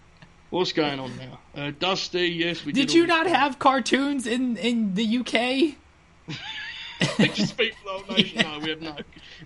what's 0.49 0.71
going 0.71 0.99
on 0.99 1.11
now? 1.17 1.39
Uh, 1.55 1.71
Dusty, 1.79 2.29
yes, 2.29 2.65
we 2.65 2.71
did. 2.71 2.87
Did 2.87 2.95
you 2.95 3.05
not 3.05 3.27
have 3.27 3.59
cartoons 3.59 4.25
in 4.25 4.57
in 4.57 4.95
the 4.95 5.19
UK? 5.19 5.75
They 7.17 7.29
just 7.29 7.51
speak 7.51 7.73
for 7.75 7.85
the 7.85 8.03
whole 8.03 8.15
nation. 8.17 8.41
No, 8.41 8.59
we 8.59 8.69
have 8.71 8.81
no, 8.81 8.95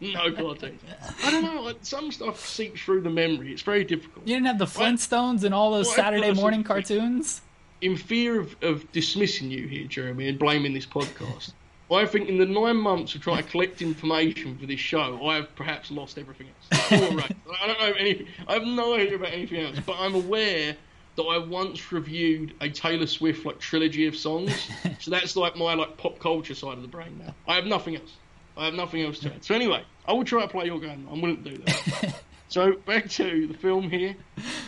no 0.02 0.32
cartoons. 0.32 0.82
I 1.23 1.30
don't 1.30 1.43
know. 1.43 1.62
Like, 1.62 1.78
some 1.84 2.12
stuff 2.12 2.43
seeps 2.43 2.82
through 2.82 3.02
the 3.02 3.12
memory. 3.12 3.54
It's 3.54 3.62
very 3.62 3.84
difficult. 3.84 4.28
You 4.28 4.36
didn't 4.36 4.47
have 4.47 4.58
the 4.58 4.65
Flintstones 4.65 5.43
and 5.43 5.54
all 5.54 5.69
those 5.71 5.86
Well, 5.86 5.95
Saturday 5.95 6.34
morning 6.34 6.63
cartoons. 6.63 7.41
In 7.84 7.98
fear 7.98 8.39
of, 8.39 8.56
of 8.63 8.89
dismissing 8.93 9.52
you 9.52 9.67
here, 9.67 9.86
Jeremy, 9.86 10.30
and 10.30 10.39
blaming 10.39 10.74
this 10.74 10.86
podcast, 10.86 11.52
I 11.91 12.06
think 12.06 12.30
in 12.30 12.38
the 12.38 12.46
nine 12.46 12.78
months 12.78 13.13
of 13.13 13.22
trying 13.22 13.43
to 13.43 13.50
collect 13.50 13.82
information 13.82 14.58
for 14.58 14.65
this 14.65 14.80
show, 14.80 15.28
I 15.28 15.36
have 15.36 15.54
perhaps 15.56 15.91
lost 15.91 16.17
everything 16.17 16.48
else. 16.48 16.91
Right. 17.13 17.36
I 17.62 17.67
don't 17.67 17.80
know 17.80 17.93
anything. 18.00 18.28
I 18.48 18.54
have 18.54 18.63
no 18.63 18.96
idea 18.96 19.15
about 19.15 19.34
anything 19.34 19.62
else, 19.62 19.78
but 19.86 19.98
I'm 20.00 20.15
aware 20.15 20.76
that 21.17 21.24
I 21.24 21.38
once 21.38 21.91
reviewed 21.91 22.54
a 22.62 22.69
Taylor 22.69 23.06
Swift 23.06 23.46
like 23.46 23.60
trilogy 23.60 24.08
of 24.08 24.15
songs. 24.15 24.69
so 25.00 25.12
that's 25.12 25.36
like 25.36 25.56
my 25.56 25.74
like 25.74 25.98
pop 25.98 26.19
culture 26.19 26.56
side 26.56 26.78
of 26.78 26.82
the 26.82 26.88
brain 26.88 27.22
now. 27.24 27.36
I 27.48 27.56
have 27.56 27.65
nothing 27.65 27.98
else. 27.98 28.13
I 28.56 28.65
have 28.65 28.74
nothing 28.74 29.02
else 29.02 29.19
to 29.19 29.34
add. 29.34 29.43
So 29.43 29.54
anyway, 29.54 29.84
I 30.08 30.13
will 30.13 30.24
try 30.24 30.41
to 30.41 30.48
play 30.48 30.65
your 30.65 30.80
game. 30.80 31.08
I'm 31.12 31.22
willing 31.22 31.43
to 31.43 31.50
do 31.52 31.58
that. 31.58 32.22
so 32.48 32.74
back 32.86 33.10
to 33.10 33.48
the 33.48 33.54
film 33.54 33.89
here, 33.89 34.15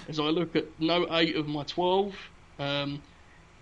as 0.09 0.19
I 0.19 0.23
look 0.23 0.55
at 0.55 0.65
note 0.79 1.07
eight 1.11 1.35
of 1.35 1.47
my 1.47 1.63
twelve. 1.63 2.13
Um, 2.59 3.01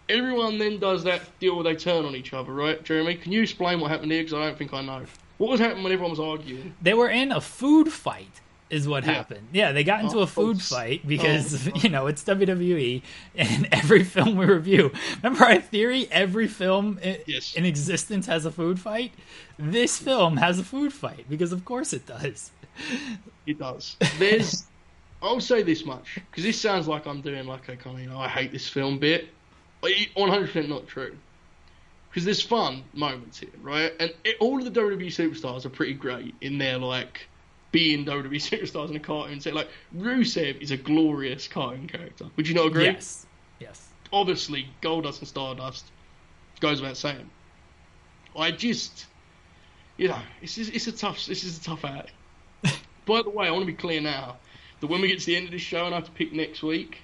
everyone 0.10 0.58
then 0.58 0.80
does 0.80 1.04
that 1.06 1.22
deal 1.40 1.56
where 1.56 1.64
they 1.64 1.76
turn 1.76 2.06
on 2.06 2.16
each 2.16 2.34
other, 2.34 2.54
right, 2.54 2.84
Jeremy? 2.84 3.16
Can 3.16 3.32
you 3.32 3.42
explain 3.42 3.80
what 3.80 3.92
happened 3.92 4.12
here? 4.12 4.22
Because 4.24 4.34
I 4.34 4.46
don't 4.46 4.58
think 4.58 4.74
I 4.74 4.82
know. 4.82 5.06
What 5.38 5.50
was 5.52 5.60
happening 5.60 5.84
when 5.84 5.94
everyone 5.94 6.12
was 6.12 6.20
arguing? 6.20 6.76
They 6.82 6.94
were 6.94 7.10
in 7.10 7.32
a 7.32 7.42
food 7.42 7.92
fight, 7.92 8.42
is 8.70 8.88
what 8.88 9.04
Yeah. 9.06 9.14
happened. 9.14 9.48
Yeah, 9.52 9.72
they 9.72 9.84
got 9.84 10.02
into 10.04 10.20
Oh, 10.20 10.22
a 10.22 10.28
food 10.28 10.58
oh, 10.58 10.60
fight 10.60 11.06
because 11.08 11.68
oh, 11.68 11.72
you 11.76 11.90
know 11.90 12.08
it's 12.08 12.24
WWE, 12.24 13.02
and 13.36 13.68
every 13.72 14.04
film 14.04 14.36
we 14.38 14.46
review. 14.46 14.92
Remember 15.22 15.46
our 15.46 15.60
theory? 15.60 16.08
Every 16.12 16.48
film 16.48 17.00
i- 17.04 17.20
Yes. 17.26 17.56
in 17.56 17.66
existence 17.66 18.28
has 18.28 18.46
a 18.46 18.52
food 18.52 18.80
fight. 18.80 19.12
This 19.58 19.98
film 19.98 20.38
has 20.38 20.60
a 20.60 20.64
food 20.64 20.94
fight 20.94 21.26
because, 21.30 21.52
of 21.52 21.66
course, 21.66 21.94
it 21.94 22.06
does. 22.06 22.52
It 23.46 23.60
does. 23.60 23.98
There's. 24.20 24.64
I'll 25.24 25.40
say 25.40 25.64
this 25.64 25.86
much 25.86 26.20
because 26.30 26.44
this 26.44 26.60
sounds 26.60 26.88
like 26.88 27.06
I'm 27.06 27.22
doing 27.22 27.48
like 27.48 27.70
a 27.70 27.78
kind 27.78 27.96
of 27.96 28.04
you 28.04 28.10
know 28.10 28.20
I 28.20 28.28
hate 28.28 28.52
this 28.52 28.68
film 28.68 29.00
bit. 29.00 29.30
One 30.16 30.30
hundred 30.30 30.48
percent 30.48 30.70
not 30.70 30.86
true. 30.86 31.16
Because 32.10 32.26
there's 32.26 32.42
fun 32.42 32.84
moments 32.94 33.40
here, 33.40 33.50
right? 33.62 33.92
And 34.00 34.14
it, 34.24 34.36
all 34.40 34.60
of 34.60 34.72
the 34.72 34.80
WWE 34.80 35.08
superstars 35.08 35.66
are 35.66 35.70
pretty 35.70 35.94
great 35.94 36.36
in 36.42 36.60
their 36.60 36.78
like 36.78 37.28
being 37.72 38.06
WWE 38.06 38.30
superstars 38.36 38.90
in 38.90 38.98
a 38.98 39.00
cartoon 39.00 39.40
set. 39.40 39.54
Like 39.54 39.70
Rusev 39.96 40.62
is 40.62 40.72
a 40.72 40.78
glorious 40.78 41.48
cartoon 41.48 41.88
character. 41.88 42.26
Would 42.36 42.48
you 42.48 42.54
not 42.54 42.68
agree? 42.68 42.86
Yes, 42.86 43.26
yes. 43.60 43.88
obviously 44.12 44.68
Goldust 44.82 45.20
and 45.20 45.28
Stardust 45.28 45.86
goes 46.60 46.82
without 46.82 46.98
saying. 46.98 47.30
I 48.36 48.52
just, 48.52 49.06
you 49.98 50.10
know, 50.10 50.20
it's 50.42 50.58
it's 50.58 50.88
a 50.88 50.92
tough 50.92 51.26
this 51.26 51.46
is 51.46 51.60
a 51.60 51.64
tough 51.64 51.86
out. 51.86 52.12
By 53.06 53.22
the 53.22 53.30
way, 53.30 53.48
I 53.48 53.52
want 53.52 53.62
to 53.64 53.68
be 53.68 53.74
clear 53.74 54.02
now 54.02 54.38
that 54.84 54.92
when 54.92 55.00
we 55.02 55.08
get 55.08 55.20
to 55.22 55.26
the 55.26 55.38
end 55.38 55.46
of 55.46 55.52
this 55.52 55.62
show 55.62 55.86
and 55.86 55.96
I 55.96 55.98
have 56.00 56.06
to 56.08 56.12
pick 56.12 56.34
next 56.34 56.62
week, 56.62 56.98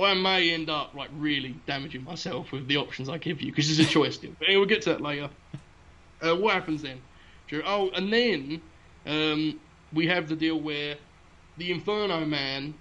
I 0.00 0.14
may 0.14 0.52
end 0.52 0.70
up 0.70 0.94
like 0.94 1.10
really 1.18 1.56
damaging 1.66 2.04
myself 2.04 2.52
with 2.52 2.68
the 2.68 2.76
options 2.76 3.08
I 3.08 3.18
give 3.18 3.42
you 3.42 3.50
because 3.50 3.68
it's 3.76 3.88
a 3.88 3.90
choice 3.92 4.16
deal. 4.18 4.30
But 4.38 4.46
anyway, 4.48 4.58
we'll 4.60 4.68
get 4.68 4.82
to 4.82 4.90
that 4.90 5.00
later. 5.00 5.28
Uh, 6.20 6.36
what 6.36 6.54
happens 6.54 6.82
then? 6.82 7.00
Oh, 7.66 7.90
and 7.90 8.12
then 8.12 8.62
um, 9.04 9.60
we 9.92 10.06
have 10.06 10.28
the 10.28 10.36
deal 10.36 10.58
where 10.58 10.94
the 11.58 11.70
Inferno 11.72 12.24
Man, 12.24 12.74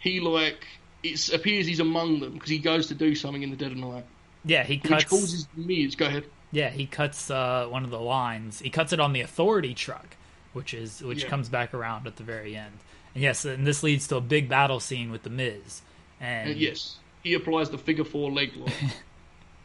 he 0.00 0.18
like 0.20 0.66
it 1.02 1.32
appears 1.32 1.66
he's 1.66 1.80
among 1.80 2.18
them 2.20 2.32
because 2.34 2.50
he 2.50 2.58
goes 2.58 2.88
to 2.88 2.94
do 2.94 3.14
something 3.14 3.42
in 3.42 3.50
the 3.50 3.56
dead 3.56 3.70
of 3.70 3.78
night, 3.78 4.04
Yeah, 4.44 4.64
he 4.64 4.78
cuts. 4.78 5.04
which 5.04 5.08
causes 5.08 5.48
Miz. 5.56 5.94
Go 5.94 6.06
ahead. 6.06 6.24
Yeah, 6.52 6.70
he 6.70 6.86
cuts 6.86 7.30
uh, 7.30 7.66
one 7.70 7.84
of 7.84 7.90
the 7.90 8.00
lines. 8.00 8.58
He 8.58 8.70
cuts 8.70 8.92
it 8.92 9.00
on 9.00 9.12
the 9.12 9.20
authority 9.22 9.72
truck, 9.72 10.16
which 10.52 10.74
is 10.74 11.00
which 11.02 11.22
Yeah. 11.22 11.28
comes 11.30 11.48
back 11.48 11.72
around 11.72 12.06
at 12.06 12.16
the 12.16 12.24
very 12.24 12.54
end. 12.56 12.74
And 13.16 13.22
yes, 13.22 13.46
and 13.46 13.66
this 13.66 13.82
leads 13.82 14.08
to 14.08 14.16
a 14.16 14.20
big 14.20 14.46
battle 14.46 14.78
scene 14.78 15.10
with 15.10 15.22
the 15.22 15.30
Miz. 15.30 15.80
And 16.20 16.50
And 16.50 16.60
yes, 16.60 16.96
he 17.22 17.32
applies 17.32 17.70
the 17.70 17.78
figure 17.78 18.04
four 18.04 18.30
leg 18.30 18.54
lock, 18.54 18.70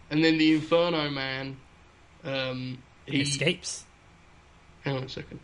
and 0.10 0.24
then 0.24 0.38
the 0.38 0.54
Inferno 0.54 1.10
Man, 1.10 1.58
um, 2.24 2.82
he 3.06 3.20
escapes. 3.20 3.84
Hang 4.86 4.96
on 4.96 5.04
a 5.04 5.10
second. 5.10 5.42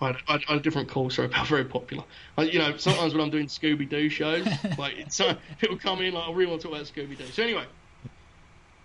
I 0.00 0.06
had, 0.06 0.16
I 0.28 0.32
had 0.46 0.58
a 0.58 0.60
different 0.60 0.88
call, 0.88 1.10
sorry, 1.10 1.26
about 1.26 1.48
very 1.48 1.64
popular. 1.64 2.04
I, 2.38 2.42
you 2.42 2.60
know, 2.60 2.76
sometimes 2.76 3.14
when 3.14 3.24
I'm 3.24 3.30
doing 3.30 3.48
Scooby 3.48 3.88
Doo 3.88 4.08
shows, 4.08 4.46
like 4.78 4.94
it's, 4.96 5.18
uh, 5.18 5.34
people 5.58 5.76
come 5.76 6.00
in, 6.02 6.14
like 6.14 6.28
I 6.28 6.32
really 6.32 6.46
want 6.46 6.62
to 6.62 6.68
talk 6.68 6.76
about 6.76 6.86
Scooby 6.86 7.18
Doo. 7.18 7.24
So 7.24 7.42
anyway, 7.42 7.64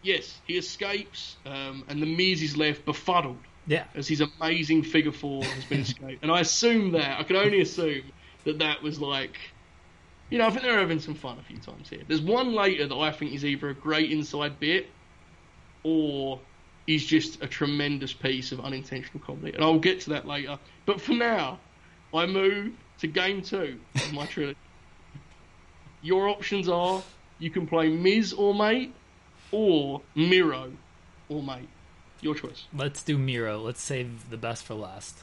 yes, 0.02 0.39
he 0.48 0.58
escapes, 0.58 1.36
um, 1.45 1.84
and 1.88 2.02
the 2.02 2.08
Miz 2.08 2.41
is 2.41 2.58
left 2.58 2.84
befuddled 2.84 3.38
Yeah, 3.67 3.86
as 3.95 4.08
his 4.08 4.21
amazing 4.21 4.84
figure 4.84 5.12
four 5.12 5.43
has 5.43 5.65
been 5.65 5.82
escaped. 5.82 6.21
And 6.21 6.32
I 6.32 6.41
assume 6.41 6.91
that 6.91 7.19
I 7.19 7.23
can 7.23 7.36
only 7.36 7.62
assume 7.62 8.04
that 8.43 8.60
that 8.60 8.84
was 8.84 9.01
like, 9.01 9.38
you 10.30 10.38
know, 10.38 10.45
I 10.45 10.49
think 10.51 10.63
they're 10.63 10.80
having 10.80 10.99
some 10.99 11.15
fun 11.15 11.39
a 11.39 11.43
few 11.43 11.58
times 11.58 11.89
here. 11.89 12.01
There's 12.08 12.21
one 12.21 12.54
later 12.54 12.88
that 12.88 12.95
I 12.95 13.12
think 13.12 13.34
is 13.34 13.43
either 13.43 13.69
a 13.69 13.73
great 13.73 14.12
inside 14.12 14.60
bit 14.60 14.88
or 15.84 16.39
is 16.88 17.04
just 17.06 17.41
a 17.41 17.47
tremendous 17.47 18.13
piece 18.13 18.51
of 18.51 18.60
unintentional 18.60 19.23
comedy, 19.25 19.54
and 19.54 19.63
I'll 19.63 19.80
get 19.80 20.01
to 20.01 20.12
that 20.12 20.28
later. 20.28 20.60
But 20.86 21.01
for 21.01 21.13
now, 21.13 21.60
I 22.13 22.28
move 22.28 22.73
to 22.99 23.08
game 23.08 23.41
two 23.41 23.80
of 23.95 24.13
my 24.13 24.25
trilogy. 24.25 24.60
Your 26.04 26.30
options 26.30 26.69
are 26.69 27.01
you 27.39 27.49
can 27.49 27.65
play 27.67 27.89
Miz 27.89 28.34
or 28.34 28.54
Mate, 28.54 28.93
or 29.51 30.01
Miro 30.15 30.71
or 31.30 31.41
Mate. 31.41 31.69
Your 32.21 32.36
choice. 32.36 32.65
let's 32.75 33.04
do 33.04 33.17
Miro. 33.17 33.60
Let's 33.60 33.82
save 33.82 34.30
the 34.30 34.38
best 34.38 34.63
for 34.63 34.73
last. 34.73 35.19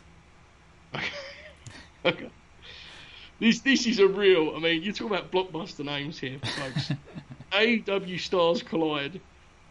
Okay. 2.04 2.28
this 3.40 3.60
this 3.60 3.86
is 3.86 3.98
a 3.98 4.06
real. 4.06 4.54
I 4.54 4.58
mean, 4.60 4.82
you're 4.82 4.92
talking 4.92 5.16
about 5.16 5.30
blockbuster 5.32 5.84
names 5.84 6.18
here, 6.18 6.38
folks. 6.58 6.92
AEW 7.52 8.18
stars 8.20 8.62
collide. 8.62 9.20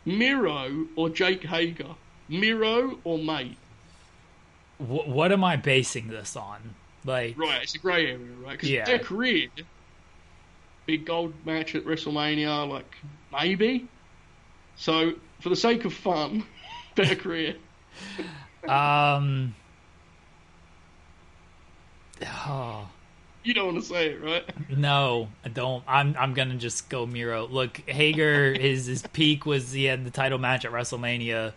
Miro 0.05 0.87
or 0.95 1.09
Jake 1.09 1.43
Hager? 1.43 1.95
Miro 2.27 2.97
or 3.03 3.17
Mate? 3.19 3.57
Wh- 4.79 5.07
what 5.07 5.31
am 5.31 5.43
I 5.43 5.55
basing 5.57 6.07
this 6.07 6.35
on? 6.35 6.75
Like, 7.05 7.37
Right, 7.37 7.61
it's 7.63 7.75
a 7.75 7.79
grey 7.79 8.07
area, 8.07 8.17
right? 8.43 8.51
Because 8.53 8.69
Yeah. 8.69 8.85
their 8.85 8.99
career, 8.99 9.47
big 10.85 11.05
gold 11.05 11.33
match 11.45 11.75
at 11.75 11.83
WrestleMania, 11.85 12.67
like 12.69 12.95
maybe. 13.31 13.87
So, 14.75 15.13
for 15.39 15.49
the 15.49 15.55
sake 15.55 15.85
of 15.85 15.93
fun, 15.93 16.43
better 16.95 17.15
career. 17.15 17.55
um, 18.67 19.55
oh, 22.25 22.87
You 23.43 23.53
don't 23.53 23.65
want 23.73 23.79
to 23.79 23.85
say 23.85 24.09
it, 24.11 24.21
right? 24.21 24.43
no, 24.69 25.29
I 25.43 25.49
don't. 25.49 25.83
I'm 25.87 26.15
I'm 26.17 26.33
gonna 26.33 26.55
just 26.55 26.89
go 26.89 27.05
Miro. 27.05 27.47
Look, 27.47 27.77
Hager, 27.89 28.53
his 28.59 28.85
his 28.85 29.03
peak 29.03 29.45
was 29.45 29.71
he 29.71 29.85
had 29.85 30.05
the 30.05 30.11
title 30.11 30.37
match 30.37 30.65
at 30.65 30.71
WrestleMania. 30.71 31.53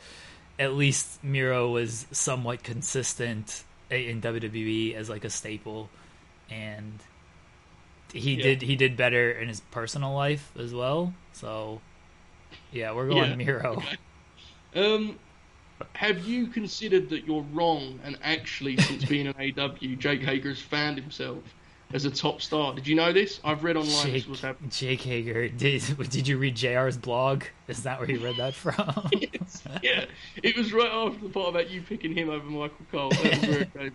At 0.58 0.74
least 0.74 1.22
Miro 1.24 1.70
was 1.70 2.06
somewhat 2.12 2.62
consistent 2.62 3.64
in 3.90 4.20
WWE 4.20 4.94
as 4.94 5.10
like 5.10 5.24
a 5.24 5.30
staple, 5.30 5.90
and 6.48 7.02
he 8.12 8.34
Yeah. 8.34 8.42
did 8.42 8.62
he 8.62 8.76
did 8.76 8.96
better 8.96 9.30
in 9.32 9.48
his 9.48 9.60
personal 9.60 10.14
life 10.14 10.52
as 10.58 10.72
well. 10.74 11.14
So, 11.32 11.82
yeah, 12.70 12.92
we're 12.92 13.08
going 13.08 13.30
Yeah. 13.30 13.36
Miro. 13.36 13.82
Um, 14.74 15.18
have 15.94 16.24
you 16.26 16.46
considered 16.46 17.08
that 17.10 17.24
you're 17.26 17.44
wrong 17.52 17.98
and 18.04 18.18
actually, 18.22 18.76
since 18.78 19.04
being 19.08 19.26
an 19.26 19.34
AEW, 19.34 19.98
Jake 19.98 20.22
Hager 20.22 20.50
has 20.50 20.60
found 20.60 20.98
himself 20.98 21.42
as 21.92 22.04
a 22.04 22.10
top 22.10 22.40
star? 22.40 22.74
Did 22.74 22.86
you 22.86 22.94
know 22.94 23.12
this? 23.12 23.40
I've 23.44 23.64
read 23.64 23.76
online 23.76 24.12
this 24.12 24.22
Jake, 24.22 24.28
was 24.28 24.40
happening. 24.40 24.70
Jake 24.70 25.00
Hager. 25.02 25.48
Did 25.48 25.82
did 26.10 26.26
you 26.28 26.38
read 26.38 26.54
JR's 26.56 26.96
blog? 26.96 27.44
Is 27.68 27.82
that 27.82 27.98
where 28.00 28.10
you 28.10 28.18
read 28.24 28.36
that 28.36 28.54
from? 28.54 29.10
yeah, 29.82 30.04
it 30.42 30.56
was 30.56 30.72
right 30.72 30.90
after 30.90 31.20
the 31.20 31.28
part 31.28 31.48
about 31.50 31.70
you 31.70 31.82
picking 31.82 32.14
him 32.14 32.30
over 32.30 32.44
Michael 32.46 32.86
Cole. 32.90 33.10
That 33.10 33.46
was 33.48 33.66
came 33.76 33.92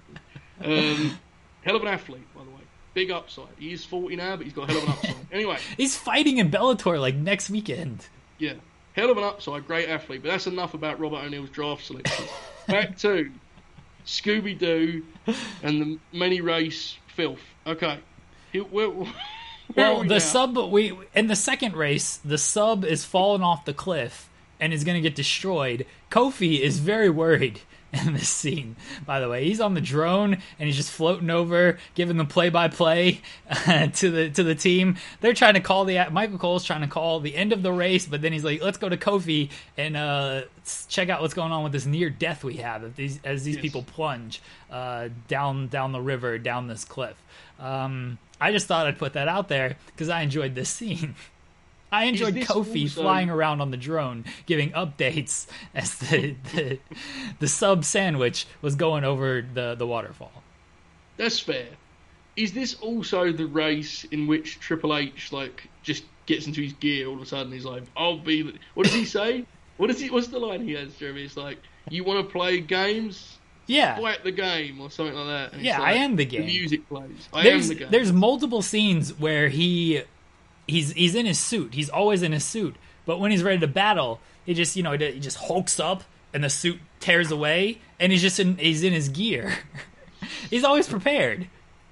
from. 0.59 0.71
Um, 0.71 1.17
hell 1.61 1.75
of 1.77 1.81
an 1.81 1.87
athlete, 1.87 2.27
by 2.35 2.43
the 2.43 2.49
way. 2.49 2.57
Big 2.93 3.11
upside. 3.11 3.47
He 3.57 3.71
is 3.71 3.85
40 3.85 4.15
now, 4.17 4.35
but 4.35 4.45
he's 4.45 4.53
got 4.53 4.69
a 4.69 4.73
hell 4.73 4.81
of 4.81 4.83
an 4.83 4.89
upside. 4.91 5.15
Anyway, 5.31 5.57
He's 5.77 5.95
fighting 5.95 6.37
in 6.37 6.49
Bellator 6.51 6.99
like 6.99 7.15
next 7.15 7.49
weekend. 7.49 8.07
yeah. 8.39 8.53
Hell 8.93 9.11
of 9.11 9.17
an 9.17 9.23
upside, 9.23 9.65
great 9.67 9.87
athlete. 9.89 10.21
But 10.23 10.29
that's 10.31 10.47
enough 10.47 10.73
about 10.73 10.99
Robert 10.99 11.17
O'Neill's 11.23 11.49
draft 11.49 11.85
selection. 11.85 12.25
Back 12.67 12.97
to 12.99 13.31
Scooby 14.05 14.57
Doo 14.57 15.05
and 15.63 15.81
the 15.81 15.99
many 16.17 16.41
race 16.41 16.97
filth. 17.15 17.39
Okay. 17.65 17.99
Here- 18.51 18.63
Where, 18.63 18.89
where 18.89 19.07
are 19.07 19.13
Well, 19.75 20.01
we 20.01 20.07
the 20.07 20.13
now? 20.15 20.19
sub 20.19 20.57
we 20.71 20.97
in 21.15 21.27
the 21.27 21.35
second 21.35 21.75
race, 21.75 22.17
the 22.17 22.37
sub 22.37 22.83
is 22.83 23.05
falling 23.05 23.43
off 23.43 23.65
the 23.65 23.73
cliff 23.73 24.29
and 24.59 24.73
is 24.73 24.83
going 24.83 24.95
to 24.95 25.01
get 25.01 25.15
destroyed. 25.15 25.85
Kofi 26.11 26.59
is 26.59 26.79
very 26.79 27.09
worried 27.09 27.61
in 28.05 28.13
this 28.13 28.29
scene. 28.29 28.75
By 29.05 29.19
the 29.19 29.27
way, 29.27 29.45
he's 29.45 29.59
on 29.59 29.73
the 29.73 29.81
drone 29.81 30.33
and 30.33 30.67
he's 30.67 30.75
just 30.75 30.91
floating 30.91 31.29
over, 31.29 31.79
giving 31.95 32.17
the 32.17 32.25
play-by-play 32.25 33.21
uh, 33.49 33.87
to 33.93 34.11
the 34.11 34.29
to 34.29 34.43
the 34.43 34.53
team. 34.55 34.97
They're 35.21 35.33
trying 35.33 35.55
to 35.55 35.59
call 35.59 35.85
the 35.85 36.05
Michael 36.11 36.37
Cole's 36.37 36.63
trying 36.63 36.81
to 36.81 36.87
call 36.87 37.19
the 37.19 37.35
end 37.35 37.51
of 37.51 37.63
the 37.63 37.71
race, 37.71 38.05
but 38.05 38.21
then 38.21 38.31
he's 38.31 38.43
like, 38.43 38.61
"Let's 38.63 38.77
go 38.77 38.89
to 38.89 38.97
Kofi 38.97 39.49
and 39.77 39.97
uh, 39.97 40.41
check 40.87 41.09
out 41.09 41.21
what's 41.21 41.33
going 41.33 41.51
on 41.51 41.63
with 41.63 41.71
this 41.71 41.85
near 41.87 42.09
death 42.11 42.43
we 42.43 42.57
have 42.57 42.83
as 42.83 42.93
these 42.93 43.19
as 43.23 43.43
these 43.43 43.55
Yes. 43.55 43.61
people 43.63 43.81
plunge 43.83 44.41
uh, 44.69 45.09
down 45.27 45.67
down 45.67 45.91
the 45.91 46.01
river, 46.01 46.37
down 46.37 46.67
this 46.67 46.85
cliff." 46.85 47.15
Um, 47.59 48.19
I 48.39 48.51
just 48.51 48.67
thought 48.67 48.85
I'd 48.87 48.97
put 48.99 49.13
that 49.13 49.27
out 49.27 49.49
there 49.49 49.77
because 49.87 50.09
I 50.09 50.21
enjoyed 50.21 50.53
this 50.55 50.69
scene. 50.69 51.15
I 51.91 52.05
enjoyed 52.05 52.35
Kofi 52.35 52.83
also- 52.83 53.01
flying 53.01 53.29
around 53.29 53.61
on 53.61 53.71
the 53.71 53.77
drone, 53.77 54.25
giving 54.45 54.71
updates 54.71 55.47
as 55.75 55.95
the 55.95 56.35
the, 56.53 56.79
the 57.39 57.47
sub 57.47 57.83
sandwich 57.85 58.45
was 58.61 58.75
going 58.75 59.03
over 59.03 59.41
the, 59.41 59.75
the 59.75 59.87
waterfall. 59.87 60.31
That's 61.17 61.39
fair. 61.39 61.67
Is 62.35 62.53
this 62.53 62.75
also 62.75 63.31
the 63.33 63.45
race 63.47 64.05
in 64.05 64.27
which 64.27 64.59
Triple 64.59 64.95
H 64.95 65.31
like 65.33 65.67
just 65.83 66.03
gets 66.25 66.45
into 66.47 66.61
his 66.61 66.73
gear 66.73 67.07
all 67.07 67.15
of 67.15 67.21
a 67.21 67.25
sudden? 67.25 67.51
He's 67.51 67.65
like, 67.65 67.83
"I'll 67.97 68.17
be." 68.17 68.43
The... 68.43 68.53
What 68.75 68.85
does 68.85 68.93
he 68.95 69.05
say? 69.19 69.45
What 69.77 69.89
is 69.89 69.99
he? 69.99 70.09
What's 70.09 70.27
the 70.27 70.39
line 70.39 70.63
he 70.65 70.73
has, 70.73 70.93
Jeremy? 70.95 71.23
It's 71.23 71.35
like, 71.35 71.57
"You 71.89 72.03
want 72.03 72.25
to 72.25 72.31
play 72.31 72.61
games? 72.61 73.37
Yeah, 73.67 73.97
Fight 73.99 74.23
the 74.23 74.31
game," 74.31 74.79
or 74.79 74.89
something 74.89 75.15
like 75.15 75.27
that. 75.27 75.53
And 75.53 75.61
Yeah, 75.61 75.79
like, 75.79 75.87
I 75.89 75.93
am 75.99 76.15
the 76.15 76.25
game. 76.25 76.45
music 76.45 76.87
plays. 76.87 77.27
I 77.33 77.43
there's 77.43 77.63
am 77.63 77.69
the 77.69 77.75
game. 77.75 77.91
there's 77.91 78.11
multiple 78.13 78.61
scenes 78.61 79.13
where 79.19 79.49
he 79.49 80.01
he's 80.69 80.91
he's 80.93 81.15
in 81.15 81.25
his 81.25 81.39
suit. 81.39 81.73
He's 81.73 81.89
always 81.89 82.21
in 82.23 82.31
his 82.31 82.43
suit, 82.43 82.75
but 83.05 83.19
when 83.19 83.31
he's 83.31 83.43
ready 83.43 83.59
to 83.59 83.67
battle, 83.67 84.19
he 84.45 84.53
just 84.53 84.75
you 84.75 84.83
know 84.83 84.93
he 84.93 85.19
just 85.19 85.37
hulks 85.37 85.79
up 85.79 86.03
and 86.33 86.43
the 86.43 86.49
suit 86.49 86.79
tears 86.99 87.31
away, 87.31 87.79
and 87.99 88.11
he's 88.11 88.21
just 88.21 88.39
in 88.39 88.57
he's 88.57 88.83
in 88.83 88.93
his 88.93 89.09
gear. 89.09 89.53
he's 90.49 90.63
always 90.63 90.87
prepared. 90.87 91.47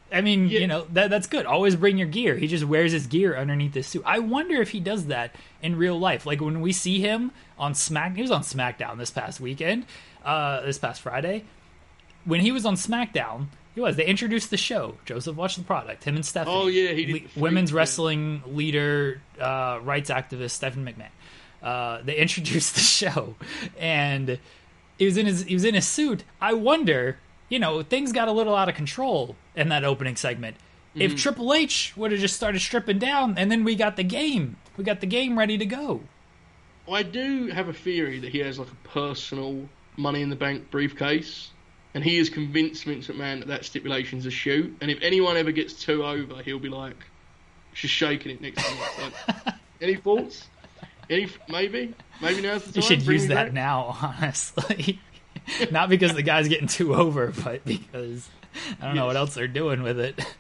I 0.09 0.21
mean, 0.21 0.47
Yeah. 0.47 0.59
you 0.61 0.67
know 0.67 0.85
that 0.93 1.09
that's 1.09 1.27
good. 1.27 1.45
Always 1.45 1.75
bring 1.75 1.97
your 1.97 2.07
gear. 2.07 2.35
He 2.37 2.47
just 2.47 2.63
wears 2.63 2.93
his 2.93 3.07
gear 3.07 3.35
underneath 3.35 3.73
his 3.73 3.87
suit. 3.87 4.03
I 4.05 4.19
wonder 4.19 4.61
if 4.61 4.69
he 4.69 4.79
does 4.79 5.07
that 5.07 5.35
in 5.61 5.75
real 5.75 5.99
life. 5.99 6.25
Like 6.25 6.39
when 6.39 6.61
we 6.61 6.71
see 6.71 6.99
him 7.01 7.31
on 7.59 7.75
Smack, 7.75 8.15
he 8.15 8.21
was 8.21 8.31
on 8.31 8.41
SmackDown 8.41 8.97
this 8.97 9.11
past 9.11 9.41
weekend, 9.41 9.85
uh, 10.23 10.61
this 10.61 10.77
past 10.77 11.01
Friday. 11.01 11.43
When 12.23 12.39
he 12.39 12.51
was 12.53 12.65
on 12.65 12.75
SmackDown, 12.75 13.47
he 13.77 13.81
was. 13.81 13.95
They 13.95 14.07
introduced 14.07 14.49
the 14.49 14.57
show. 14.57 14.95
Joseph 15.05 15.35
watched 15.35 15.59
the 15.59 15.63
product. 15.63 16.03
Him 16.03 16.15
and 16.15 16.25
Stephanie. 16.25 16.55
Oh, 16.55 16.65
yeah, 16.65 16.93
he 16.93 17.05
did 17.05 17.21
Le- 17.35 17.41
women's 17.41 17.69
yeah. 17.69 17.77
wrestling 17.77 18.41
leader, 18.47 19.21
uh, 19.39 19.77
rights 19.83 20.09
activist 20.09 20.49
Stephanie 20.51 20.91
McMahon. 20.91 21.09
Uh, 21.61 22.01
they 22.03 22.15
introduced 22.17 22.73
the 22.73 22.81
show, 22.81 23.35
and 23.77 24.39
he 24.97 25.05
was 25.05 25.15
in 25.15 25.27
his 25.27 25.43
he 25.43 25.53
was 25.53 25.63
in 25.63 25.75
his 25.75 25.85
suit. 25.85 26.23
I 26.41 26.53
wonder, 26.53 27.19
you 27.49 27.59
know, 27.59 27.83
things 27.83 28.11
got 28.11 28.27
a 28.27 28.31
little 28.31 28.55
out 28.55 28.67
of 28.67 28.73
control 28.73 29.35
in 29.55 29.69
that 29.69 29.83
opening 29.83 30.15
segment. 30.15 30.55
If 30.95 31.11
Mm-hmm. 31.11 31.17
Triple 31.17 31.53
H 31.53 31.93
would 31.95 32.11
have 32.11 32.19
just 32.19 32.35
started 32.35 32.57
stripping 32.59 32.97
down, 32.97 33.37
and 33.37 33.51
then 33.51 33.63
we 33.63 33.75
got 33.75 33.95
the 33.95 34.03
game, 34.03 34.55
we 34.75 34.83
got 34.83 35.01
the 35.01 35.05
game 35.05 35.37
ready 35.37 35.55
to 35.59 35.65
go. 35.67 36.01
I 36.91 37.03
do 37.03 37.49
have 37.49 37.69
a 37.69 37.73
theory 37.73 38.17
that 38.21 38.31
he 38.31 38.39
has 38.39 38.57
like 38.57 38.69
a 38.69 38.87
personal 38.87 39.69
Money 39.97 40.23
in 40.23 40.31
the 40.31 40.35
Bank 40.35 40.71
briefcase, 40.71 41.51
and 41.93 42.04
he 42.04 42.17
has 42.17 42.30
convinced 42.30 42.84
Vince 42.84 43.08
McMahon 43.08 43.39
that 43.39 43.47
that 43.47 43.65
stipulation's 43.65 44.26
a 44.26 44.32
shoot. 44.32 44.76
And 44.82 44.91
if 44.91 45.00
anyone 45.02 45.38
ever 45.38 45.52
gets 45.52 45.73
two 45.73 46.04
over, 46.04 46.41
he'll 46.43 46.60
be 46.60 46.69
like, 46.69 46.97
just 47.73 47.93
shaking 47.93 48.32
it 48.32 48.41
next 48.41 48.63
to 48.63 48.71
me. 48.73 48.80
Like, 49.04 49.56
any 49.82 49.95
thoughts? 49.95 50.47
Any 51.10 51.28
maybe? 51.47 51.93
Maybe 52.21 52.41
now's 52.41 52.63
the 52.65 52.73
time. 52.73 52.82
You 52.82 52.88
should 52.88 53.06
Bring 53.06 53.19
use 53.19 53.28
that 53.28 53.45
back? 53.45 53.54
now, 53.54 53.97
honestly. 54.21 55.00
Not 55.71 55.89
because 55.89 56.13
the 56.13 56.23
guy's 56.23 56.47
getting 56.50 56.67
two 56.67 56.93
over, 56.93 57.28
but 57.43 57.63
because 57.63 58.30
I 58.82 58.88
don't 58.88 58.95
know 58.95 59.06
what 59.06 59.15
else 59.15 59.36
they're 59.36 59.47
doing 59.47 59.84
with 59.84 60.00
it. 60.00 60.19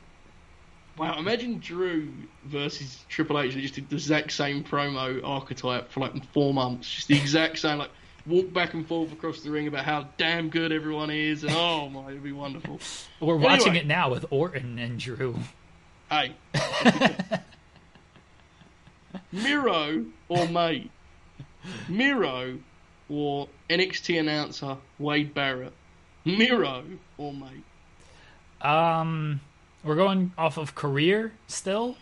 Wow, 0.97 1.19
imagine 1.19 1.59
Drew 1.59 2.11
versus 2.43 3.05
Triple 3.07 3.39
H. 3.39 3.53
They 3.53 3.61
just 3.61 3.75
did 3.75 3.87
the 3.87 3.97
exact 3.97 4.31
same 4.31 4.63
promo 4.63 5.21
archetype 5.23 5.91
for 5.91 5.99
like 5.99 6.25
four 6.33 6.55
months. 6.55 6.91
Just 6.91 7.07
the 7.07 7.15
exact 7.15 7.59
same, 7.59 7.77
like 7.77 7.91
walk 8.27 8.51
back 8.53 8.73
and 8.73 8.87
forth 8.87 9.11
across 9.11 9.41
the 9.41 9.49
ring 9.49 9.67
about 9.67 9.85
how 9.85 10.07
damn 10.17 10.49
good 10.49 10.71
everyone 10.71 11.09
is, 11.09 11.43
and 11.43 11.53
oh 11.55 11.89
my, 11.89 12.09
it'd 12.09 12.23
be 12.23 12.31
wonderful. 12.31 12.79
We're 13.19 13.37
watching 13.37 13.75
it 13.75 13.87
now 13.87 14.09
with 14.09 14.25
Orton 14.29 14.77
and 14.79 14.99
Drew. 14.99 15.37
Hey, 16.09 16.35
Miro 19.31 20.05
or 20.29 20.47
May? 20.47 20.89
Miro 21.89 22.59
or 23.09 23.49
NXT 23.69 24.19
announcer 24.19 24.77
Wade 24.99 25.33
Barrett? 25.33 25.73
Miro 26.23 26.83
or 27.17 27.33
May? 27.33 27.61
Um, 28.61 29.41
we're 29.83 29.95
going 29.95 30.31
off 30.37 30.57
of 30.57 30.75
career 30.75 31.33
still. 31.47 31.97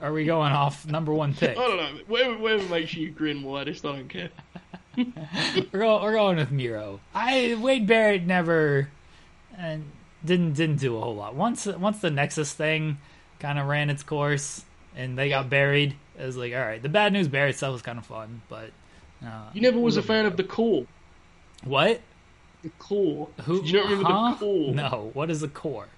Or 0.00 0.08
are 0.08 0.12
we 0.12 0.24
going 0.24 0.52
off 0.52 0.86
number 0.86 1.12
one 1.12 1.34
pick? 1.34 1.58
I 1.58 1.60
don't 1.60 1.76
know. 1.76 2.00
Whatever, 2.06 2.38
whatever 2.38 2.68
makes 2.68 2.94
you 2.94 3.10
grin 3.10 3.42
widest, 3.42 3.84
I 3.84 3.96
don't 3.96 4.08
care. 4.08 4.30
We're 5.72 5.78
going, 5.80 6.02
we're 6.02 6.12
going 6.12 6.36
with 6.38 6.50
Miro. 6.50 7.00
I 7.14 7.56
Wade 7.60 7.86
Barrett 7.86 8.24
never 8.24 8.88
and 9.56 9.84
didn't 10.24 10.54
didn't 10.54 10.76
do 10.80 10.96
a 10.96 11.00
whole 11.00 11.14
lot. 11.14 11.34
Once 11.34 11.66
once 11.66 12.00
the 12.00 12.10
Nexus 12.10 12.52
thing 12.52 12.98
kind 13.38 13.58
of 13.58 13.66
ran 13.66 13.90
its 13.90 14.02
course 14.02 14.64
and 14.96 15.16
they 15.16 15.28
got 15.28 15.48
buried, 15.48 15.94
it 16.18 16.24
was 16.24 16.36
like 16.36 16.52
all 16.52 16.60
right. 16.60 16.82
The 16.82 16.88
bad 16.88 17.12
news 17.12 17.28
Barrett 17.28 17.56
stuff 17.56 17.72
was 17.72 17.82
kind 17.82 17.98
of 17.98 18.06
fun, 18.06 18.42
but 18.48 18.70
uh, 19.24 19.50
You 19.52 19.60
never 19.60 19.78
was 19.78 19.96
a 19.96 20.02
fan 20.02 20.26
of 20.26 20.36
the 20.36 20.44
Corre. 20.44 20.86
what? 21.64 22.00
The 22.62 22.70
Corre. 22.80 23.28
Who? 23.44 23.60
Did 23.62 23.70
you 23.70 23.78
not 23.78 23.84
remember 23.90 24.08
huh? 24.10 24.30
the 24.32 24.36
Corre? 24.36 24.74
No. 24.74 25.10
What 25.14 25.30
is 25.30 25.40
the 25.40 25.48
Corre? 25.48 25.88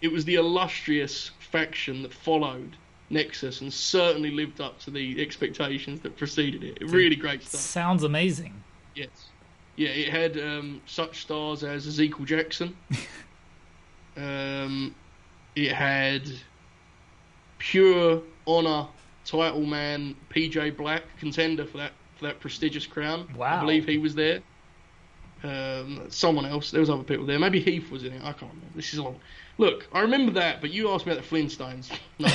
It 0.00 0.12
was 0.12 0.24
the 0.24 0.34
illustrious 0.36 1.30
faction 1.40 2.02
that 2.02 2.12
followed 2.12 2.76
Nexus 3.10 3.60
and 3.60 3.72
certainly 3.72 4.30
lived 4.30 4.60
up 4.60 4.78
to 4.80 4.90
the 4.90 5.20
expectations 5.22 6.00
that 6.00 6.16
preceded 6.16 6.64
it. 6.64 6.78
Really 6.90 7.16
great 7.16 7.42
stuff. 7.42 7.60
Sounds 7.60 8.02
amazing. 8.02 8.62
Yes. 8.94 9.08
Yeah, 9.76 9.90
it 9.90 10.08
had 10.08 10.38
um, 10.38 10.80
such 10.86 11.22
stars 11.22 11.62
as 11.62 11.86
Ezekiel 11.86 12.24
Jackson. 12.24 12.76
um, 14.16 14.94
it 15.54 15.72
had 15.72 16.30
pure 17.58 18.22
honor 18.46 18.86
title 19.24 19.64
man, 19.64 20.16
PJ 20.30 20.76
Black, 20.76 21.02
contender 21.18 21.66
for 21.66 21.78
that 21.78 21.92
for 22.16 22.24
that 22.24 22.40
prestigious 22.40 22.86
crown. 22.86 23.28
Wow. 23.36 23.58
I 23.58 23.60
believe 23.60 23.86
he 23.86 23.98
was 23.98 24.14
there. 24.14 24.40
Um, 25.42 26.06
someone 26.08 26.46
else. 26.46 26.70
There 26.70 26.80
was 26.80 26.88
other 26.88 27.02
people 27.02 27.26
there. 27.26 27.38
Maybe 27.38 27.60
Heath 27.60 27.90
was 27.90 28.04
in 28.04 28.12
it. 28.12 28.20
I 28.22 28.32
can't 28.32 28.52
remember. 28.52 28.74
This 28.74 28.94
is 28.94 28.98
long. 28.98 29.20
Look, 29.58 29.86
I 29.92 30.00
remember 30.00 30.32
that, 30.32 30.60
but 30.60 30.70
you 30.70 30.90
asked 30.90 31.06
me 31.06 31.12
about 31.12 31.24
the 31.24 31.28
Flintstones. 31.36 31.90
No, 32.18 32.26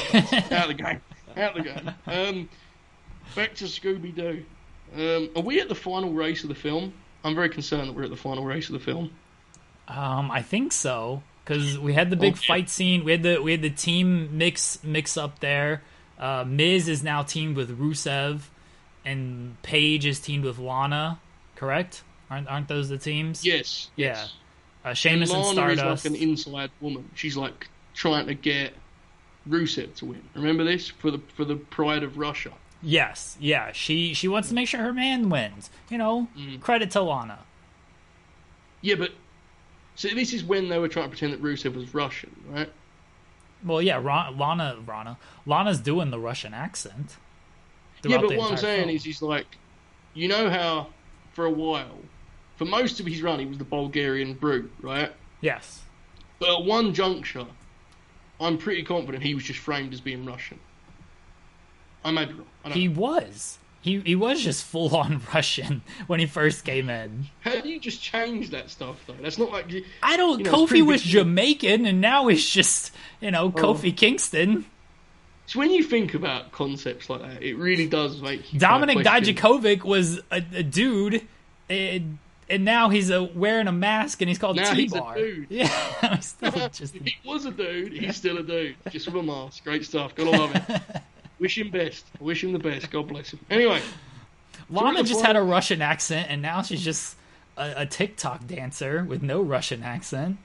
out 0.58 0.70
of 0.70 0.78
the 0.78 0.84
game. 0.84 1.02
Out 1.38 1.58
of 1.58 1.64
the 1.64 1.70
game. 1.70 1.92
Um, 2.08 2.50
back 3.36 3.54
to 3.56 3.66
Scooby 3.66 4.14
Doo. 4.14 4.44
Um, 4.96 5.30
are 5.36 5.42
we 5.44 5.60
at 5.62 5.70
the 5.70 5.76
final 5.76 6.12
race 6.14 6.44
of 6.44 6.50
the 6.50 6.56
film? 6.56 6.94
I'm 7.24 7.36
very 7.36 7.50
concerned 7.50 7.88
that 7.90 7.94
we're 7.94 8.04
at 8.04 8.10
the 8.10 8.16
final 8.18 8.44
race 8.44 8.68
of 8.70 8.74
the 8.74 8.80
film. 8.80 9.12
Um, 9.88 10.32
I 10.32 10.42
think 10.42 10.72
so 10.74 11.22
because 11.44 11.78
we 11.78 11.94
had 11.94 12.10
the 12.10 12.16
big 12.16 12.34
Okay. 12.34 12.46
fight 12.48 12.70
scene. 12.70 13.04
We 13.04 13.12
had 13.12 13.24
the 13.24 13.42
we 13.42 13.52
had 13.52 13.62
the 13.62 13.70
team 13.70 14.38
mix 14.38 14.84
mix 14.84 15.18
up 15.18 15.40
there. 15.40 15.82
Uh, 16.20 16.44
Miz 16.48 16.88
is 16.88 17.04
now 17.04 17.24
teamed 17.24 17.56
with 17.56 17.78
Rusev, 17.80 18.42
and 19.06 19.60
Paige 19.64 20.06
is 20.06 20.20
teamed 20.20 20.44
with 20.46 20.60
Lana. 20.60 21.20
Correct? 21.56 22.04
Aren't 22.30 22.48
aren't 22.48 22.68
those 22.68 22.90
the 22.90 22.98
teams? 22.98 23.46
Yes. 23.46 23.90
Yeah. 23.96 24.08
yes. 24.08 24.34
Uh, 24.84 24.94
Sheamus 24.94 25.32
and 25.32 25.40
Lana 25.44 25.76
Stardust. 25.76 26.06
is 26.06 26.12
like 26.12 26.22
an 26.22 26.30
inside 26.30 26.72
woman. 26.82 27.10
She's 27.16 27.38
like 27.38 27.68
trying 27.94 28.26
to 28.28 28.34
get 28.34 28.74
Rusev 29.48 29.94
to 29.96 30.06
win. 30.06 30.22
Remember 30.36 30.64
this 30.64 30.88
for 30.90 31.12
the 31.12 31.20
for 31.36 31.46
the 31.46 31.56
pride 31.56 32.04
of 32.04 32.18
Russia. 32.18 32.52
yes, 32.82 33.38
yeah. 33.40 33.72
She 33.74 34.14
she 34.14 34.28
wants 34.28 34.50
to 34.50 34.56
make 34.56 34.68
sure 34.68 34.80
her 34.82 34.94
man 34.94 35.30
wins. 35.30 35.70
You 35.90 35.98
know, 35.98 36.28
Mm. 36.38 36.60
credit 36.62 36.92
to 36.92 37.02
Lana. 37.02 37.40
Yeah, 38.82 38.96
but 38.96 39.12
so 39.96 40.08
this 40.10 40.34
is 40.34 40.44
when 40.44 40.70
they 40.70 40.80
were 40.80 40.88
trying 40.88 41.06
to 41.06 41.10
pretend 41.10 41.34
that 41.34 41.42
Rusev 41.44 41.76
was 41.76 41.94
Russian, 41.94 42.36
right? 42.50 42.72
Well, 43.64 43.82
yeah, 43.82 44.00
Ron, 44.02 44.40
Lana, 44.40 44.78
Lana, 44.88 45.18
Lana's 45.46 45.80
doing 45.80 46.10
the 46.10 46.20
Russian 46.20 46.54
accent. 46.56 47.18
yeah, 48.04 48.18
but 48.18 48.36
what 48.36 48.52
I'm 48.52 48.58
saying 48.58 48.86
film. 48.86 48.96
is, 48.96 49.04
he's 49.04 49.22
like, 49.22 49.46
you 50.16 50.28
know 50.28 50.50
how 50.50 50.88
for 51.34 51.46
a 51.46 51.52
while, 51.52 52.00
for 52.62 52.66
most 52.66 53.00
of 53.00 53.08
his 53.08 53.24
run, 53.24 53.40
he 53.40 53.46
was 53.48 53.58
the 53.58 53.64
Bulgarian 53.64 54.36
brute, 54.36 54.72
right? 54.84 55.12
yes, 55.42 55.82
But 56.38 56.60
at 56.60 56.64
one 56.64 56.94
juncture, 56.94 57.48
I'm 58.40 58.60
pretty 58.60 58.84
confident 58.84 59.24
he 59.24 59.34
was 59.34 59.44
just 59.44 59.58
framed 59.58 59.94
as 59.94 60.00
being 60.00 60.28
Russian. 60.28 60.60
I 62.06 62.12
may 62.12 62.26
be 62.26 62.34
wrong. 62.34 62.46
I 62.64 62.70
he 62.70 62.88
was. 62.88 63.58
He 63.82 64.00
he 64.02 64.14
was 64.14 64.44
just 64.44 64.64
full 64.64 64.96
on 64.96 65.24
Russian 65.34 65.82
when 66.06 66.20
he 66.20 66.28
first 66.28 66.64
came 66.64 66.88
in. 66.88 67.30
How 67.40 67.60
do 67.60 67.68
you 67.68 67.80
just 67.80 68.00
change 68.00 68.52
that 68.52 68.70
stuff 68.70 68.98
though? 69.08 69.16
That's 69.20 69.40
not 69.40 69.52
like 69.52 69.72
you. 69.72 69.84
I 70.04 70.16
don't. 70.16 70.38
You 70.38 70.46
know, 70.46 70.52
Kofi 70.52 70.86
was 70.86 71.02
big- 71.02 71.12
Jamaican, 71.14 71.88
and 71.88 72.00
now 72.00 72.28
he's 72.28 72.48
just 72.48 72.92
you 73.22 73.32
know 73.32 73.46
Oh. 73.46 73.52
Kofi 73.52 73.96
Kingston. 73.98 74.66
So 75.48 75.58
when 75.58 75.72
you 75.72 75.82
think 75.84 76.14
about 76.14 76.52
concepts 76.52 77.10
like 77.10 77.22
that, 77.24 77.42
it 77.42 77.56
really 77.56 77.88
does 77.88 78.22
make 78.22 78.54
you 78.54 78.60
Dominik 78.60 79.04
kinda 79.04 79.10
Dijakovic 79.34 79.84
was 79.84 80.20
a, 80.30 80.44
a 80.54 80.62
dude, 80.64 81.28
and, 81.68 82.20
and 82.52 82.66
now 82.66 82.90
he's 82.90 83.10
a, 83.10 83.24
wearing 83.24 83.68
a 83.68 83.72
mask, 83.72 84.22
and 84.22 84.30
he's 84.30 84.38
called 84.38 84.58
Now 84.58 84.74
he's 84.76 84.92
a 84.92 84.96
T-Bar. 84.96 85.16
dude. 85.16 85.48
Yeah, 85.50 85.68
just. 86.72 86.94
he 86.94 87.16
was 87.26 87.46
a 87.46 87.52
dude. 87.52 87.94
He's 87.94 88.18
still 88.18 88.38
a 88.38 88.44
dude, 88.44 88.76
just 88.90 89.08
with 89.08 89.16
a 89.16 89.24
mask. 89.24 89.64
Great 89.64 89.86
stuff. 89.86 90.14
Gotta 90.14 90.32
love 90.32 90.56
it. 90.56 90.82
Wish 91.40 91.58
him 91.58 91.72
best. 91.72 92.06
Wish 92.20 92.44
him 92.44 92.54
the 92.54 92.60
best. 92.60 92.92
God 92.92 93.08
bless 93.08 93.32
him. 93.32 93.40
Anyway, 93.50 93.82
Lana 94.70 95.02
just 95.04 95.26
had 95.26 95.36
a 95.36 95.42
Russian 95.42 95.82
accent, 95.82 96.28
and 96.30 96.42
now 96.42 96.62
she's 96.62 96.84
just 96.84 97.16
a, 97.58 97.74
a 97.78 97.86
TikTok 97.86 98.46
dancer 98.46 99.04
with 99.04 99.24
no 99.24 99.42
Russian 99.42 99.82
accent. 99.82 100.38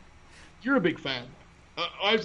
you're 0.63 0.77
a 0.77 0.81
big 0.81 0.99
fan. 0.99 1.25
I, 1.77 2.19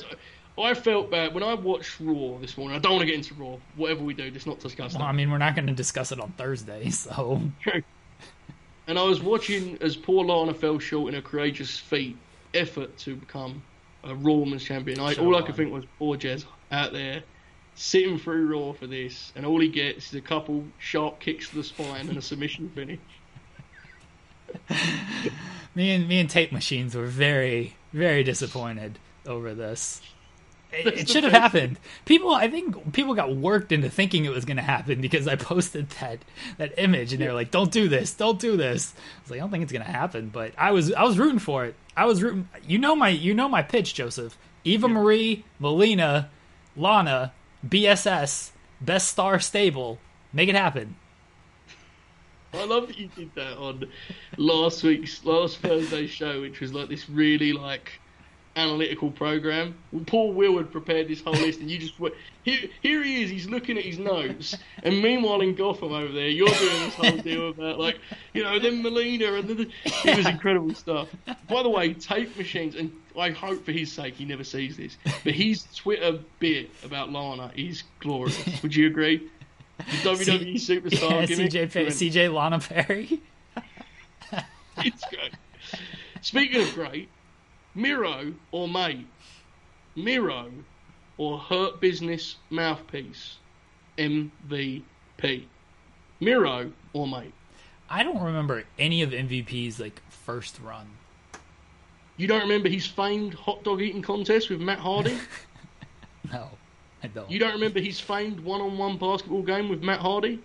I, 0.57 0.61
I 0.61 0.73
felt 0.73 1.11
bad 1.11 1.33
when 1.33 1.43
I 1.43 1.53
watched 1.53 1.99
Raw 1.99 2.37
this 2.39 2.57
morning. 2.57 2.77
I 2.77 2.79
don't 2.79 2.93
want 2.93 3.01
to 3.01 3.05
get 3.07 3.15
into 3.15 3.33
Raw. 3.33 3.57
Whatever 3.75 4.03
we 4.03 4.13
do, 4.13 4.29
let's 4.31 4.45
not 4.45 4.59
discuss 4.59 4.93
Well, 4.93 5.03
I 5.03 5.11
mean, 5.11 5.29
we're 5.31 5.37
not 5.37 5.55
going 5.55 5.67
to 5.67 5.73
discuss 5.73 6.11
it 6.13 6.19
on 6.19 6.31
Thursday, 6.37 6.89
so 6.91 7.41
And 8.87 8.97
I 8.97 9.03
was 9.03 9.21
watching 9.21 9.77
as 9.81 9.95
poor 9.95 10.25
Lana 10.25 10.53
fell 10.53 10.79
short 10.79 11.13
in 11.13 11.19
a 11.19 11.21
courageous 11.21 11.77
feat 11.77 12.17
effort 12.53 12.97
to 12.99 13.15
become 13.15 13.61
a 14.03 14.15
Raw 14.15 14.33
Women's 14.33 14.63
Champion. 14.63 14.99
I, 14.99 15.13
Should've 15.13 15.25
all 15.25 15.35
I 15.35 15.41
could 15.41 15.55
think 15.55 15.71
was 15.71 15.85
poor 15.99 16.17
Jez 16.17 16.45
out 16.71 16.91
there 16.91 17.23
sitting 17.75 18.17
through 18.17 18.47
Raw 18.47 18.73
for 18.73 18.87
this, 18.87 19.31
and 19.35 19.45
all 19.45 19.59
he 19.59 19.67
gets 19.67 20.09
is 20.09 20.15
a 20.15 20.21
couple 20.21 20.65
sharp 20.77 21.19
kicks 21.19 21.49
to 21.49 21.55
the 21.55 21.63
spine 21.63 22.09
and 22.09 22.17
a 22.17 22.21
submission 22.21 22.69
finish. 22.69 22.99
me 25.75 25.91
and 25.91 26.07
me 26.07 26.19
and 26.19 26.29
tape 26.29 26.51
machines 26.51 26.93
were 26.93 27.05
very 27.05 27.75
very 27.93 28.23
disappointed 28.23 28.99
over 29.25 29.53
this. 29.53 30.01
It, 30.71 30.87
it 30.99 31.09
should 31.09 31.23
have 31.23 31.33
happened. 31.33 31.77
People, 32.05 32.33
I 32.33 32.47
think 32.47 32.93
people 32.93 33.13
got 33.13 33.35
worked 33.35 33.71
into 33.71 33.89
thinking 33.89 34.25
it 34.25 34.31
was 34.31 34.45
going 34.45 34.57
to 34.57 34.63
happen 34.63 35.01
because 35.01 35.27
I 35.27 35.35
posted 35.37 35.89
that 36.01 36.19
that 36.57 36.73
image, 36.77 37.11
and 37.11 37.21
they 37.21 37.27
were 37.27 37.33
like, 37.33 37.51
"Don't 37.51 37.71
do 37.71 37.87
this, 37.87 38.13
don't 38.13 38.39
do 38.39 38.55
this." 38.55 38.93
I 38.95 39.21
was 39.21 39.31
like, 39.31 39.37
"I 39.39 39.41
don't 39.41 39.51
think 39.51 39.63
it's 39.63 39.71
going 39.71 39.85
to 39.85 39.91
happen," 39.91 40.29
but 40.29 40.53
I 40.57 40.71
was 40.71 40.93
I 40.93 41.03
was 41.03 41.17
rooting 41.19 41.39
for 41.39 41.65
it. 41.65 41.75
I 41.95 42.05
was 42.05 42.23
rooting. 42.23 42.47
You 42.65 42.77
know 42.77 42.95
my 42.95 43.09
you 43.09 43.33
know 43.33 43.49
my 43.49 43.61
pitch, 43.61 43.93
Joseph. 43.93 44.37
Eva 44.63 44.87
Marie, 44.87 45.43
Melina, 45.59 46.29
Lana, 46.75 47.33
BSS, 47.67 48.51
Best 48.79 49.09
Star 49.09 49.39
Stable. 49.39 49.99
Make 50.33 50.49
it 50.49 50.55
happen. 50.55 50.95
I 52.53 52.65
love 52.65 52.87
that 52.87 52.97
you 52.97 53.09
did 53.15 53.33
that 53.35 53.57
on 53.57 53.87
last 54.37 54.83
week's 54.83 55.23
last 55.23 55.57
Thursday 55.57 56.05
show, 56.07 56.41
which 56.41 56.59
was 56.59 56.73
like 56.73 56.89
this 56.89 57.09
really 57.09 57.53
like 57.53 57.99
analytical 58.55 59.11
program. 59.11 59.75
Paul 60.07 60.33
Will 60.33 60.57
had 60.57 60.71
prepared 60.71 61.07
this 61.07 61.21
whole 61.21 61.33
list, 61.33 61.59
and 61.59 61.69
you 61.69 61.77
just 61.77 61.99
went 61.99 62.15
here. 62.43 62.59
Here 62.81 63.03
he 63.03 63.23
is. 63.23 63.29
He's 63.29 63.47
looking 63.47 63.77
at 63.77 63.83
his 63.83 63.97
notes, 63.99 64.55
and 64.83 65.01
meanwhile 65.01 65.41
in 65.41 65.55
Gotham 65.55 65.93
over 65.93 66.11
there, 66.11 66.27
you're 66.27 66.47
doing 66.47 66.79
this 66.83 66.95
whole 66.95 67.17
deal 67.17 67.49
about 67.49 67.79
like 67.79 67.99
you 68.33 68.43
know 68.43 68.59
then 68.59 68.81
Melina, 68.81 69.33
and 69.33 69.47
then 69.47 69.71
it 69.85 70.17
was 70.17 70.25
incredible 70.25 70.73
stuff. 70.73 71.07
By 71.47 71.63
the 71.63 71.69
way, 71.69 71.93
tape 71.93 72.35
machines, 72.37 72.75
and 72.75 72.91
I 73.17 73.31
hope 73.31 73.63
for 73.65 73.71
his 73.71 73.91
sake 73.91 74.15
he 74.15 74.25
never 74.25 74.43
sees 74.43 74.77
this, 74.77 74.97
but 75.23 75.33
his 75.33 75.65
Twitter 75.75 76.19
bit 76.39 76.69
about 76.83 77.11
Lana 77.11 77.51
is 77.55 77.83
glorious. 77.99 78.61
Would 78.61 78.75
you 78.75 78.87
agree? 78.87 79.29
The 79.77 79.83
WWE 80.09 80.55
superstar 80.55 81.27
Yeah, 81.27 81.35
CJ, 81.47 81.87
CJ 81.87 82.33
Lana 82.33 82.59
Perry. 82.59 83.19
it's 84.77 85.03
great. 85.09 85.33
Speaking 86.21 86.61
of 86.61 86.73
great, 86.73 87.09
Miro 87.75 88.33
or 88.51 88.67
mate? 88.67 89.07
Miro 89.95 90.51
or 91.17 91.37
Hurt 91.37 91.79
Business 91.79 92.35
Mouthpiece? 92.49 93.37
MVP. 93.97 95.45
Miro 96.19 96.71
or 96.93 97.07
mate? 97.07 97.33
I 97.89 98.03
don't 98.03 98.21
remember 98.21 98.63
any 98.79 99.01
of 99.01 99.11
MVP's 99.11 99.79
like 99.79 100.01
first 100.09 100.59
run. 100.61 100.87
You 102.17 102.27
don't 102.27 102.41
remember 102.41 102.69
his 102.69 102.85
famed 102.85 103.33
hot 103.33 103.63
dog 103.63 103.81
eating 103.81 104.01
contest 104.01 104.49
with 104.49 104.61
Matt 104.61 104.79
Hardy? 104.79 105.17
No, 106.31 106.47
I 107.03 107.07
don't. 107.07 107.29
You 107.29 107.39
don't 107.39 107.53
remember 107.53 107.79
his 107.79 107.99
famed 107.99 108.39
one 108.39 108.61
on 108.61 108.77
one 108.77 108.97
basketball 108.97 109.41
game 109.41 109.67
with 109.69 109.81
Matt 109.83 109.99
Hardy? 109.99 110.39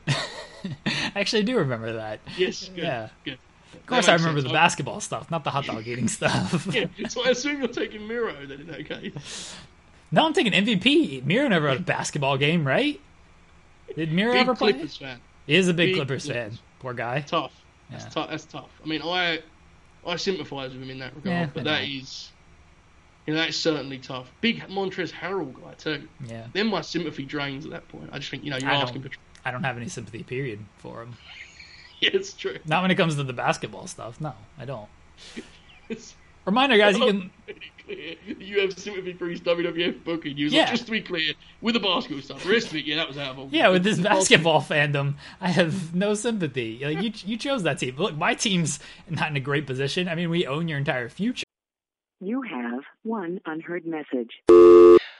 Actually, 1.15 1.43
I 1.43 1.45
do 1.45 1.59
remember 1.59 1.93
that. 1.93 2.21
Yes, 2.37 2.69
good. 2.75 2.85
Yeah. 2.85 3.09
good. 3.25 3.39
Of 3.87 3.91
course, 3.91 4.09
I 4.09 4.15
remember 4.15 4.41
the 4.43 4.49
basketball 4.49 4.99
stuff, 5.01 5.31
not 5.31 5.45
the 5.45 5.51
hot 5.51 5.65
dog 5.67 5.87
eating 5.87 6.09
stuff. 6.19 6.67
Yeah, 6.75 6.87
so 7.09 7.25
I 7.25 7.31
assume 7.31 7.59
you're 7.61 7.69
taking 7.69 8.09
Miro 8.09 8.35
then 8.45 8.63
in 8.63 8.67
that 8.67 8.85
case. 8.89 9.55
No, 10.11 10.27
I'm 10.27 10.33
taking 10.33 10.53
MVP. 10.53 11.25
Miro 11.25 11.47
never 11.47 11.69
had 11.69 11.77
a 11.79 11.83
basketball 11.83 12.37
game, 12.37 12.67
right? 12.67 13.01
Did 13.95 14.11
Miro 14.11 14.33
Big 14.33 14.41
ever 14.41 14.57
play? 14.57 14.73
Clippers 14.73 14.97
fan. 14.97 15.21
He 15.47 15.55
is 15.55 15.69
a 15.69 15.75
big, 15.75 15.91
Big 15.91 15.95
Clippers 15.97 16.25
Clippers. 16.25 16.55
fan. 16.55 16.59
Poor 16.81 16.95
guy. 16.95 17.21
tough. 17.21 17.53
That's 17.89 18.13
tough. 18.13 18.29
That's 18.31 18.45
tough. 18.45 18.71
I 18.85 18.89
mean, 18.89 19.03
I 19.03 19.41
I 20.05 20.17
sympathise 20.17 20.73
with 20.73 20.83
him 20.83 20.91
in 20.91 20.99
that 20.99 21.15
regard, 21.15 21.37
Yeah, 21.37 21.47
but 21.55 21.63
that 21.65 21.83
is, 21.85 22.33
you 23.27 23.35
know, 23.35 23.41
that's 23.41 23.57
certainly 23.57 23.99
tough. 23.99 24.31
Big 24.41 24.63
Montrezl 24.69 25.13
Harrell 25.13 25.53
guy 25.55 25.75
too. 25.75 26.09
Yeah, 26.27 26.47
Then 26.53 26.67
my 26.67 26.81
sympathy 26.81 27.25
drains 27.25 27.65
at 27.65 27.71
that 27.71 27.87
point. 27.89 28.11
I 28.13 28.19
just 28.19 28.31
think 28.33 28.43
you 28.43 28.51
know 28.51 28.57
you're 28.57 28.71
I 28.71 28.75
asking 28.77 29.03
for. 29.03 29.11
I 29.45 29.53
don't 29.53 29.63
have 29.63 29.77
any 29.77 29.89
sympathy. 29.89 30.25
Period 30.25 30.59
for 30.79 31.03
him. 31.03 31.17
Yeah, 32.01 32.11
it's 32.13 32.35
true. 32.35 32.59
Not 32.67 32.83
when 32.83 32.91
it 32.91 32.97
comes 32.97 33.17
to 33.17 33.25
the 33.25 33.33
basketball 33.33 33.87
stuff. 33.87 34.21
No, 34.21 34.35
I 34.59 34.65
don't. 34.67 34.89
It's 35.89 36.15
Reminder, 36.45 36.79
guys, 36.79 36.97
you 36.97 37.05
can 37.07 37.31
pretty 37.45 37.73
clear 37.85 38.15
that 38.29 38.41
you 38.41 38.61
have 38.61 38.79
sympathy 38.79 39.13
for 39.15 39.27
his 39.27 39.41
WWF 39.41 40.05
booking. 40.05 40.37
You 40.37 40.45
was 40.45 40.53
Yeah. 40.55 40.61
like, 40.63 40.71
just 40.71 40.85
to 40.87 40.93
be 40.93 41.01
clear, 41.01 41.33
with 41.61 41.75
the 41.75 41.81
basketball 41.81 42.23
stuff. 42.23 42.45
The 42.45 42.51
rest 42.51 42.69
of 42.69 42.77
it, 42.77 42.85
yeah, 42.85 42.95
that 42.97 43.09
was 43.09 43.19
out 43.19 43.33
of 43.33 43.39
all. 43.41 43.49
Yeah, 43.51 43.69
with 43.71 43.83
this 43.83 43.99
basketball 43.99 44.61
fandom, 44.63 45.15
I 45.41 45.49
have 45.49 45.93
no 45.95 46.15
sympathy. 46.15 46.79
Like 46.85 47.03
you, 47.03 47.13
you 47.29 47.37
chose 47.37 47.65
that 47.65 47.81
team. 47.81 47.97
Look, 47.97 48.17
my 48.17 48.35
team's 48.35 48.79
not 49.11 49.31
in 49.31 49.37
a 49.37 49.41
great 49.41 49.67
position. 49.67 50.07
I 50.09 50.15
mean, 50.15 50.31
we 50.31 50.47
own 50.47 50.69
your 50.69 50.79
entire 50.79 51.09
future. 51.09 51.45
You 52.21 52.43
have 52.43 52.83
one 53.03 53.41
unheard 53.47 53.85
message. 53.85 54.31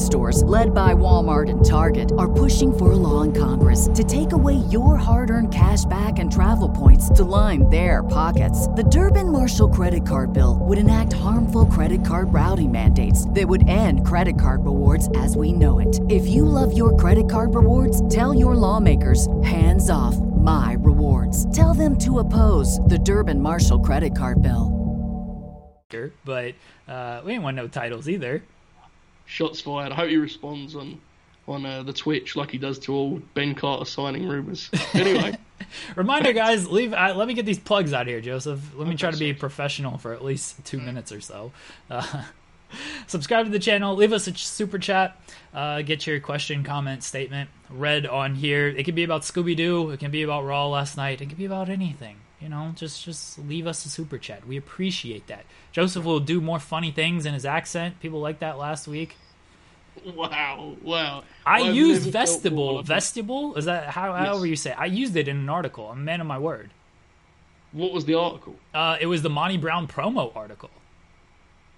Stores, 0.00 0.42
led 0.44 0.74
by 0.74 0.94
Walmart 0.94 1.50
and 1.50 1.64
Target, 1.64 2.12
are 2.16 2.32
pushing 2.32 2.76
for 2.76 2.92
a 2.92 2.96
law 2.96 3.22
in 3.22 3.32
Congress 3.32 3.88
to 3.94 4.02
take 4.02 4.32
away 4.32 4.54
your 4.70 4.96
hard 4.96 5.30
earned 5.30 5.52
cash 5.52 5.84
back 5.84 6.18
and 6.18 6.32
travel 6.32 6.68
points 6.68 7.10
to 7.10 7.22
line 7.24 7.68
their 7.68 8.02
pockets. 8.02 8.66
The 8.68 8.84
Durbin 8.84 9.30
Marshall 9.30 9.68
credit 9.68 10.06
card 10.06 10.32
bill 10.32 10.58
would 10.62 10.78
enact 10.78 11.12
harmful 11.12 11.66
credit 11.66 12.04
card 12.04 12.32
routing 12.32 12.72
mandates 12.72 13.28
that 13.30 13.46
would 13.46 13.68
end 13.68 14.06
credit 14.06 14.38
card 14.40 14.64
rewards 14.64 15.08
as 15.16 15.36
we 15.36 15.52
know 15.52 15.78
it. 15.80 16.00
If 16.08 16.26
you 16.26 16.44
love 16.44 16.76
your 16.76 16.96
credit 16.96 17.28
card 17.28 17.54
rewards, 17.54 18.06
tell 18.08 18.32
your 18.32 18.54
lawmakers 18.54 19.28
hands 19.42 19.90
off 19.90 20.16
my 20.16 20.76
rewards. 20.80 21.54
Tell 21.54 21.74
them 21.74 21.98
to 21.98 22.20
oppose 22.20 22.80
the 22.86 22.98
Durbin 22.98 23.40
Marshall 23.40 23.80
credit 23.80 24.16
card 24.16 24.40
bill. 24.40 24.80
But 26.24 26.54
uh, 26.86 27.20
we 27.24 27.32
didn't 27.32 27.42
want 27.42 27.56
no 27.56 27.66
titles 27.66 28.08
either. 28.08 28.42
Shots 29.30 29.60
fired. 29.60 29.92
I 29.92 29.94
hope 29.94 30.08
he 30.08 30.16
responds 30.16 30.74
on 30.74 31.00
on 31.46 31.64
uh, 31.64 31.82
the 31.82 31.92
Twitch 31.92 32.36
like 32.36 32.50
he 32.50 32.58
does 32.58 32.78
to 32.80 32.94
all 32.94 33.22
Ben 33.34 33.54
Carter 33.54 33.84
signing 33.84 34.26
rumors. 34.26 34.70
Anyway, 34.94 35.36
Reminder, 35.94 36.32
guys, 36.32 36.66
leave. 36.68 36.92
Uh, 36.92 37.14
let 37.16 37.28
me 37.28 37.34
get 37.34 37.46
these 37.46 37.58
plugs 37.58 37.92
out 37.92 38.06
here, 38.06 38.20
Joseph. 38.20 38.60
Let 38.76 38.88
me 38.88 38.96
try 38.96 39.10
to 39.10 39.16
be 39.16 39.32
professional 39.32 39.98
for 39.98 40.12
at 40.12 40.24
least 40.24 40.64
two 40.64 40.80
minutes 40.80 41.12
or 41.12 41.20
so. 41.20 41.52
Uh, 41.88 42.24
subscribe 43.06 43.46
to 43.46 43.52
the 43.52 43.60
channel. 43.60 43.94
Leave 43.94 44.12
us 44.12 44.26
a 44.26 44.34
super 44.34 44.78
chat. 44.78 45.16
Uh, 45.54 45.82
get 45.82 46.06
your 46.06 46.18
question, 46.18 46.64
comment, 46.64 47.04
statement 47.04 47.50
read 47.70 48.06
on 48.06 48.34
here. 48.34 48.66
It 48.66 48.84
can 48.84 48.94
be 48.94 49.04
about 49.04 49.22
Scooby 49.22 49.56
Doo. 49.56 49.90
It 49.90 50.00
can 50.00 50.10
be 50.10 50.22
about 50.22 50.44
Raw 50.44 50.66
last 50.68 50.96
night. 50.96 51.20
It 51.20 51.28
can 51.28 51.38
be 51.38 51.44
about 51.44 51.68
anything. 51.68 52.16
You 52.40 52.48
know, 52.48 52.72
just 52.74 53.04
just 53.04 53.38
leave 53.38 53.66
us 53.66 53.84
a 53.84 53.90
super 53.90 54.16
chat. 54.16 54.46
We 54.46 54.56
appreciate 54.56 55.26
that. 55.26 55.44
Joseph 55.72 56.04
will 56.04 56.20
do 56.20 56.40
more 56.40 56.58
funny 56.58 56.90
things 56.90 57.26
in 57.26 57.34
his 57.34 57.44
accent. 57.44 58.00
People 58.00 58.20
like 58.20 58.38
that 58.38 58.58
last 58.58 58.88
week. 58.88 59.16
wow, 60.14 60.74
wow. 60.82 61.24
I 61.44 61.70
never 61.70 62.00
felt 62.00 62.12
vestibule. 62.12 62.82
Vestibule 62.82 63.56
is 63.56 63.66
that 63.66 63.88
how 63.88 64.14
however 64.14 64.46
you 64.46 64.56
say? 64.56 64.70
It. 64.70 64.80
I 64.80 64.86
used 64.86 65.16
it 65.16 65.28
in 65.28 65.36
an 65.36 65.48
article. 65.48 65.88
I'm 65.88 65.98
a 65.98 66.02
man 66.02 66.20
of 66.20 66.26
my 66.26 66.38
word. 66.38 66.70
What 67.72 67.92
was 67.92 68.04
the 68.04 68.14
article? 68.14 68.56
Uh, 68.74 68.96
it 69.00 69.06
was 69.06 69.22
the 69.22 69.30
Monty 69.30 69.56
Brown 69.56 69.86
promo 69.86 70.34
article. 70.34 70.70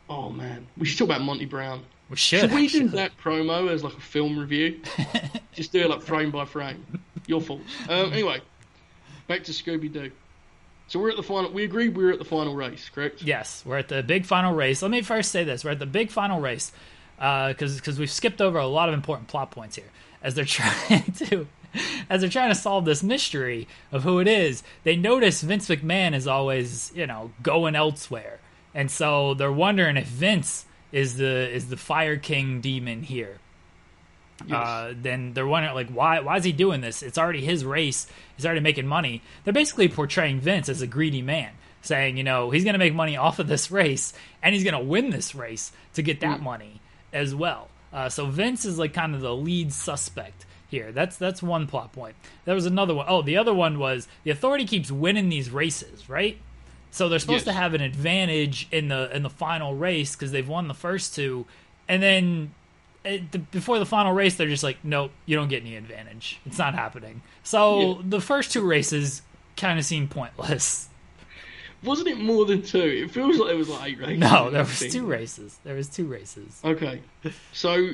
Oh 0.09 0.31
man, 0.31 0.67
we 0.77 0.87
should 0.87 0.99
talk 0.99 1.09
about 1.09 1.23
Monty 1.23 1.45
Brown. 1.45 1.83
We 2.09 2.17
should. 2.17 2.41
Should 2.41 2.53
we 2.53 2.69
do 2.69 2.89
that 2.89 3.17
promo 3.19 3.69
as 3.71 3.83
like 3.83 3.95
a 3.95 4.01
film 4.01 4.39
review? 4.39 4.81
Just 5.53 5.73
do 5.73 5.81
it 5.81 5.91
like 5.91 6.03
frame 6.03 6.31
by 6.31 6.45
frame. 6.45 6.85
Your 7.27 7.41
fault. 7.41 7.63
Um, 7.89 8.13
anyway, 8.13 8.41
back 9.27 9.45
to 9.45 9.53
Scooby 9.53 9.93
Doo. 9.93 10.11
So 10.93 10.99
we're 10.99 11.09
at 11.09 11.17
the 11.17 11.23
final. 11.23 11.51
We 11.51 11.65
agreed 11.65 11.97
we 11.97 12.05
were 12.05 12.13
at 12.13 12.19
the 12.19 12.25
final 12.27 12.55
race, 12.55 12.91
correct? 12.91 13.23
Yes, 13.23 13.63
we're 13.65 13.79
at 13.79 13.89
the 13.89 14.03
big 14.03 14.27
final 14.27 14.53
race. 14.53 14.83
Let 14.83 14.91
me 14.91 15.01
first 15.01 15.33
say 15.33 15.43
this: 15.43 15.65
we're 15.65 15.71
at 15.71 15.79
the 15.79 15.87
big 15.87 16.11
final 16.11 16.39
race 16.39 16.71
uh, 17.19 17.49
because 17.49 17.77
because 17.77 17.99
we've 17.99 18.11
skipped 18.11 18.43
over 18.43 18.59
a 18.59 18.67
lot 18.67 18.91
of 18.91 18.95
important 18.95 19.27
plot 19.27 19.51
points 19.51 19.77
here 19.77 19.89
as 20.23 20.35
they're 20.35 20.45
trying 20.61 21.11
to 21.13 21.49
as 22.11 22.21
they're 22.21 22.29
trying 22.29 22.51
to 22.51 22.55
solve 22.55 22.85
this 22.85 23.03
mystery 23.03 23.67
of 23.91 24.03
who 24.03 24.21
it 24.21 24.29
is. 24.29 24.63
They 24.85 24.95
notice 24.95 25.41
Vince 25.41 25.67
McMahon 25.67 26.15
is 26.15 26.27
always 26.27 26.93
you 26.95 27.07
know 27.07 27.33
going 27.43 27.75
elsewhere, 27.75 28.41
and 28.75 28.91
so 28.91 29.33
they're 29.33 29.51
wondering 29.51 29.97
if 29.97 30.09
Vince 30.09 30.67
is 30.93 31.17
the 31.17 31.49
is 31.51 31.71
the 31.71 31.79
Fire 31.79 32.19
King 32.19 32.61
demon 32.61 33.05
here. 33.05 33.39
Uh, 34.51 34.93
then 35.01 35.35
they're 35.35 35.47
wondering 35.47 35.75
like 35.75 35.89
why 35.91 36.21
why 36.21 36.37
is 36.37 36.45
he 36.45 36.53
doing 36.53 36.81
this? 36.81 37.03
It's 37.03 37.19
already 37.19 37.45
his 37.45 37.65
race. 37.65 38.07
He's 38.37 38.45
already 38.45 38.61
making 38.61 38.87
money. 38.87 39.23
They're 39.45 39.53
basically 39.53 39.89
portraying 39.89 40.41
Vince 40.41 40.69
as 40.69 40.83
a 40.83 40.87
greedy 40.87 41.23
man, 41.23 41.53
saying 41.81 42.17
you 42.17 42.25
know 42.25 42.51
he's 42.51 42.65
going 42.65 42.75
to 42.75 42.79
make 42.79 42.95
money 42.95 43.17
off 43.17 43.39
of 43.39 43.47
this 43.47 43.71
race 43.71 44.13
and 44.43 44.55
he's 44.55 44.65
going 44.65 44.75
to 44.75 44.81
win 44.85 45.11
this 45.11 45.35
race 45.35 45.71
to 45.95 46.03
get 46.03 46.21
that 46.21 46.41
money 46.41 46.81
as 47.13 47.35
well. 47.35 47.69
Uh, 47.93 48.09
so 48.09 48.27
Vince 48.27 48.65
is 48.65 48.79
like 48.79 48.93
kind 48.95 49.15
of 49.15 49.21
the 49.21 49.35
lead 49.35 49.73
suspect 49.73 50.45
here. 50.69 50.91
That's 50.91 51.17
that's 51.19 51.43
one 51.43 51.67
plot 51.69 51.93
point. 51.93 52.17
There 52.45 52.55
was 52.55 52.67
another 52.67 52.95
one. 52.95 53.07
Oh, 53.09 53.23
the 53.23 53.37
other 53.37 53.55
one 53.55 53.79
was 53.79 54.09
the 54.25 54.31
authority 54.31 54.65
keeps 54.65 54.91
winning 54.91 55.29
these 55.29 55.51
races, 55.51 56.09
right? 56.09 56.37
So 56.91 57.09
they're 57.09 57.19
supposed 57.21 57.47
Yes. 57.47 57.55
to 57.55 57.61
have 57.61 57.75
an 57.75 57.81
advantage 57.81 58.67
in 58.73 58.89
the 58.89 59.15
in 59.15 59.23
the 59.23 59.31
final 59.31 59.75
race 59.77 60.17
because 60.17 60.33
they've 60.33 60.49
won 60.49 60.67
the 60.69 60.75
first 60.75 61.15
two, 61.15 61.47
and 61.87 62.03
then 62.03 62.55
the, 63.05 63.39
before 63.51 63.79
the 63.79 63.87
final 63.87 64.13
race, 64.13 64.37
they're 64.37 64.49
just 64.49 64.63
like, 64.63 64.79
nope, 64.85 65.11
you 65.27 65.37
don't 65.37 65.49
get 65.49 65.63
any 65.63 65.77
advantage. 65.77 66.41
It's 66.47 66.59
not 66.59 66.75
happening. 66.75 67.23
So 67.43 67.81
Yeah. 67.81 68.03
the 68.05 68.21
first 68.21 68.53
two 68.53 68.63
races 68.67 69.23
kind 69.57 69.79
of 69.79 69.85
seem 69.85 70.09
pointless. 70.09 70.89
Wasn't 71.83 72.07
it 72.07 72.19
more 72.19 72.45
than 72.45 72.63
two? 72.63 72.79
It 72.79 73.11
feels 73.11 73.39
like 73.39 73.51
it 73.51 73.57
was 73.57 73.69
like 73.69 73.91
eight 73.93 73.99
races. 73.99 74.19
No, 74.19 74.51
there 74.51 74.63
was 74.63 74.79
two 74.79 75.05
races. 75.05 75.59
There 75.65 75.75
was 75.75 75.89
two 75.89 76.07
races. 76.07 76.61
Okay, 76.65 77.01
so 77.53 77.91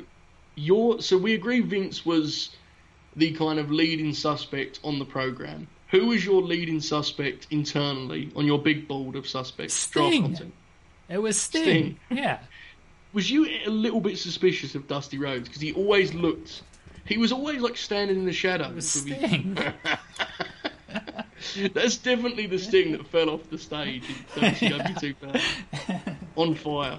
your 0.57 1.01
so 1.01 1.17
we 1.17 1.33
agree 1.35 1.61
Vince 1.61 2.05
was 2.05 2.51
the 3.17 3.33
kind 3.33 3.59
of 3.59 3.71
leading 3.71 4.13
suspect 4.13 4.79
on 4.85 4.99
the 4.99 5.07
program. 5.07 5.67
Who 5.91 6.09
was 6.09 6.23
your 6.23 6.43
leading 6.43 6.81
suspect 6.81 7.47
internally 7.51 8.31
on 8.37 8.45
your 8.45 8.59
big 8.59 8.87
board 8.87 9.17
of 9.17 9.27
suspects? 9.27 9.89
Draft 9.91 10.09
Sting. 10.11 10.23
content. 10.23 10.55
It 11.09 11.19
was 11.23 11.41
Sting. 11.41 11.63
Sting. 11.63 11.99
Yeah. 12.11 12.41
Was 13.13 13.31
you 13.31 13.47
a 13.67 13.71
little 13.71 14.01
bit 14.01 14.19
suspicious 14.19 14.75
of 14.75 14.87
Dusty 14.87 15.19
Rhodes 15.19 15.49
because 15.49 15.63
he 15.63 15.73
always 15.73 16.13
looked? 16.15 16.63
He 17.07 17.17
was 17.17 17.33
always 17.33 17.61
like 17.63 17.77
standing 17.77 18.19
in 18.19 18.27
the 18.27 18.33
shadows. 18.33 18.71
It 18.71 18.75
was 18.75 19.05
with 19.05 19.13
his- 19.15 19.31
Sting. 19.31 19.59
That's 21.73 21.97
definitely 21.97 22.47
the 22.47 22.59
sting 22.59 22.93
that 22.93 23.07
fell 23.07 23.31
off 23.31 23.49
the 23.49 23.59
stage 23.59 24.03
in 24.37 24.43
WCW 24.43 25.01
2000. 25.01 26.17
On 26.37 26.55
fire. 26.55 26.99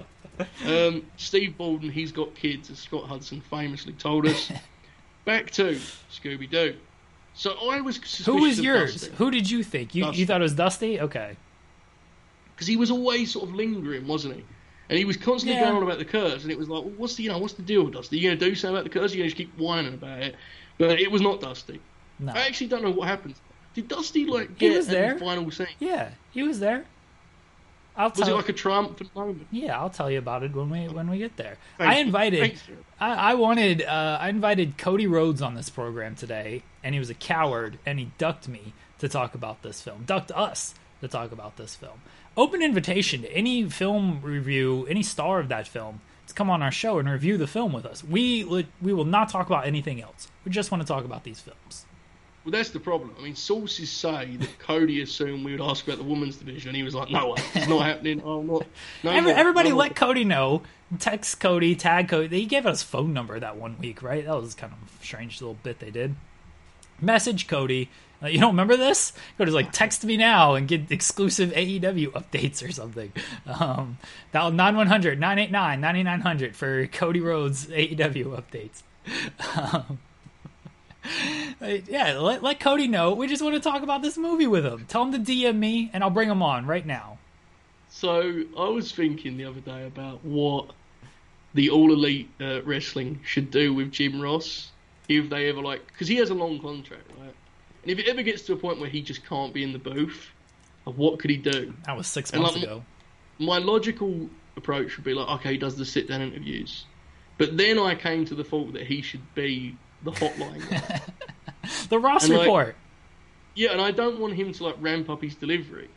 Um, 0.66 1.04
Steve 1.16 1.56
Baldwin, 1.58 1.90
he's 1.92 2.10
got 2.12 2.34
kids, 2.34 2.70
as 2.70 2.78
Scott 2.78 3.04
Hudson 3.04 3.40
famously 3.42 3.92
told 3.92 4.26
us. 4.26 4.50
Back 5.26 5.50
to 5.52 5.78
Scooby 6.10 6.48
Doo. 6.50 6.74
So 7.34 7.52
I 7.70 7.80
was 7.80 7.96
suspicious 7.96 8.26
Who 8.26 8.42
was 8.42 8.58
yours? 8.60 8.92
Dusty, 8.94 9.14
Who 9.16 9.30
did 9.30 9.50
you 9.50 9.62
think? 9.62 9.94
You 9.94 10.04
Dusty. 10.04 10.20
you 10.20 10.26
thought 10.26 10.40
it 10.40 10.44
was 10.44 10.54
Dusty? 10.54 11.00
Okay. 11.00 11.36
because 12.54 12.66
he 12.66 12.76
was 12.76 12.90
always 12.90 13.32
sort 13.32 13.48
of 13.48 13.54
lingering, 13.54 14.06
wasn't 14.06 14.36
he? 14.36 14.44
And 14.90 14.98
he 14.98 15.04
was 15.06 15.16
constantly 15.16 15.54
Yeah. 15.58 15.66
going 15.66 15.76
on 15.76 15.82
about 15.84 15.98
the 15.98 16.04
curse, 16.04 16.42
and 16.42 16.50
it 16.52 16.58
was 16.58 16.68
like, 16.68 16.82
well, 16.82 16.92
what's 16.96 17.14
the 17.14 17.22
you 17.22 17.30
know 17.30 17.38
what's 17.38 17.54
the 17.54 17.62
deal 17.62 17.84
with 17.84 17.94
Dusty? 17.94 18.16
Are 18.16 18.20
you 18.20 18.28
going 18.28 18.38
to 18.38 18.44
do 18.50 18.54
something 18.54 18.74
about 18.76 18.84
the 18.84 18.90
curse? 18.90 19.12
Are 19.12 19.16
you 19.16 19.22
going 19.22 19.30
to 19.30 19.36
just 19.36 19.38
keep 19.38 19.56
whining 19.56 19.94
about 19.94 20.18
it? 20.22 20.34
But 20.78 21.00
it 21.00 21.10
was 21.10 21.22
not 21.22 21.40
Dusty. 21.40 21.80
No. 22.18 22.32
I 22.34 22.40
actually 22.40 22.66
don't 22.66 22.82
know 22.82 22.90
what 22.90 23.06
happened. 23.08 23.34
Did 23.72 23.88
Dusty 23.88 24.26
like 24.26 24.48
He 24.58 24.68
get 24.68 24.76
was 24.76 24.88
there. 24.88 25.14
the 25.14 25.20
final 25.20 25.50
scene? 25.50 25.68
Yeah, 25.78 26.10
he 26.32 26.42
was 26.42 26.58
there. 26.60 26.84
I'll 27.96 28.10
Was 28.10 28.28
it 28.28 28.32
like 28.32 28.48
a 28.48 28.52
triumphant 28.52 29.14
moment? 29.14 29.46
yeah, 29.50 29.78
I'll 29.78 29.90
tell 29.90 30.10
you 30.10 30.18
about 30.18 30.42
it 30.42 30.54
when 30.54 30.70
we 30.70 30.88
when 30.88 31.08
we 31.10 31.18
get 31.18 31.36
there. 31.36 31.56
Thank 31.78 31.90
I 31.90 31.96
invited. 31.98 32.40
Thanks, 32.40 32.62
I, 32.98 33.12
I 33.32 33.34
wanted. 33.34 33.82
Uh, 33.82 34.18
I 34.20 34.28
invited 34.28 34.78
Cody 34.78 35.06
Rhodes 35.06 35.42
on 35.42 35.54
this 35.54 35.68
program 35.70 36.14
today, 36.14 36.62
and 36.82 36.94
he 36.94 36.98
was 36.98 37.10
a 37.10 37.14
coward, 37.14 37.78
and 37.86 37.98
he 37.98 38.10
ducked 38.16 38.48
me 38.48 38.72
to 39.00 39.08
talk 39.08 39.34
about 39.34 39.62
this 39.62 39.82
film. 39.82 40.04
Ducked 40.04 40.30
us 40.32 40.74
to 41.00 41.08
talk 41.08 41.32
about 41.32 41.56
this 41.56 41.74
film. 41.74 42.00
Open 42.36 42.62
invitation 42.62 43.22
to 43.22 43.32
any 43.32 43.68
film 43.68 44.20
review, 44.22 44.86
any 44.88 45.02
star 45.02 45.40
of 45.40 45.48
that 45.48 45.66
film, 45.66 46.00
to 46.28 46.34
come 46.34 46.48
on 46.48 46.62
our 46.62 46.70
show 46.70 46.98
and 46.98 47.08
review 47.08 47.36
the 47.36 47.46
film 47.46 47.72
with 47.72 47.84
us. 47.84 48.04
We 48.04 48.44
we 48.80 48.92
will 48.92 49.04
not 49.04 49.28
talk 49.28 49.46
about 49.46 49.66
anything 49.66 50.00
else. 50.00 50.28
We 50.44 50.52
just 50.52 50.70
want 50.70 50.82
to 50.82 50.86
talk 50.86 51.04
about 51.04 51.24
these 51.24 51.40
films. 51.40 51.86
Well, 52.44 52.52
that's 52.52 52.70
the 52.70 52.80
problem. 52.80 53.14
I 53.18 53.22
mean, 53.22 53.34
sources 53.36 53.90
say 53.90 54.36
that 54.38 54.58
Cody 54.58 55.02
assumed 55.02 55.44
we 55.44 55.52
would 55.52 55.60
ask 55.60 55.86
about 55.86 55.98
the 55.98 56.04
women's 56.04 56.36
division. 56.36 56.74
He 56.74 56.82
was 56.82 56.94
like, 56.94 57.10
"No 57.10 57.34
it's 57.54 57.68
not 57.68 57.84
happening. 57.84 58.20
I'm 58.24 58.46
not." 58.46 58.66
No 59.04 59.10
Every, 59.10 59.30
more, 59.32 59.38
everybody 59.38 59.68
no 59.68 59.74
more." 59.74 59.84
let 59.84 59.96
Cody 59.96 60.24
know. 60.24 60.62
Text 60.98 61.38
Cody, 61.38 61.76
tag 61.76 62.08
Cody. 62.08 62.40
He 62.40 62.46
gave 62.46 62.64
us 62.64 62.82
phone 62.82 63.12
number 63.12 63.38
that 63.38 63.56
one 63.56 63.76
week, 63.78 64.02
right? 64.02 64.24
That 64.24 64.40
was 64.40 64.54
kind 64.54 64.72
of 64.72 65.00
a 65.00 65.04
strange 65.04 65.40
little 65.40 65.58
bit 65.62 65.80
they 65.80 65.90
did. 65.90 66.16
Message 67.00 67.46
Cody. 67.46 67.90
Uh, 68.22 68.28
you 68.28 68.38
don't 68.38 68.52
remember 68.52 68.76
this? 68.76 69.12
Cody's 69.38 69.54
like, 69.54 69.72
text 69.72 70.04
me 70.04 70.16
now 70.16 70.54
and 70.54 70.68
get 70.68 70.90
exclusive 70.90 71.50
AEW 71.52 72.08
updates 72.08 72.66
or 72.66 72.70
something. 72.72 73.12
Um, 73.46 73.98
dial 74.32 74.50
9100 74.50 75.18
989 75.18 75.80
9900 75.80 76.56
for 76.56 76.86
Cody 76.86 77.20
Rhodes 77.20 77.66
AEW 77.66 78.42
updates. 78.42 78.82
Um, 79.56 79.98
yeah, 81.88 82.18
let, 82.18 82.42
let 82.42 82.60
Cody 82.60 82.86
know. 82.86 83.14
We 83.14 83.26
just 83.26 83.42
want 83.42 83.54
to 83.54 83.60
talk 83.60 83.82
about 83.82 84.02
this 84.02 84.18
movie 84.18 84.46
with 84.46 84.64
him. 84.64 84.84
Tell 84.88 85.04
him 85.04 85.12
to 85.12 85.18
DM 85.18 85.56
me 85.56 85.90
and 85.92 86.04
I'll 86.04 86.10
bring 86.10 86.28
him 86.28 86.42
on 86.42 86.66
right 86.66 86.84
now. 86.84 87.18
So 87.88 88.44
I 88.56 88.68
was 88.68 88.92
thinking 88.92 89.36
the 89.36 89.46
other 89.46 89.60
day 89.60 89.86
about 89.86 90.24
what 90.24 90.72
the 91.54 91.70
All 91.70 91.92
Elite 91.92 92.30
uh, 92.40 92.62
Wrestling 92.62 93.20
should 93.24 93.50
do 93.50 93.74
with 93.74 93.90
Jim 93.90 94.20
Ross 94.20 94.70
if 95.08 95.28
they 95.28 95.48
ever 95.48 95.60
like 95.60 95.84
because 95.88 96.06
he 96.06 96.16
has 96.16 96.30
a 96.30 96.34
long 96.34 96.60
contract, 96.60 97.10
right? 97.18 97.34
And 97.82 97.90
if 97.90 97.98
it 97.98 98.06
ever 98.08 98.22
gets 98.22 98.42
to 98.42 98.52
a 98.52 98.56
point 98.56 98.78
where 98.80 98.90
he 98.90 99.00
just 99.02 99.24
can't 99.26 99.52
be 99.54 99.62
in 99.62 99.72
the 99.72 99.78
booth, 99.78 100.28
what 100.84 101.18
could 101.18 101.30
he 101.30 101.36
do? 101.36 101.72
That 101.86 101.96
was 101.96 102.06
six 102.06 102.30
And 102.30 102.42
months 102.42 102.56
like- 102.56 102.64
ago. 102.64 102.84
My 103.38 103.56
logical 103.58 104.28
approach 104.56 104.96
would 104.96 105.04
be 105.04 105.14
like, 105.14 105.28
okay, 105.40 105.52
he 105.52 105.56
does 105.58 105.76
the 105.76 105.84
sit 105.86 106.08
down 106.08 106.20
interviews, 106.20 106.84
but 107.38 107.56
then 107.56 107.78
I 107.78 107.94
came 107.94 108.26
to 108.26 108.34
the 108.34 108.44
thought 108.44 108.74
that 108.74 108.86
he 108.86 109.00
should 109.00 109.22
be 109.34 109.76
the 110.02 110.10
hotline. 110.12 110.62
The 111.88 111.98
Ross 111.98 112.24
and, 112.24 112.34
like, 112.34 112.46
report. 112.46 112.76
Yeah, 113.54 113.72
and 113.72 113.80
I 113.80 113.90
don't 113.90 114.18
want 114.18 114.34
him 114.34 114.52
to 114.52 114.64
like 114.64 114.76
ramp 114.80 115.08
up 115.10 115.22
his 115.22 115.34
delivery. 115.34 115.88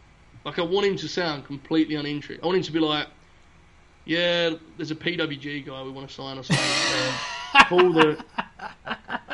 Like 0.46 0.60
I 0.60 0.62
want 0.62 0.86
him 0.86 0.98
to 0.98 1.08
sound 1.08 1.46
completely 1.46 1.96
uninterested. 1.96 2.44
I 2.44 2.46
want 2.48 2.58
him 2.58 2.64
to 2.64 2.72
be 2.72 2.80
like, 2.80 3.08
"Yeah, 4.06 4.52
there's 4.78 4.92
a 4.92 4.96
PWG 4.96 5.66
guy 5.66 5.84
we 5.84 5.92
want 5.92 6.08
to 6.10 6.14
sign 6.14 6.38
or 6.38 6.44
something. 6.44 6.66
Uh, 7.56 7.64
call 7.70 7.94
the 7.94 8.24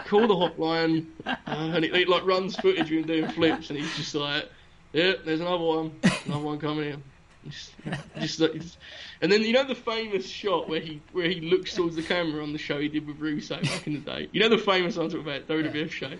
call 0.07 0.27
the 0.27 0.35
hotline." 0.35 1.05
Uh, 1.25 1.35
and 1.47 1.85
it 1.85 2.07
like 2.09 2.25
runs 2.25 2.55
footage 2.55 2.81
of 2.81 2.89
him 2.89 3.03
doing 3.03 3.27
flips, 3.29 3.69
and 3.69 3.79
he's 3.79 3.95
just 3.95 4.15
like, 4.15 4.49
"Yeah, 4.93 5.13
there's 5.25 5.39
another 5.41 5.63
one, 5.63 5.91
another 6.25 6.43
one 6.43 6.59
coming 6.59 6.91
in." 6.91 7.03
Just, 7.47 7.71
just, 8.19 8.39
just- 8.39 8.77
and 9.21 9.31
then 9.31 9.41
you 9.43 9.53
know 9.53 9.63
the 9.63 9.73
famous 9.75 10.27
shot 10.27 10.67
where 10.69 10.81
he 10.81 11.01
where 11.13 11.27
he 11.29 11.39
looks 11.41 11.73
towards 11.73 11.95
the 11.95 12.03
camera 12.03 12.43
on 12.43 12.51
the 12.53 12.59
show 12.59 12.79
he 12.79 12.89
did 12.89 13.07
with 13.07 13.17
Russo 13.17 13.61
back 13.61 13.87
in 13.87 13.93
the 13.93 13.99
day. 13.99 14.29
You 14.33 14.39
know 14.41 14.49
the 14.49 14.57
famous 14.57 14.97
one 14.97 15.09
I'm 15.11 15.19
about 15.19 15.47
WWF 15.47 15.89
show. 15.89 16.11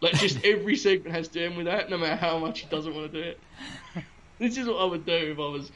Like 0.00 0.14
just 0.14 0.44
every 0.44 0.76
segment 0.76 1.14
has 1.14 1.28
to 1.28 1.44
end 1.44 1.56
with 1.56 1.66
that, 1.66 1.90
no 1.90 1.96
matter 1.98 2.16
how 2.16 2.38
much 2.38 2.60
he 2.60 2.66
doesn't 2.68 2.92
want 2.94 3.10
to 3.12 3.22
do 3.22 3.28
it. 3.28 3.40
This 4.40 4.58
is 4.58 4.66
what 4.66 4.78
I 4.78 4.84
would 4.84 5.06
do 5.06 5.12
if 5.12 5.38
I 5.38 5.42
was. 5.42 5.70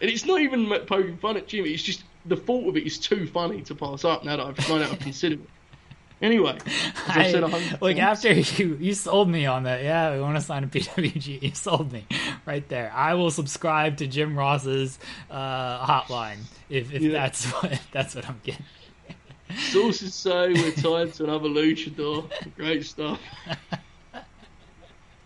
And 0.00 0.10
it's 0.10 0.24
not 0.24 0.40
even 0.40 0.68
poking 0.86 1.16
fun 1.18 1.36
at 1.36 1.46
Jimmy. 1.48 1.70
It's 1.70 1.82
just 1.82 2.04
the 2.26 2.36
thought 2.36 2.68
of 2.68 2.76
it 2.76 2.86
is 2.86 2.98
too 2.98 3.26
funny 3.26 3.62
to 3.62 3.74
pass 3.74 4.04
up. 4.04 4.24
Now 4.24 4.36
that 4.36 4.46
I've 4.46 4.68
now 4.68 4.78
that 4.78 4.90
I've 4.92 4.98
considered 4.98 5.40
it. 5.40 5.48
Anyway, 6.22 6.58
as 6.66 6.92
I've 7.08 7.30
said 7.30 7.42
a 7.42 7.46
I, 7.46 7.50
hundred 7.50 7.80
like 7.82 7.98
after 7.98 8.30
you 8.32 8.76
you 8.78 8.92
sold 8.92 9.28
me 9.30 9.46
on 9.46 9.62
that, 9.62 9.82
yeah, 9.82 10.12
we 10.14 10.20
want 10.20 10.36
to 10.36 10.42
sign 10.42 10.64
a 10.64 10.66
PWG. 10.66 11.40
You 11.42 11.54
sold 11.54 11.90
me 11.92 12.04
right 12.44 12.66
there. 12.68 12.92
I 12.94 13.14
will 13.14 13.30
subscribe 13.30 13.96
to 13.98 14.06
Jim 14.06 14.38
Ross's 14.38 14.98
uh, 15.30 15.86
hotline 15.86 16.40
if, 16.68 16.92
if 16.92 17.00
Yeah. 17.02 17.12
that's 17.12 17.46
what 17.52 17.72
if 17.72 17.90
that's 17.90 18.14
what 18.14 18.28
I'm 18.28 18.40
getting. 18.44 18.64
sources 19.70 20.14
say 20.14 20.52
we're 20.52 20.72
tied 20.72 21.14
to 21.14 21.24
another 21.24 21.48
luchador. 21.48 22.30
Great 22.56 22.84
stuff. 22.84 23.18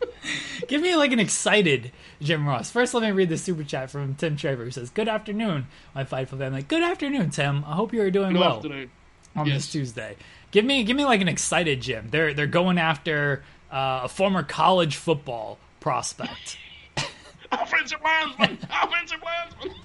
Give 0.68 0.80
me 0.82 0.94
like 0.96 1.12
an 1.12 1.18
excited 1.18 1.92
Jim 2.20 2.46
Ross. 2.46 2.70
First, 2.70 2.94
let 2.94 3.02
me 3.02 3.10
read 3.10 3.28
the 3.28 3.38
super 3.38 3.64
chat 3.64 3.90
from 3.90 4.14
Tim 4.14 4.36
Traver 4.36 4.64
who 4.64 4.70
says, 4.70 4.90
"Good 4.90 5.08
afternoon, 5.08 5.66
my 5.94 6.04
Fightful 6.04 6.38
family. 6.38 6.62
Good 6.62 6.82
afternoon, 6.82 7.30
Tim. 7.30 7.64
I 7.66 7.74
hope 7.74 7.92
you 7.92 8.02
are 8.02 8.10
doing 8.10 8.32
Good 8.32 8.40
well 8.40 8.56
afternoon. 8.56 8.90
on 9.36 9.46
Yes. 9.46 9.56
this 9.56 9.72
Tuesday. 9.72 10.16
Give 10.50 10.64
me 10.64 10.84
give 10.84 10.96
me 10.96 11.04
like 11.04 11.20
an 11.20 11.28
excited 11.28 11.80
Jim. 11.82 12.08
They're 12.10 12.32
they're 12.34 12.46
going 12.46 12.78
after 12.78 13.42
uh, 13.70 14.02
a 14.04 14.08
former 14.08 14.42
college 14.42 14.96
football 14.96 15.58
prospect." 15.80 16.56
Offensive 17.52 18.00
linesman. 18.02 18.58
Offensive 18.70 19.18
linesman. 19.22 19.76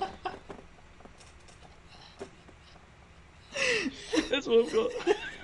That's 4.30 4.46
what 4.46 4.66
I've 4.66 4.72
got. 4.72 4.90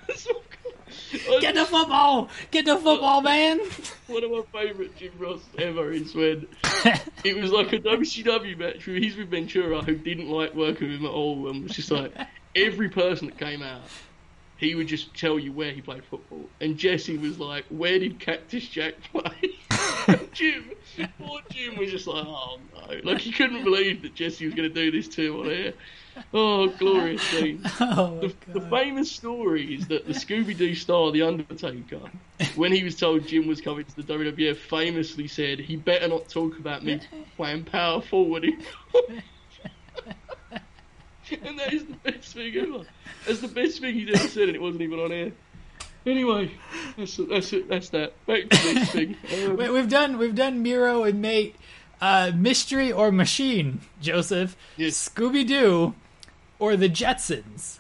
That's 0.09 0.27
what 0.27 0.37
I've 0.37 0.43
got. 0.43 0.43
I 0.43 0.44
Get 1.41 1.55
the 1.55 1.65
football! 1.65 2.29
Get 2.51 2.65
the 2.65 2.77
football, 2.77 3.21
man! 3.21 3.61
One 4.07 4.25
of 4.25 4.31
my 4.31 4.43
favourite 4.53 4.97
Jim 4.97 5.13
Ross 5.19 5.41
ever 5.59 5.93
is 5.93 6.15
when 6.15 6.47
it 7.25 7.37
was 7.37 7.53
like 7.53 7.73
a 7.73 7.79
WCW 7.79 8.59
match 8.59 8.87
where 8.87 8.97
he's 8.97 9.17
with 9.17 9.31
Ventura, 9.31 9.83
who 9.83 9.95
didn't 9.95 10.29
like 10.29 10.55
working 10.55 10.89
with 10.89 11.01
him 11.01 11.07
at 11.07 11.13
all, 11.13 11.49
and 11.49 11.63
was 11.65 11.73
just 11.73 11.91
like 11.91 12.13
every 12.55 12.89
person 12.89 13.29
that 13.29 13.39
came 13.39 13.63
out, 13.63 13.83
he 14.57 14.75
would 14.75 14.89
just 14.89 15.15
tell 15.15 15.39
you 15.39 15.53
where 15.53 15.73
he 15.73 15.81
played 15.81 16.05
football. 16.05 16.49
And 16.61 16.77
Jesse 16.77 17.19
was 17.19 17.39
like, 17.39 17.65
"Where 17.69 17.99
did 17.99 18.19
Cactus 18.19 18.69
Jack 18.69 18.95
play?" 19.13 20.19
Jim, 20.33 20.71
poor 21.19 21.41
Jim, 21.51 21.77
was 21.77 21.91
just 21.91 22.07
like, 22.07 22.25
"Oh 22.27 22.59
no!" 22.75 23.01
Like 23.05 23.21
he 23.21 23.33
couldn't 23.33 23.65
believe 23.65 24.03
that 24.03 24.15
Jesse 24.15 24.45
was 24.45 24.55
going 24.55 24.69
to 24.69 24.75
do 24.75 24.91
this 24.91 25.09
to 25.15 25.27
him 25.27 25.41
on 25.41 25.51
air. 25.51 25.73
Oh, 26.33 26.69
glorious. 26.69 27.23
Oh, 27.81 28.19
The, 28.21 28.35
the 28.53 28.61
famous 28.69 29.11
story 29.11 29.75
is 29.75 29.89
that 29.89 30.07
the 30.07 30.13
Scooby 30.13 30.57
Doo 30.57 30.75
star, 30.75 31.11
The 31.13 31.23
Undertaker, 31.23 32.01
when 32.57 32.73
he 32.73 32.83
was 32.85 32.97
told 32.97 33.27
Jim 33.27 33.47
was 33.47 33.61
coming 33.61 33.85
to 33.85 33.97
the 33.97 34.03
WWF, 34.03 34.57
famously 34.57 35.27
said, 35.29 35.59
he 35.59 35.77
better 35.77 36.09
not 36.09 36.29
talk 36.29 36.59
about 36.59 36.85
me 36.85 37.01
playing 37.37 37.65
power 37.65 38.01
forward. 38.01 38.45
and 41.43 41.59
that 41.59 41.73
is 41.73 41.85
the 41.87 41.95
best 42.11 42.35
thing 42.35 42.55
ever. 42.57 42.85
That's 43.27 43.41
the 43.41 43.49
best 43.49 43.81
thing 43.81 43.95
he's 43.95 44.09
ever 44.15 44.29
said, 44.29 44.49
and 44.49 44.57
it 44.57 44.63
wasn't 44.63 44.83
even 44.83 45.01
on 45.01 45.13
air. 45.13 45.33
Anyway, 46.07 46.51
that's 46.99 47.17
that's 47.17 47.53
it. 47.55 47.67
That's 47.69 47.89
that. 47.91 48.13
Back 48.27 48.51
to 48.51 48.75
this 48.75 48.91
thing. 48.91 49.17
Um, 49.47 49.57
we've 49.57 49.89
done 49.89 50.19
we've 50.19 50.35
done 50.35 50.63
Miro 50.63 51.03
and 51.05 51.23
Mate, 51.23 51.57
uh, 52.01 52.31
mystery 52.37 52.93
or 52.93 53.11
machine, 53.11 53.81
Joseph, 54.03 54.55
Yes. 54.77 55.09
Scooby 55.09 55.47
Doo, 55.47 55.95
or 56.59 56.77
the 56.77 56.89
Jetsons. 56.89 57.79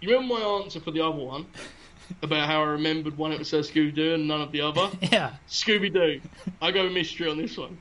you 0.00 0.10
remember 0.10 0.34
my 0.34 0.40
answer 0.40 0.80
for 0.80 0.90
the 0.90 1.00
other 1.00 1.16
one 1.16 1.46
about 2.22 2.48
how 2.48 2.62
I 2.62 2.66
remembered 2.66 3.16
one 3.16 3.32
it 3.32 3.38
was 3.38 3.48
says 3.48 3.70
Scooby 3.70 3.94
Doo 3.94 4.14
and 4.14 4.28
none 4.28 4.40
of 4.40 4.52
the 4.52 4.60
other? 4.60 4.90
Yeah, 5.12 5.34
Scooby 5.48 5.92
Doo. 5.92 6.20
I 6.60 6.70
go 6.70 6.88
mystery 6.88 7.30
on 7.30 7.38
this 7.38 7.56
one. 7.56 7.78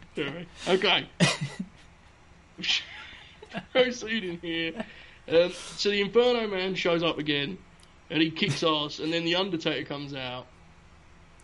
Okay. 0.67 1.07
Proceeding 3.71 4.39
here. 4.41 4.85
Um, 5.27 5.51
so 5.77 5.89
the 5.89 6.01
Inferno 6.01 6.47
Man 6.47 6.75
shows 6.75 7.03
up 7.03 7.17
again, 7.19 7.57
and 8.09 8.21
he 8.21 8.31
kicks 8.31 8.63
ass, 8.63 8.99
and 8.99 9.13
then 9.13 9.25
the 9.25 9.35
Undertaker 9.35 9.87
comes 9.87 10.13
out, 10.13 10.47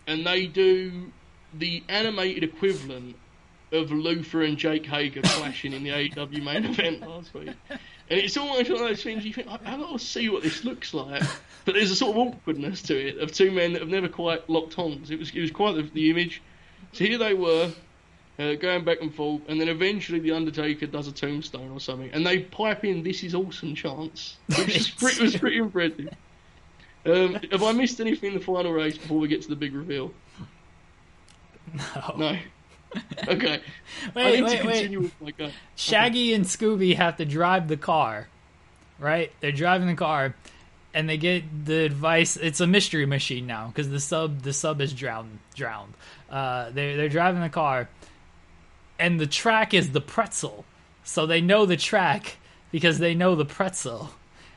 and 0.06 0.26
they 0.26 0.46
do 0.46 1.10
the 1.54 1.82
animated 1.88 2.44
equivalent 2.44 3.16
of 3.72 3.90
Luther 3.90 4.42
and 4.42 4.56
Jake 4.56 4.86
Hager 4.86 5.22
clashing 5.22 5.72
in 5.72 5.82
the 5.82 5.90
AEW 5.90 6.42
main 6.42 6.64
event 6.64 7.00
last 7.00 7.34
week. 7.34 7.50
And 7.68 8.20
it's 8.20 8.36
almost 8.36 8.70
one 8.70 8.80
of 8.80 8.88
those 8.88 9.02
things 9.02 9.24
you 9.24 9.32
think, 9.32 9.48
I, 9.48 9.58
I 9.64 9.76
gotta 9.76 9.98
see 9.98 10.28
what 10.28 10.42
this 10.42 10.64
looks 10.64 10.94
like. 10.94 11.22
But 11.64 11.74
there's 11.74 11.90
a 11.90 11.96
sort 11.96 12.16
of 12.16 12.18
awkwardness 12.18 12.82
to 12.82 12.96
it 12.96 13.18
of 13.18 13.32
two 13.32 13.50
men 13.50 13.72
that 13.72 13.82
have 13.82 13.88
never 13.88 14.08
quite 14.08 14.48
locked 14.48 14.74
horns. 14.74 15.10
It 15.10 15.18
was 15.18 15.30
it 15.30 15.40
was 15.40 15.50
quite 15.50 15.74
the, 15.74 15.82
the 15.82 16.10
image. 16.10 16.40
So 16.92 17.04
here 17.04 17.18
they 17.18 17.34
were, 17.34 17.72
uh, 18.38 18.54
going 18.54 18.84
back 18.84 19.00
and 19.00 19.14
forth, 19.14 19.42
and 19.48 19.60
then 19.60 19.68
eventually 19.68 20.20
the 20.20 20.32
Undertaker 20.32 20.86
does 20.86 21.08
a 21.08 21.12
tombstone 21.12 21.72
or 21.72 21.80
something, 21.80 22.10
and 22.12 22.24
they 22.24 22.38
pipe 22.40 22.84
in 22.84 23.02
"This 23.02 23.24
is 23.24 23.34
awesome" 23.34 23.74
chants, 23.74 24.36
which 24.56 24.76
is 24.76 24.90
pretty, 24.90 25.22
was 25.22 25.36
pretty 25.36 25.58
impressive. 25.58 26.10
Um, 27.04 27.34
have 27.50 27.62
I 27.62 27.72
missed 27.72 28.00
anything 28.00 28.32
in 28.32 28.38
the 28.38 28.44
final 28.44 28.72
race 28.72 28.98
before 28.98 29.18
we 29.18 29.28
get 29.28 29.42
to 29.42 29.48
the 29.48 29.56
big 29.56 29.74
reveal? 29.74 30.12
no. 31.96 32.14
No. 32.16 32.38
Okay. 33.28 33.60
Wait, 34.14 34.42
wait, 34.44 34.64
wait. 34.64 35.36
go. 35.36 35.50
Shaggy 35.74 36.32
and 36.34 36.44
Scooby 36.44 36.94
have 36.96 37.16
to 37.16 37.24
drive 37.24 37.66
the 37.68 37.76
car, 37.76 38.28
right? 38.98 39.32
They're 39.40 39.52
driving 39.52 39.88
the 39.88 39.94
car, 39.94 40.34
and 40.94 41.08
they 41.08 41.16
get 41.16 41.42
the 41.64 41.84
advice. 41.84 42.36
It's 42.36 42.60
a 42.60 42.66
mystery 42.66 43.06
machine 43.06 43.46
now 43.46 43.68
because 43.68 43.88
the 43.90 43.98
sub 44.00 44.42
the 44.42 44.52
sub 44.52 44.80
is 44.80 44.92
drowned. 44.92 45.38
Drowned. 45.54 45.94
Uh, 46.30 46.70
they're 46.70 46.96
they're 46.96 47.08
driving 47.08 47.40
the 47.42 47.48
car, 47.48 47.88
and 48.98 49.18
the 49.18 49.26
track 49.26 49.74
is 49.74 49.90
the 49.90 50.00
pretzel, 50.00 50.64
so 51.02 51.26
they 51.26 51.40
know 51.40 51.66
the 51.66 51.76
track 51.76 52.36
because 52.70 52.98
they 52.98 53.14
know 53.14 53.34
the 53.34 53.44
pretzel. 53.46 54.10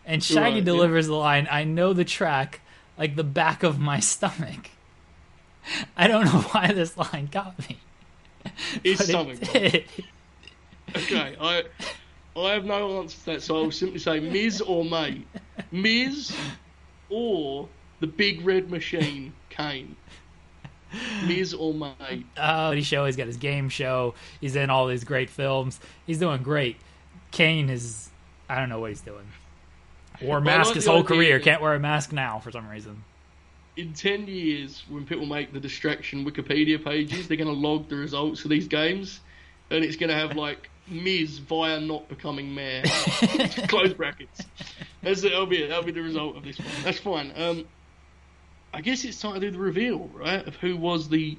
And 0.06 0.24
Shaggy 0.24 0.40
Right, 0.40 0.56
yeah. 0.58 0.64
delivers 0.64 1.08
the 1.08 1.16
line, 1.16 1.48
"I 1.50 1.64
know 1.64 1.94
the 1.94 2.06
track 2.06 2.62
like 2.98 3.16
the 3.16 3.24
back 3.24 3.64
of 3.64 3.80
my 3.80 4.00
stomach." 4.14 4.72
I 5.96 6.08
don't 6.08 6.26
know 6.26 6.42
why 6.52 6.72
this 6.74 6.98
line 6.98 7.30
got 7.32 7.58
me. 7.70 7.78
It's 8.84 9.06
something. 9.10 9.38
Okay, 10.96 11.36
I 11.40 11.64
I 12.36 12.52
have 12.54 12.66
no 12.66 13.00
answer 13.02 13.18
to 13.20 13.26
that, 13.26 13.42
so 13.44 13.58
I 13.60 13.62
will 13.62 13.72
simply 13.72 14.00
say 14.00 14.20
Miz 14.20 14.62
or 14.62 14.84
Mate. 14.86 15.28
Miz 15.72 16.36
or 17.10 17.68
the 18.00 18.08
big 18.08 18.46
red 18.46 18.70
machine, 18.72 19.34
Kane. 19.50 19.96
Miz 21.28 21.54
or 21.54 21.74
Mate. 21.74 22.26
uh, 22.38 22.72
he 22.72 22.82
show. 22.82 23.06
He's 23.06 23.16
got 23.16 23.28
his 23.28 23.38
game 23.38 23.70
show. 23.70 24.16
He's 24.42 24.56
in 24.56 24.70
all 24.70 24.88
these 24.88 25.04
great 25.04 25.30
films. 25.30 25.80
He's 26.08 26.18
doing 26.18 26.42
great. 26.42 26.78
Kane 27.32 27.70
is, 27.70 28.10
I 28.48 28.56
don't 28.56 28.70
know 28.70 28.80
what 28.80 28.90
he's 28.90 29.02
doing. 29.02 29.28
Wore 30.22 30.40
a 30.40 30.42
mask 30.42 30.70
like 30.70 30.76
his 30.76 30.88
whole 30.88 31.04
career. 31.04 31.38
that- 31.38 31.44
Can't 31.44 31.62
wear 31.62 31.76
a 31.76 31.80
mask 31.80 32.12
now 32.12 32.40
for 32.40 32.52
some 32.52 32.68
reason. 32.68 33.04
In 33.80 33.94
10 33.94 34.28
years, 34.28 34.84
when 34.90 35.06
people 35.06 35.26
make 35.26 35.54
the 35.54 35.60
distraction 35.60 36.26
Wikipedia 36.26 36.84
pages, 36.84 37.28
they're 37.28 37.38
going 37.38 37.54
to 37.54 37.60
log 37.60 37.88
the 37.88 37.96
results 37.96 38.44
of 38.44 38.50
these 38.50 38.68
games, 38.68 39.22
and 39.70 39.86
it's 39.86 39.96
going 39.96 40.10
to 40.10 40.16
have, 40.16 40.36
like, 40.36 40.70
Miz 40.88 41.38
via 41.38 41.80
not 41.80 42.10
becoming 42.10 42.54
mayor. 42.54 42.84
Close 43.68 43.94
brackets. 43.94 44.42
That's, 45.02 45.22
that'll, 45.22 45.46
be 45.46 45.64
it. 45.64 45.70
That'll 45.70 45.84
be 45.84 45.92
the 45.92 46.02
result 46.02 46.36
of 46.36 46.44
this 46.44 46.60
one. 46.60 46.68
That's 46.84 47.00
fine. 47.00 47.32
Um, 47.36 47.66
I 48.74 48.82
guess 48.82 49.04
it's 49.04 49.20
time 49.20 49.36
to 49.36 49.40
do 49.40 49.52
the 49.52 49.60
reveal, 49.60 50.10
right, 50.14 50.46
of 50.46 50.56
who 50.58 50.78
was 50.78 51.10
the 51.10 51.38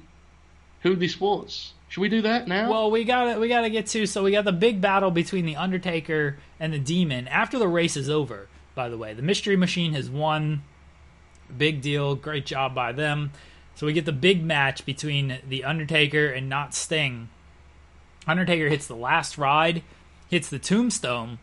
who 0.81 0.95
this 0.95 1.19
was. 1.19 1.73
Should 1.89 2.01
we 2.01 2.09
do 2.09 2.23
that 2.23 2.47
now? 2.47 2.69
Well, 2.69 2.91
we 2.91 3.03
gotta 3.03 3.39
we 3.39 3.47
gotta 3.47 3.69
get 3.69 3.87
to 3.87 4.05
so 4.05 4.23
we 4.23 4.31
got 4.31 4.45
the 4.45 4.51
big 4.51 4.81
battle 4.81 5.11
between 5.11 5.45
the 5.45 5.55
Undertaker 5.55 6.37
and 6.59 6.73
the 6.73 6.79
Demon 6.79 7.27
after 7.27 7.59
the 7.59 7.67
race 7.67 7.95
is 7.95 8.09
over. 8.09 8.47
By 8.73 8.89
the 8.89 8.97
way, 8.97 9.13
the 9.13 9.21
Mystery 9.21 9.55
Machine 9.55 9.93
has 9.93 10.09
won. 10.09 10.63
Big 11.57 11.81
deal. 11.81 12.15
Great 12.15 12.45
job 12.45 12.73
by 12.75 12.91
them. 12.91 13.31
So 13.75 13.85
we 13.87 13.93
get 13.93 14.05
the 14.05 14.11
big 14.11 14.43
match 14.43 14.85
between 14.85 15.39
The 15.47 15.63
Undertaker 15.63 16.27
and 16.27 16.47
Not 16.47 16.73
Sting. 16.73 17.29
Undertaker 18.27 18.69
hits 18.69 18.87
the 18.87 18.95
last 18.95 19.37
ride, 19.37 19.81
hits 20.29 20.49
the 20.49 20.59
tombstone, 20.59 21.39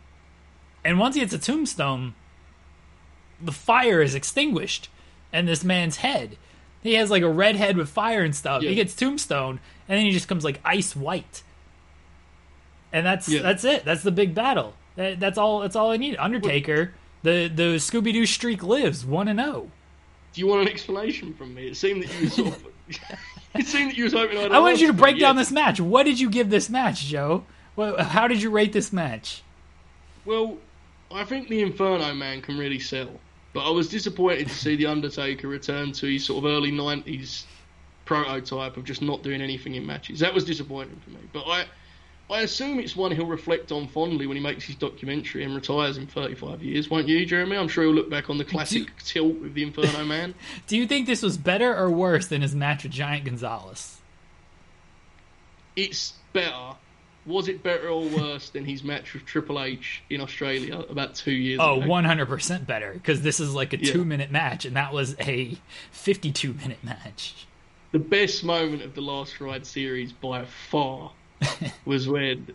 and 0.83 0.99
once 0.99 1.15
he 1.15 1.21
hits 1.21 1.33
a 1.33 1.39
tombstone, 1.39 2.15
the 3.41 3.51
fire 3.51 4.01
is 4.01 4.15
extinguished 4.15 4.89
and 5.31 5.47
this 5.47 5.63
man's 5.63 5.97
head. 5.97 6.37
He 6.81 6.93
has 6.93 7.11
like 7.11 7.23
a 7.23 7.29
red 7.29 7.55
head 7.55 7.77
with 7.77 7.89
fire 7.89 8.21
and 8.21 8.35
stuff. 8.35 8.63
Yeah. 8.63 8.69
He 8.69 8.75
gets 8.75 8.95
tombstone 8.95 9.59
and 9.87 9.97
then 9.97 10.05
he 10.05 10.11
just 10.11 10.27
comes 10.27 10.43
like 10.43 10.59
ice 10.63 10.95
white. 10.95 11.43
And 12.91 13.05
that's 13.05 13.29
yeah. 13.29 13.41
that's 13.41 13.63
it. 13.63 13.85
That's 13.85 14.03
the 14.03 14.11
big 14.11 14.33
battle. 14.33 14.73
That's 14.95 15.37
all 15.37 15.59
that's 15.59 15.75
all 15.75 15.91
I 15.91 15.97
need. 15.97 16.17
Undertaker, 16.17 16.93
what? 17.21 17.23
the 17.23 17.47
the 17.47 17.75
Scooby 17.75 18.11
Doo 18.11 18.25
streak 18.25 18.63
lives 18.63 19.05
1 19.05 19.27
and 19.27 19.39
0 19.39 19.71
do 20.33 20.41
you 20.41 20.47
want 20.47 20.61
an 20.61 20.67
explanation 20.67 21.33
from 21.33 21.53
me? 21.53 21.67
It 21.67 21.77
seemed 21.77 22.03
that 22.03 22.13
you 22.13 22.25
were 22.25 22.29
sort 22.29 22.47
of. 22.55 22.67
it 23.55 23.65
seemed 23.65 23.91
that 23.91 23.97
you 23.97 24.03
was 24.03 24.13
hoping 24.13 24.37
I'd 24.37 24.51
I 24.51 24.59
wanted 24.59 24.79
you 24.79 24.87
to 24.87 24.93
break 24.93 25.19
down 25.19 25.35
yeah. 25.35 25.41
this 25.41 25.51
match. 25.51 25.79
What 25.79 26.03
did 26.03 26.19
you 26.19 26.29
give 26.29 26.49
this 26.49 26.69
match, 26.69 27.05
Joe? 27.05 27.45
Well, 27.75 28.01
how 28.03 28.27
did 28.27 28.41
you 28.41 28.49
rate 28.49 28.73
this 28.73 28.91
match? 28.91 29.43
Well, 30.25 30.57
I 31.11 31.23
think 31.23 31.47
the 31.47 31.61
Inferno 31.61 32.13
Man 32.13 32.41
can 32.41 32.57
really 32.57 32.79
sell, 32.79 33.09
but 33.53 33.67
I 33.67 33.71
was 33.71 33.89
disappointed 33.89 34.47
to 34.47 34.53
see 34.53 34.75
the 34.75 34.85
Undertaker 34.85 35.47
return 35.47 35.91
to 35.93 36.07
his 36.07 36.25
sort 36.25 36.43
of 36.43 36.51
early 36.51 36.71
'90s 36.71 37.45
prototype 38.05 38.75
of 38.75 38.83
just 38.83 39.01
not 39.01 39.23
doing 39.23 39.41
anything 39.41 39.75
in 39.75 39.85
matches. 39.85 40.19
That 40.19 40.33
was 40.33 40.43
disappointing 40.43 40.99
for 41.03 41.11
me. 41.11 41.19
But 41.31 41.45
I, 41.47 41.65
I 42.31 42.41
assume 42.41 42.79
it's 42.79 42.95
one 42.95 43.11
he'll 43.11 43.25
reflect 43.25 43.71
on 43.71 43.87
fondly 43.87 44.27
when 44.27 44.37
he 44.37 44.43
makes 44.43 44.63
his 44.63 44.75
documentary 44.75 45.43
and 45.43 45.55
retires 45.55 45.97
in 45.97 46.05
35 46.05 46.61
years, 46.61 46.87
won't 46.89 47.07
you, 47.07 47.25
Jeremy? 47.25 47.57
I'm 47.57 47.67
sure 47.67 47.85
he'll 47.85 47.93
look 47.93 48.09
back 48.09 48.29
on 48.29 48.37
the 48.37 48.45
classic 48.45 48.87
tilt 49.03 49.39
with 49.39 49.55
the 49.55 49.63
Inferno 49.63 50.05
Man. 50.05 50.35
Do 50.67 50.77
you 50.77 50.85
think 50.85 51.07
this 51.07 51.23
was 51.23 51.37
better 51.37 51.75
or 51.75 51.89
worse 51.89 52.27
than 52.27 52.41
his 52.43 52.53
match 52.53 52.83
with 52.83 52.91
Giant 52.91 53.25
Gonzalez? 53.25 53.97
It's 55.75 56.13
better. 56.33 56.75
Was 57.25 57.47
it 57.47 57.63
better 57.63 57.89
or 57.89 58.07
worse 58.07 58.49
than 58.49 58.65
his 58.65 58.83
match 58.83 59.13
with 59.13 59.25
Triple 59.25 59.61
H 59.61 60.03
in 60.09 60.21
Australia 60.21 60.79
about 60.89 61.15
two 61.15 61.31
years 61.31 61.59
Oh, 61.61 61.81
ago? 61.81 61.87
100% 61.87 62.65
better 62.65 62.93
because 62.93 63.21
this 63.21 63.39
is 63.39 63.53
like 63.53 63.73
a 63.73 63.77
Yeah. 63.83 63.91
two 63.91 64.05
minute 64.05 64.31
match, 64.31 64.65
and 64.65 64.75
that 64.75 64.93
was 64.93 65.15
a 65.19 65.57
52 65.91 66.53
minute 66.53 66.83
match. 66.83 67.33
the 67.91 67.97
best 67.99 68.43
moment 68.43 68.83
of 68.83 68.93
the 68.93 69.01
last 69.01 69.41
ride 69.41 69.65
series 69.65 70.11
by 70.13 70.45
far 70.45 71.11
was 71.85 72.07
when 72.07 72.47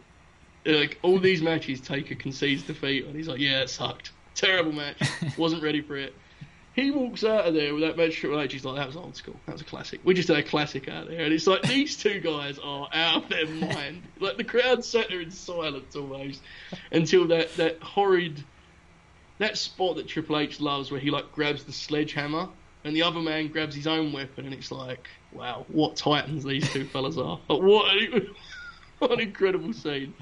like 0.65 0.99
all 1.03 1.19
these 1.19 1.43
matches 1.43 1.81
Taker 1.81 2.15
concedes 2.15 2.63
defeat 2.63 3.07
and 3.07 3.15
he's 3.15 3.29
like, 3.29 3.41
Yeah, 3.41 3.61
it 3.61 3.71
sucked. 3.71 4.13
Terrible 4.35 4.73
match. 4.73 4.97
Wasn't 5.39 5.63
ready 5.63 5.81
for 5.81 5.97
it. 5.97 6.15
He 6.75 6.91
walks 6.91 7.23
out 7.23 7.47
of 7.47 7.55
there 7.55 7.73
with 7.73 7.85
that 7.85 7.97
match 7.97 8.17
Triple 8.17 8.41
H, 8.41 8.53
he's 8.53 8.65
like, 8.65 8.77
That 8.77 8.87
was 8.87 8.97
old 8.97 9.17
school. 9.17 9.37
That 9.47 9.53
was 9.53 9.61
a 9.61 9.65
classic. 9.65 10.01
We 10.05 10.15
just 10.15 10.29
had 10.29 10.39
a 10.39 10.43
classic 10.43 10.89
out 10.89 11.09
there. 11.09 11.25
And 11.25 11.33
it's 11.33 11.47
like 11.47 11.63
these 11.63 11.97
two 11.97 12.21
guys 12.21 12.59
are 12.59 12.89
out 12.93 13.25
of 13.25 13.29
their 13.29 13.47
mind. 13.47 14.03
Like 14.21 14.37
the 14.39 14.45
crowd 14.45 14.85
sat 14.85 15.09
there 15.11 15.21
in 15.21 15.31
silence 15.31 15.95
almost 15.97 16.41
until 16.93 17.27
that, 17.29 17.55
that 17.57 17.83
horrid 17.83 18.43
that 19.39 19.59
spot 19.59 19.97
that 19.97 20.07
Triple 20.07 20.39
H 20.39 20.61
loves 20.61 20.91
where 20.91 21.01
he 21.01 21.11
like 21.11 21.33
grabs 21.33 21.65
the 21.65 21.73
sledgehammer 21.73 22.49
and 22.85 22.95
the 22.95 23.03
other 23.03 23.21
man 23.21 23.49
grabs 23.49 23.75
his 23.75 23.87
own 23.87 24.13
weapon 24.13 24.45
and 24.45 24.55
it's 24.55 24.71
like, 24.71 25.09
wow, 25.33 25.65
what 25.69 25.97
titans 25.97 26.45
these 26.45 26.71
two 26.73 26.85
fellas 26.85 27.19
are. 27.19 27.41
But 27.49 27.63
what 27.63 27.91
what 29.05 29.13
an 29.13 29.21
incredible 29.21 29.73
scene. 29.73 30.15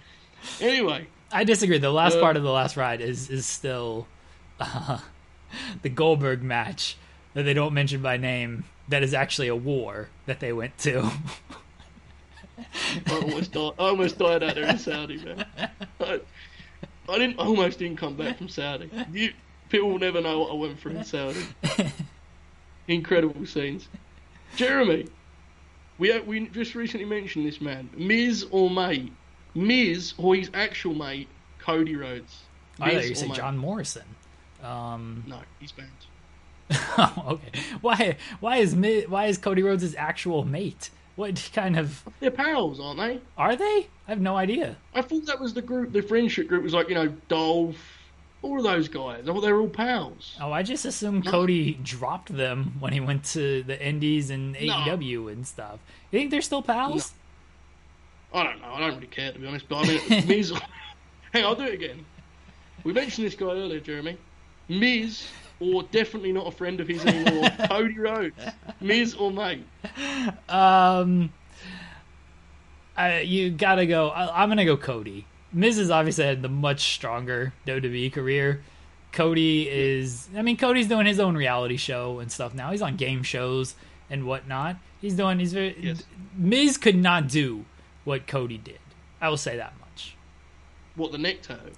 Anyway, 0.61 1.07
I 1.31 1.45
disagree. 1.45 1.79
The 1.79 1.91
last 1.91 2.17
Uh, 2.17 2.21
part 2.21 2.37
of 2.37 2.43
the 2.43 2.51
last 2.51 2.77
ride 2.77 3.01
is 3.01 3.31
is 3.31 3.47
still 3.47 4.07
uh, 4.61 4.99
the 5.83 5.89
Goldberg 5.89 6.43
match 6.43 6.97
that 7.35 7.45
they 7.45 7.55
don't 7.55 7.73
mention 7.73 8.03
by 8.03 8.17
name. 8.17 8.65
That 8.89 9.03
is 9.03 9.15
actually 9.15 9.49
a 9.49 9.57
war 9.57 10.09
that 10.27 10.41
they 10.41 10.53
went 10.53 10.77
to. 10.79 11.11
I 13.07 13.15
almost 13.15 13.53
died. 13.53 13.73
I 13.79 13.83
almost 13.85 14.19
died 14.19 14.43
out 14.43 14.55
there 14.57 14.67
in 14.69 14.79
Saudi, 14.79 15.19
man. 15.19 15.47
I, 16.01 16.21
I 17.09 17.19
didn't 17.19 17.39
I 17.39 17.45
almost 17.45 17.79
didn't 17.79 17.97
come 17.97 18.17
back 18.17 18.39
from 18.39 18.49
Saudi. 18.49 18.91
You, 19.13 19.33
people 19.69 19.89
will 19.91 19.99
never 19.99 20.21
know 20.21 20.41
what 20.41 20.51
I 20.51 20.55
went 20.55 20.79
through 20.81 20.97
in 20.97 21.05
Saudi. 21.05 21.41
Incredible 22.89 23.47
scenes. 23.47 23.89
Jeremy, 24.57 25.07
we 26.03 26.19
we 26.21 26.49
just 26.49 26.75
recently 26.75 27.07
mentioned 27.07 27.47
this 27.47 27.61
man, 27.61 27.89
Miz 27.97 28.45
or 28.51 28.69
mate, 28.69 29.13
Miz 29.55 30.15
or 30.19 30.35
his 30.35 30.51
actual 30.53 30.95
mate, 30.95 31.29
Cody 31.61 31.95
Rhodes. 31.95 32.41
I 32.81 32.95
thought 32.95 33.09
you 33.09 33.15
said 33.15 33.29
mate? 33.29 33.37
John 33.37 33.57
Morrison. 33.57 34.03
Um, 34.65 35.23
No, 35.29 35.39
he's 35.61 35.71
banned. 35.71 35.91
okay. 37.29 37.61
Why? 37.81 38.17
Why 38.41 38.57
is 38.57 38.75
Mi- 38.75 39.07
why 39.07 39.27
is 39.27 39.39
Cody 39.39 39.63
Rhodes 39.63 39.83
his 39.83 39.95
actual 39.95 40.45
mate? 40.45 40.91
What 41.15 41.51
kind 41.55 41.79
of 41.79 42.03
They're 42.19 42.31
pals, 42.33 42.81
aren't 42.81 42.99
they? 42.99 43.21
are 43.37 43.55
they? 43.55 43.87
I 44.09 44.11
have 44.11 44.21
no 44.21 44.37
idea. 44.37 44.79
I 44.95 45.03
thought 45.03 45.27
that 45.27 45.39
was 45.39 45.55
the 45.55 45.63
group. 45.63 45.93
The 45.93 46.03
friendship 46.03 46.49
group 46.49 46.65
was 46.65 46.75
like 46.75 46.89
you 46.89 46.97
know 46.97 47.09
Dolph, 47.29 47.77
all 48.43 48.59
of 48.59 48.65
those 48.65 48.89
guys. 48.89 49.23
I 49.23 49.33
thought 49.33 49.41
they 49.41 49.53
were 49.53 49.61
all 49.61 49.69
pals. 49.69 50.37
Oh, 50.41 50.53
I 50.53 50.63
just 50.63 50.85
assumed 50.85 51.27
Cody 51.27 51.75
dropped 51.83 52.37
them 52.37 52.75
when 52.81 52.93
he 52.93 53.01
went 53.01 53.25
to 53.27 53.63
the 53.63 53.81
Indies 53.85 54.31
and 54.31 54.57
AEW 54.57 55.33
and 55.33 55.47
stuff. 55.47 55.79
You 56.11 56.19
think 56.19 56.31
they're 56.31 56.43
still 56.43 56.63
pals? 56.63 57.13
I 58.35 58.43
don't 58.45 58.61
know. 58.61 58.73
I 58.73 58.81
don't 58.81 58.95
really 58.95 59.07
care 59.07 59.33
to 59.33 59.39
be 59.39 59.47
honest. 59.47 59.69
But 59.69 59.89
I 59.89 60.09
mean, 60.09 60.27
Miz. 60.27 60.53
On, 60.53 60.61
I'll 61.35 61.55
do 61.55 61.65
it 61.65 61.75
again. 61.75 62.05
We 62.85 62.93
mentioned 62.93 63.27
this 63.27 63.35
guy 63.35 63.47
earlier, 63.47 63.81
Jeremy. 63.81 64.19
Miz, 64.69 65.29
or 65.61 65.85
definitely 65.85 66.33
not 66.33 66.47
a 66.47 66.51
friend 66.51 66.81
of 66.81 66.89
his 66.89 67.05
anymore. 67.05 67.51
Cody 67.69 67.99
Rhodes. 67.99 68.35
Miz 68.81 69.15
or 69.15 69.31
mate. 69.31 69.65
Um, 70.49 71.33
I, 72.97 73.21
you 73.21 73.51
gotta 73.51 73.87
go. 73.87 74.09
I, 74.09 74.43
I'm 74.43 74.49
gonna 74.49 74.65
go 74.65 74.77
Cody. 74.77 75.27
Miz 75.53 75.77
has 75.79 75.91
obviously 75.91 76.25
had 76.25 76.43
the 76.43 76.49
much 76.49 76.95
stronger 76.95 77.53
WWE 77.67 78.13
career. 78.13 78.63
Cody 79.13 79.69
is. 79.69 80.29
I 80.35 80.43
mean, 80.43 80.57
Cody's 80.57 80.89
doing 80.89 81.07
his 81.07 81.21
own 81.21 81.37
reality 81.37 81.77
show 81.77 82.19
and 82.19 82.33
stuff 82.33 82.55
now. 82.55 82.71
He's 82.71 82.83
on 82.83 82.97
game 82.97 83.23
shows 83.23 83.75
and 84.09 84.27
whatnot. 84.27 84.77
He's 85.01 85.15
doing. 85.15 85.39
He's 85.39 85.53
very. 85.53 85.77
Yes. 85.79 86.05
Miz 86.37 86.79
could 86.79 86.97
not 86.97 87.29
do 87.29 87.65
what 88.05 88.27
Cody 88.27 88.59
did. 88.59 88.79
I 89.21 89.29
will 89.29 89.37
say 89.37 89.57
that 89.57 89.75
much. 89.81 90.17
What 90.97 91.13
the 91.13 91.19
neck 91.19 91.43
tattoo? 91.43 91.73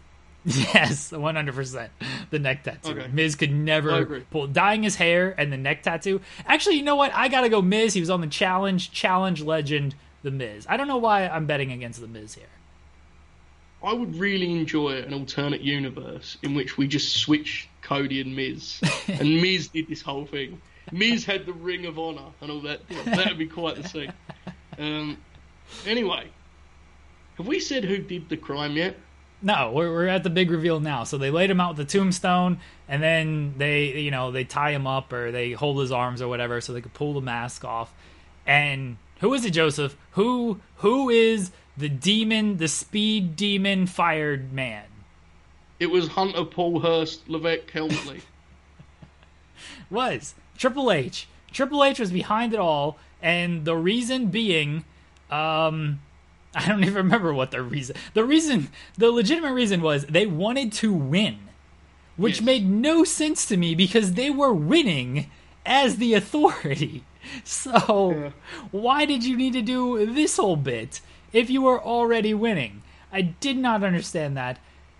Yes, 0.44 1.10
one 1.10 1.36
hundred 1.36 1.54
percent. 1.54 1.90
The 2.30 2.38
neck 2.38 2.64
tattoo. 2.64 2.90
Okay. 2.90 3.08
Miz 3.12 3.34
could 3.34 3.52
never 3.52 4.20
pull 4.30 4.46
dyeing 4.46 4.82
his 4.82 4.94
hair 4.96 5.34
and 5.38 5.50
the 5.52 5.56
neck 5.56 5.82
tattoo. 5.82 6.20
Actually, 6.46 6.76
you 6.76 6.82
know 6.82 6.96
what? 6.96 7.14
I 7.14 7.28
gotta 7.28 7.48
go 7.48 7.62
Miz. 7.62 7.94
He 7.94 8.00
was 8.00 8.10
on 8.10 8.20
the 8.20 8.26
challenge, 8.26 8.92
challenge 8.92 9.42
legend, 9.42 9.94
the 10.22 10.30
Miz. 10.30 10.66
I 10.68 10.76
don't 10.76 10.86
know 10.88 10.98
why 10.98 11.26
I'm 11.26 11.46
betting 11.46 11.72
against 11.72 12.00
the 12.00 12.06
Miz 12.06 12.34
here. 12.34 12.46
I 13.84 13.92
would 13.92 14.16
really 14.16 14.50
enjoy 14.52 14.98
an 14.98 15.12
alternate 15.12 15.60
universe 15.60 16.38
in 16.42 16.54
which 16.54 16.78
we 16.78 16.88
just 16.88 17.16
switch 17.16 17.68
Cody 17.82 18.20
and 18.20 18.34
Miz, 18.34 18.80
and 19.08 19.42
Miz 19.42 19.68
did 19.68 19.88
this 19.88 20.00
whole 20.00 20.26
thing. 20.26 20.60
Miz 20.90 21.24
had 21.24 21.46
the 21.46 21.52
Ring 21.52 21.86
of 21.86 21.98
Honor 21.98 22.30
and 22.40 22.50
all 22.50 22.60
that. 22.62 22.80
that 23.04 23.28
would 23.28 23.38
be 23.38 23.46
quite 23.46 23.76
the 23.76 23.88
scene. 23.88 24.12
Um, 24.78 25.18
anyway, 25.86 26.28
have 27.36 27.46
we 27.46 27.60
said 27.60 27.84
who 27.84 27.98
did 27.98 28.28
the 28.28 28.36
crime 28.36 28.76
yet? 28.76 28.96
No, 29.42 29.72
we're, 29.72 29.92
we're 29.92 30.06
at 30.08 30.22
the 30.22 30.30
big 30.30 30.50
reveal 30.50 30.80
now. 30.80 31.04
So 31.04 31.18
they 31.18 31.30
laid 31.30 31.50
him 31.50 31.60
out 31.60 31.76
with 31.76 31.86
the 31.86 31.98
tombstone, 31.98 32.60
and 32.88 33.02
then 33.02 33.54
they, 33.58 34.00
you 34.00 34.10
know, 34.10 34.30
they 34.30 34.44
tie 34.44 34.70
him 34.70 34.86
up 34.86 35.12
or 35.12 35.30
they 35.30 35.52
hold 35.52 35.78
his 35.80 35.92
arms 35.92 36.22
or 36.22 36.28
whatever, 36.28 36.60
so 36.60 36.72
they 36.72 36.80
could 36.80 36.94
pull 36.94 37.12
the 37.12 37.20
mask 37.20 37.64
off. 37.64 37.92
And 38.46 38.96
who 39.20 39.34
is 39.34 39.44
it, 39.44 39.50
Joseph? 39.50 39.96
Who 40.12 40.60
who 40.76 41.10
is 41.10 41.50
the 41.76 41.88
demon, 41.88 42.56
the 42.58 42.68
speed 42.68 43.36
demon 43.36 43.86
fired 43.86 44.52
man? 44.52 44.84
It 45.80 45.86
was 45.90 46.08
Hunter 46.08 46.44
Paul 46.44 46.80
Hearst 46.80 47.28
Levesque 47.28 47.70
Helmsley. 47.70 48.20
was 49.90 50.34
Triple 50.56 50.90
H. 50.90 51.28
Triple 51.52 51.84
H 51.84 51.98
was 52.00 52.10
behind 52.10 52.52
it 52.52 52.60
all, 52.60 52.98
and 53.22 53.64
the 53.64 53.76
reason 53.76 54.26
being, 54.26 54.84
um, 55.30 56.00
I 56.54 56.66
don't 56.68 56.82
even 56.82 56.94
remember 56.94 57.32
what 57.32 57.50
the 57.50 57.62
reason. 57.62 57.96
The 58.14 58.24
reason, 58.24 58.68
the 58.96 59.10
legitimate 59.10 59.52
reason 59.52 59.80
was 59.82 60.06
they 60.06 60.26
wanted 60.26 60.72
to 60.74 60.92
win, 60.92 61.38
which 62.16 62.36
Yes. 62.36 62.44
made 62.46 62.68
no 62.68 63.04
sense 63.04 63.46
to 63.46 63.56
me 63.56 63.74
because 63.74 64.12
they 64.14 64.30
were 64.30 64.52
winning 64.52 65.30
as 65.66 65.96
the 65.96 66.14
authority. 66.14 67.04
So, 67.42 68.34
why 68.70 69.06
did 69.06 69.24
you 69.24 69.34
need 69.34 69.54
to 69.54 69.62
do 69.62 70.12
this 70.12 70.36
whole 70.36 70.56
bit 70.56 71.00
if 71.34 71.50
you 71.50 71.60
were 71.60 71.82
already 71.82 72.32
winning? 72.32 72.82
I 73.12 73.20
did 73.22 73.58
not 73.58 73.84
understand 73.84 74.36
that 74.38 74.58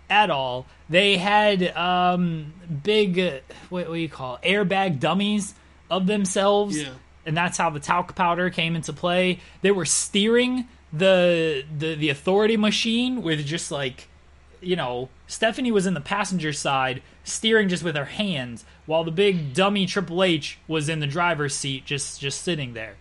at 0.09 0.29
all. 0.29 0.67
They 0.87 1.17
had 1.17 1.75
um, 1.75 2.53
big, 2.83 3.17
uh, 3.19 3.39
what, 3.69 3.87
what 3.89 3.95
do 3.95 3.99
you 3.99 4.07
call 4.09 4.35
it? 4.35 4.47
airbag 4.47 4.99
dummies 4.99 5.55
of 5.89 6.05
themselves 6.07 6.77
Yeah. 6.81 6.89
and 7.25 7.35
that's 7.35 7.57
how 7.57 7.71
the 7.71 7.79
talc 7.79 8.15
powder 8.15 8.49
came 8.51 8.75
into 8.75 8.93
play. 8.93 9.39
They 9.63 9.71
were 9.71 9.85
steering 9.85 10.67
the 10.93 11.65
the 11.77 11.95
the 11.95 12.09
authority 12.09 12.55
machine 12.57 13.21
with 13.21 13.45
just 13.45 13.71
like 13.71 14.07
you 14.61 14.75
know, 14.75 15.09
Stephanie 15.27 15.71
was 15.71 15.85
in 15.85 15.93
the 15.93 16.01
passenger 16.01 16.51
side 16.53 17.01
steering 17.23 17.69
just 17.69 17.83
with 17.83 17.95
her 17.95 18.05
hands 18.05 18.65
while 18.85 19.03
the 19.03 19.11
big 19.11 19.53
dummy 19.53 19.85
Triple 19.85 20.23
H 20.23 20.57
was 20.67 20.87
in 20.89 20.99
the 21.01 21.07
driver's 21.07 21.53
seat 21.53 21.85
just 21.85 22.19
just 22.21 22.41
sitting 22.41 22.73
there. 22.73 22.95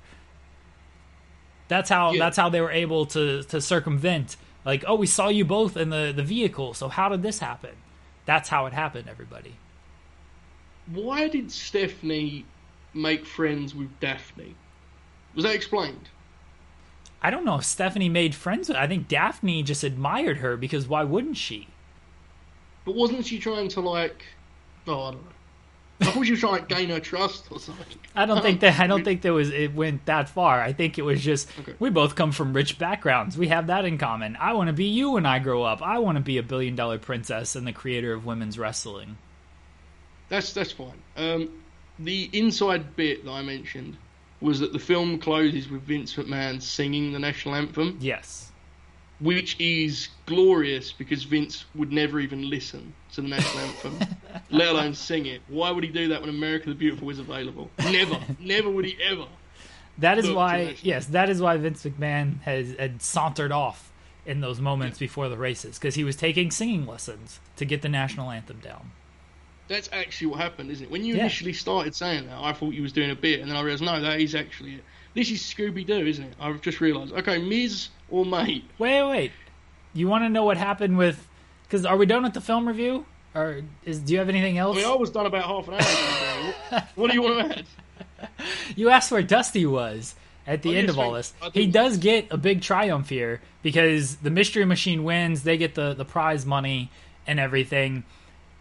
That's 1.68 1.88
how 1.90 2.12
Yeah. 2.12 2.18
that's 2.18 2.36
how 2.36 2.48
they 2.48 2.60
were 2.60 2.70
able 2.70 3.06
to 3.06 3.42
to 3.44 3.60
circumvent 3.60 4.36
like, 4.64 4.84
oh, 4.86 4.94
we 4.96 5.06
saw 5.06 5.28
you 5.28 5.44
both 5.44 5.76
in 5.76 5.90
the 5.90 6.12
the 6.14 6.22
vehicle. 6.22 6.74
So 6.74 6.88
how 6.88 7.08
did 7.08 7.22
this 7.22 7.38
happen? 7.40 7.84
That's 8.26 8.48
how 8.48 8.66
it 8.66 8.72
happened, 8.72 9.08
everybody. 9.08 9.60
Why 10.86 11.28
did 11.28 11.52
Stephanie 11.52 12.46
make 12.94 13.26
friends 13.26 13.74
with 13.74 14.00
Daphne? 14.00 14.56
Was 15.34 15.44
that 15.44 15.54
explained? 15.54 16.10
I 17.20 17.30
don't 17.30 17.44
know 17.44 17.56
if 17.56 17.64
Stephanie 17.64 18.08
made 18.08 18.34
friends 18.36 18.68
with 18.68 18.76
I 18.76 18.86
think 18.86 19.08
Daphne 19.08 19.62
just 19.64 19.82
admired 19.82 20.38
her 20.38 20.56
because 20.56 20.86
why 20.86 21.02
wouldn't 21.04 21.36
she? 21.36 21.68
But 22.84 22.94
wasn't 22.94 23.26
she 23.26 23.38
trying 23.38 23.68
to 23.70 23.80
like? 23.80 24.24
Oh, 24.86 25.02
I 25.02 25.10
don't 25.12 25.24
know. 25.24 25.33
I 26.06 26.18
was 26.18 26.40
trying 26.40 26.66
to 26.66 26.74
gain 26.74 26.88
her 26.90 27.00
trust 27.00 27.46
or 27.50 27.58
something. 27.58 27.98
I 28.14 28.26
don't 28.26 28.42
think 28.42 28.60
that 28.60 28.78
I 28.80 28.86
don't 28.86 29.04
think 29.08 29.22
there 29.22 29.32
was 29.32 29.50
it 29.50 29.74
went 29.74 30.04
that 30.06 30.28
far. 30.28 30.60
I 30.60 30.72
think 30.72 30.98
it 30.98 31.02
was 31.02 31.22
just 31.22 31.48
Okay. 31.60 31.74
we 31.78 31.90
both 31.90 32.14
come 32.14 32.32
from 32.32 32.52
rich 32.52 32.78
backgrounds. 32.78 33.36
We 33.38 33.48
have 33.48 33.66
that 33.68 33.84
in 33.84 33.98
common. 33.98 34.36
I 34.40 34.52
want 34.52 34.68
to 34.68 34.72
be 34.72 34.86
you 34.86 35.12
when 35.12 35.26
I 35.26 35.38
grow 35.38 35.62
up. 35.62 35.82
I 35.82 35.98
want 35.98 36.16
to 36.16 36.22
be 36.22 36.38
a 36.38 36.42
billion 36.42 36.74
dollar 36.76 36.98
princess 36.98 37.56
and 37.56 37.66
the 37.66 37.72
creator 37.72 38.12
of 38.12 38.24
women's 38.26 38.58
wrestling. 38.58 39.16
That's 40.28 40.52
that's 40.52 40.72
fine. 40.72 41.00
Um, 41.16 41.50
the 41.98 42.28
inside 42.32 42.96
bit 42.96 43.24
that 43.24 43.30
I 43.30 43.42
mentioned 43.42 43.96
was 44.40 44.60
that 44.60 44.72
the 44.72 44.78
film 44.78 45.18
closes 45.18 45.70
with 45.70 45.82
Vince 45.82 46.14
McMahon 46.16 46.60
singing 46.60 47.12
the 47.12 47.18
national 47.18 47.54
anthem, 47.54 47.96
Yes. 48.00 48.43
Which 49.24 49.58
is 49.58 50.08
glorious 50.26 50.92
because 50.92 51.24
Vince 51.24 51.64
would 51.74 51.90
never 51.90 52.20
even 52.20 52.48
listen 52.50 52.92
to 53.14 53.22
the 53.22 53.28
national 53.28 53.64
anthem, 53.64 53.98
let 54.50 54.68
alone 54.68 54.94
sing 54.94 55.24
it. 55.26 55.40
Why 55.48 55.70
would 55.70 55.82
he 55.82 55.90
do 55.90 56.08
that 56.08 56.20
when 56.20 56.28
America 56.28 56.68
the 56.68 56.74
Beautiful 56.74 57.08
is 57.08 57.18
available? 57.18 57.70
Never, 57.78 58.18
never 58.38 58.70
would 58.70 58.84
he 58.84 58.96
ever. 59.02 59.24
That 59.98 60.18
is 60.18 60.30
why 60.30 60.76
yes, 60.82 61.06
that 61.06 61.30
is 61.30 61.40
why 61.40 61.56
Vince 61.56 61.84
McMahon 61.84 62.40
has 62.42 62.74
had 62.78 63.00
sauntered 63.00 63.50
off 63.50 63.90
in 64.26 64.40
those 64.40 64.60
moments 64.60 64.98
before 64.98 65.28
the 65.28 65.36
races 65.38 65.78
because 65.78 65.94
he 65.94 66.04
was 66.04 66.16
taking 66.16 66.50
singing 66.50 66.86
lessons 66.86 67.40
to 67.56 67.64
get 67.64 67.80
the 67.82 67.88
national 67.88 68.30
anthem 68.30 68.58
down. 68.58 68.90
That's 69.68 69.88
actually 69.92 70.26
what 70.26 70.40
happened, 70.40 70.70
isn't 70.70 70.84
it? 70.84 70.90
When 70.90 71.04
you 71.04 71.14
Yeah. 71.14 71.20
initially 71.20 71.54
started 71.54 71.94
saying 71.94 72.26
that, 72.26 72.38
I 72.38 72.52
thought 72.52 72.74
you 72.74 72.82
was 72.82 72.92
doing 72.92 73.10
a 73.10 73.14
bit, 73.14 73.40
and 73.40 73.48
then 73.48 73.56
I 73.56 73.62
realised 73.62 73.82
no, 73.82 74.00
that 74.00 74.20
is 74.20 74.34
actually 74.34 74.74
it. 74.74 74.84
This 75.14 75.30
is 75.30 75.40
Scooby 75.42 75.86
Doo, 75.86 76.06
isn't 76.06 76.24
it? 76.24 76.34
I've 76.40 76.60
just 76.60 76.80
realised. 76.80 77.12
Okay, 77.12 77.38
Miz 77.38 77.88
or 78.14 78.24
Mate? 78.24 78.64
Wait, 78.78 79.02
wait. 79.08 79.32
You 79.92 80.06
want 80.08 80.24
to 80.24 80.28
know 80.28 80.44
what 80.44 80.56
happened 80.56 80.96
with? 80.96 81.26
Because 81.64 81.84
are 81.84 81.96
we 81.96 82.06
done 82.06 82.22
with 82.22 82.34
the 82.34 82.40
film 82.40 82.68
review? 82.68 83.06
Or 83.34 83.62
is 83.84 83.98
do 83.98 84.12
you 84.12 84.20
have 84.20 84.28
anything 84.28 84.56
else? 84.58 84.76
We 84.76 84.84
always 84.84 85.10
done 85.10 85.26
about 85.26 85.44
half 85.44 85.66
an 85.66 85.74
hour. 85.74 86.54
What, 86.70 86.84
what 86.94 87.10
do 87.10 87.14
you 87.16 87.22
want 87.22 87.50
to 87.50 87.58
add? 87.58 88.30
You 88.76 88.90
asked 88.90 89.10
where 89.10 89.22
Dusty 89.22 89.66
was 89.66 90.14
at 90.46 90.62
the 90.62 90.70
Oh, 90.70 90.78
end 90.78 90.86
yes, 90.88 90.90
of 90.90 90.98
all 91.00 91.12
this. 91.12 91.34
He 91.52 91.66
does 91.66 91.98
get 91.98 92.28
a 92.30 92.36
big 92.36 92.62
triumph 92.62 93.08
here 93.08 93.40
because 93.62 94.16
the 94.16 94.30
Mystery 94.30 94.64
Machine 94.64 95.02
wins. 95.02 95.42
They 95.42 95.56
get 95.56 95.74
the, 95.74 95.94
the 95.94 96.04
prize 96.04 96.46
money 96.46 96.90
and 97.26 97.40
everything. 97.40 98.04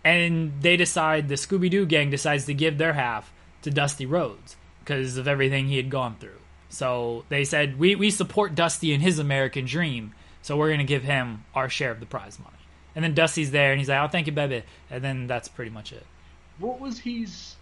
And 0.03 0.53
they 0.61 0.75
decide, 0.77 1.29
the 1.29 1.35
Scooby 1.35 1.69
Doo 1.69 1.85
gang 1.85 2.09
decides 2.09 2.45
to 2.45 2.53
give 2.53 2.77
their 2.79 2.93
half 2.93 3.31
to 3.61 3.69
Dusty 3.69 4.05
Rhodes 4.07 4.55
because 4.79 5.17
of 5.17 5.27
everything 5.27 5.67
he 5.67 5.77
had 5.77 5.89
gone 5.89 6.15
through. 6.19 6.39
So 6.73 7.23
they 7.29 7.43
said, 7.43 7.77
we, 7.77 7.93
we 7.93 8.09
support 8.09 8.55
Dusty 8.55 8.93
in 8.93 8.99
his 8.99 9.19
American 9.19 9.65
dream, 9.65 10.13
so 10.41 10.57
we're 10.57 10.69
going 10.69 10.79
to 10.79 10.85
give 10.85 11.03
him 11.03 11.45
our 11.53 11.69
share 11.69 11.91
of 11.91 11.99
the 11.99 12.07
prize 12.07 12.39
money. 12.39 12.57
And 12.95 13.03
then 13.05 13.13
Dusty's 13.13 13.51
there 13.51 13.71
and 13.71 13.79
he's 13.79 13.89
like, 13.89 13.99
oh, 14.01 14.07
thank 14.07 14.25
you, 14.25 14.33
baby. 14.33 14.63
And 14.89 15.03
then 15.03 15.27
that's 15.27 15.47
pretty 15.47 15.69
much 15.69 15.93
it. 15.93 16.03
What 16.57 16.79
was 16.79 16.97
his? 16.97 17.57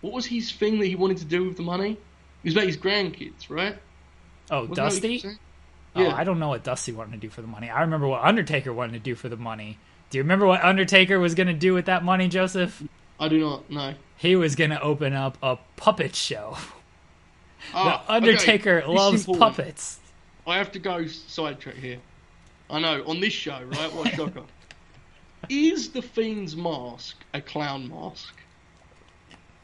What 0.00 0.12
was 0.12 0.26
his 0.26 0.52
thing 0.52 0.78
that 0.78 0.86
he 0.86 0.94
wanted 0.94 1.16
to 1.18 1.24
do 1.24 1.44
with 1.44 1.56
the 1.56 1.64
money? 1.64 1.92
It 1.92 2.44
was 2.44 2.54
about 2.54 2.66
his 2.66 2.76
grandkids, 2.76 3.50
right? 3.50 3.76
Oh, 4.48 4.60
Wasn't 4.60 4.76
that 4.76 4.84
what 4.84 4.92
he 5.02 5.18
Dusty? 5.18 5.38
Oh, 5.96 6.02
Yeah. 6.02 6.14
I 6.14 6.22
don't 6.22 6.38
know 6.38 6.48
what 6.48 6.62
Dusty 6.62 6.92
wanted 6.92 7.12
to 7.12 7.18
do 7.18 7.28
for 7.28 7.42
the 7.42 7.48
money. 7.48 7.68
I 7.68 7.80
remember 7.80 8.06
what 8.06 8.22
Undertaker 8.22 8.72
wanted 8.72 8.92
to 8.92 9.00
do 9.00 9.16
for 9.16 9.28
the 9.28 9.36
money. 9.36 9.78
Do 10.10 10.18
you 10.18 10.22
remember 10.22 10.46
what 10.46 10.62
Undertaker 10.64 11.18
was 11.18 11.34
going 11.34 11.48
to 11.48 11.52
do 11.52 11.74
with 11.74 11.86
that 11.86 12.04
money, 12.04 12.28
Joseph? 12.28 12.80
I 13.18 13.26
do 13.28 13.40
not 13.40 13.68
know. 13.70 13.94
He 14.16 14.36
was 14.36 14.54
going 14.54 14.70
to 14.70 14.80
open 14.80 15.14
up 15.14 15.36
a 15.42 15.58
puppet 15.76 16.14
show. 16.14 16.56
Ah, 17.74 18.04
the 18.06 18.12
Undertaker 18.12 18.82
okay. 18.82 18.92
Loves 18.92 19.26
puppets. 19.26 20.00
I 20.46 20.56
have 20.56 20.72
to 20.72 20.78
go 20.78 21.06
sidetrack 21.06 21.76
here. 21.76 21.98
I 22.70 22.80
know 22.80 23.04
on 23.06 23.20
this 23.20 23.32
show, 23.32 23.60
right? 23.62 23.92
What 23.92 24.08
shocker! 24.14 24.44
Is 25.48 25.90
the 25.90 26.02
Fiend's 26.02 26.56
mask 26.56 27.16
a 27.34 27.40
clown 27.40 27.88
mask? 27.88 28.34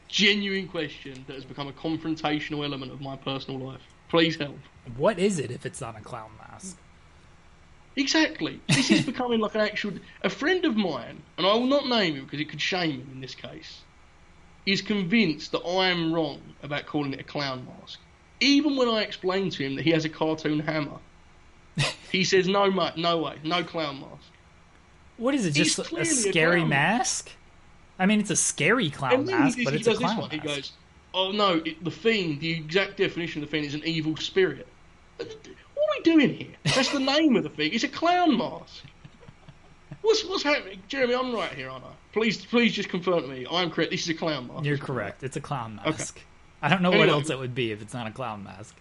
Genuine 0.07 0.67
question 0.67 1.23
that 1.27 1.33
has 1.33 1.43
become 1.43 1.67
a 1.67 1.73
confrontational 1.73 2.63
element 2.63 2.91
of 2.91 3.01
my 3.01 3.15
personal 3.15 3.59
life. 3.59 3.81
Please 4.09 4.35
help. 4.35 4.59
What 4.95 5.17
is 5.17 5.39
it 5.39 5.49
if 5.49 5.65
it's 5.65 5.81
not 5.81 5.97
a 5.97 6.01
clown 6.01 6.31
mask? 6.37 6.77
Exactly. 7.95 8.61
This 8.67 8.91
is 8.91 9.05
becoming 9.05 9.39
like 9.39 9.55
an 9.55 9.61
actual. 9.61 9.93
A 10.23 10.29
friend 10.29 10.65
of 10.65 10.75
mine, 10.75 11.21
and 11.37 11.47
I 11.47 11.53
will 11.53 11.65
not 11.65 11.87
name 11.87 12.15
him 12.15 12.25
because 12.25 12.39
it 12.39 12.49
could 12.49 12.61
shame 12.61 13.01
him 13.01 13.09
in 13.13 13.21
this 13.21 13.35
case, 13.35 13.81
is 14.65 14.81
convinced 14.81 15.51
that 15.51 15.61
I 15.61 15.89
am 15.89 16.13
wrong 16.13 16.41
about 16.61 16.85
calling 16.85 17.13
it 17.13 17.19
a 17.19 17.23
clown 17.23 17.67
mask. 17.79 17.99
Even 18.39 18.75
when 18.75 18.87
I 18.87 19.01
explain 19.01 19.49
to 19.51 19.63
him 19.63 19.75
that 19.75 19.83
he 19.83 19.91
has 19.91 20.05
a 20.05 20.09
cartoon 20.09 20.59
hammer, 20.59 20.99
he 22.11 22.23
says, 22.23 22.47
"No, 22.47 22.69
mate, 22.71 22.97
no 22.97 23.17
way, 23.17 23.37
no 23.43 23.63
clown 23.63 23.99
mask." 23.99 24.31
What 25.17 25.35
is 25.35 25.45
it? 25.45 25.55
He's 25.55 25.75
Just 25.75 25.79
a, 25.79 25.83
clearly 25.83 26.09
a 26.09 26.13
scary 26.13 26.63
mask? 26.63 27.31
I 27.99 28.05
mean, 28.05 28.19
it's 28.19 28.31
a 28.31 28.35
scary 28.35 28.89
clown 28.89 29.13
and 29.13 29.25
mask, 29.27 29.59
but 29.63 29.73
it's 29.73 29.87
a 29.87 29.95
clown 29.95 30.17
one. 30.17 30.29
He 30.29 30.39
goes, 30.39 30.71
"Oh 31.13 31.31
no, 31.31 31.61
it, 31.65 31.83
the 31.83 31.91
fiend. 31.91 32.41
The 32.41 32.51
exact 32.51 32.97
definition 32.97 33.43
of 33.43 33.49
the 33.49 33.51
fiend 33.51 33.65
is 33.65 33.75
an 33.75 33.83
evil 33.85 34.15
spirit." 34.17 34.67
What 35.17 35.27
are 35.27 35.97
we 35.97 36.03
doing 36.03 36.33
here? 36.33 36.55
That's 36.63 36.89
the 36.89 36.99
name 36.99 37.35
of 37.35 37.43
the 37.43 37.49
thing. 37.49 37.71
It's 37.73 37.83
a 37.83 37.89
clown 37.89 38.37
mask. 38.37 38.83
What's 40.01 40.25
what's 40.25 40.43
happening, 40.43 40.81
Jeremy? 40.87 41.15
I'm 41.15 41.33
right 41.33 41.51
here, 41.51 41.69
aren't 41.69 41.85
I? 41.85 41.93
Please, 42.13 42.45
please 42.45 42.73
just 42.73 42.89
confirm 42.89 43.23
to 43.23 43.27
me. 43.27 43.45
I'm 43.51 43.69
correct. 43.71 43.91
This 43.91 44.03
is 44.03 44.09
a 44.09 44.13
clown 44.13 44.47
mask. 44.47 44.63
You're 44.65 44.77
correct. 44.77 45.23
It's 45.23 45.35
a 45.35 45.41
clown 45.41 45.75
mask. 45.83 46.17
Okay. 46.17 46.25
I 46.61 46.69
don't 46.69 46.81
know 46.81 46.91
what 46.91 47.09
else 47.09 47.29
it 47.29 47.37
would 47.37 47.53
be 47.55 47.71
if 47.71 47.81
it's 47.81 47.93
not 47.93 48.07
a 48.07 48.11
clown 48.11 48.43
mask. 48.43 48.75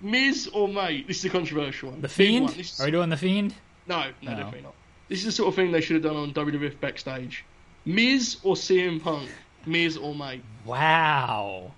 Miz 0.00 0.48
or 0.54 0.68
mate? 0.68 1.08
This 1.08 1.18
is 1.18 1.24
a 1.26 1.30
controversial 1.30 1.90
one. 1.90 2.00
The 2.00 2.08
Fiend? 2.08 2.46
one. 2.46 2.54
Is- 2.54 2.80
Are 2.80 2.84
we 2.86 2.90
doing 2.92 3.10
the 3.10 3.16
Fiend? 3.16 3.54
no, 3.86 4.04
no, 4.22 4.30
No. 4.30 4.36
definitely 4.36 4.62
not. 4.62 4.74
This 5.08 5.18
is 5.20 5.24
the 5.26 5.32
sort 5.32 5.48
of 5.48 5.54
thing 5.56 5.72
they 5.72 5.80
should 5.80 5.94
have 5.94 6.02
done 6.04 6.16
on 6.16 6.32
WWF 6.32 6.78
backstage. 6.80 7.44
Miz 7.84 8.36
or 8.44 8.54
CM 8.54 9.02
Punk? 9.02 9.28
Miz 9.66 9.96
or 9.96 10.14
mate? 10.14 10.42
Wow. 10.64 11.72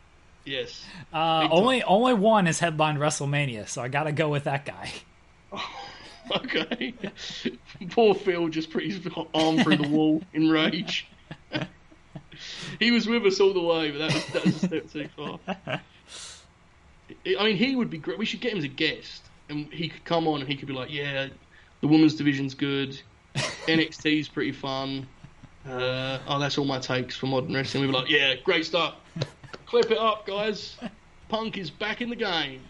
Yes. 0.44 0.84
Uh, 1.12 1.48
only 1.50 1.82
only 1.82 2.14
one 2.14 2.46
has 2.46 2.58
headlined 2.58 2.98
WrestleMania, 2.98 3.68
so 3.68 3.82
I 3.82 3.88
gotta 3.88 4.12
go 4.12 4.28
with 4.28 4.44
that 4.44 4.64
guy. 4.66 4.92
Okay. 6.32 6.94
Poor 7.90 8.14
Phil 8.14 8.48
just 8.48 8.70
put 8.70 8.84
his 8.84 9.00
arm 9.34 9.58
through 9.58 9.76
the 9.76 9.88
wall 9.88 10.22
in 10.32 10.48
rage. 10.48 11.08
he 12.78 12.90
was 12.90 13.06
with 13.06 13.24
us 13.26 13.40
all 13.40 13.52
the 13.52 13.60
way, 13.60 13.90
but 13.90 13.98
that 13.98 14.14
was, 14.14 14.26
that 14.26 14.44
was 14.44 14.62
a 14.62 14.66
step 14.66 14.92
too 14.92 15.08
far. 15.16 15.80
I 17.38 17.44
mean, 17.44 17.56
he 17.56 17.76
would 17.76 17.90
be 17.90 17.98
great. 17.98 18.18
We 18.18 18.24
should 18.24 18.40
get 18.40 18.52
him 18.52 18.58
as 18.58 18.64
a 18.64 18.68
guest, 18.68 19.24
and 19.48 19.72
he 19.72 19.88
could 19.88 20.04
come 20.04 20.26
on 20.28 20.40
and 20.40 20.48
he 20.48 20.56
could 20.56 20.68
be 20.68 20.74
like, 20.74 20.92
"Yeah, 20.92 21.28
the 21.80 21.88
women's 21.88 22.14
division's 22.14 22.54
good. 22.54 23.00
NXT's 23.34 24.28
pretty 24.28 24.52
fun. 24.52 25.06
Uh, 25.68 26.18
oh, 26.26 26.38
that's 26.38 26.56
all 26.58 26.64
my 26.64 26.78
takes 26.78 27.16
for 27.16 27.26
modern 27.26 27.54
wrestling." 27.54 27.82
We'd 27.82 27.92
be 27.92 27.98
like, 27.98 28.08
"Yeah, 28.08 28.34
great 28.44 28.64
stuff. 28.64 28.94
Clip 29.66 29.90
it 29.90 29.98
up, 29.98 30.26
guys. 30.26 30.76
Punk 31.28 31.58
is 31.58 31.70
back 31.70 32.00
in 32.00 32.10
the 32.10 32.16
game." 32.16 32.62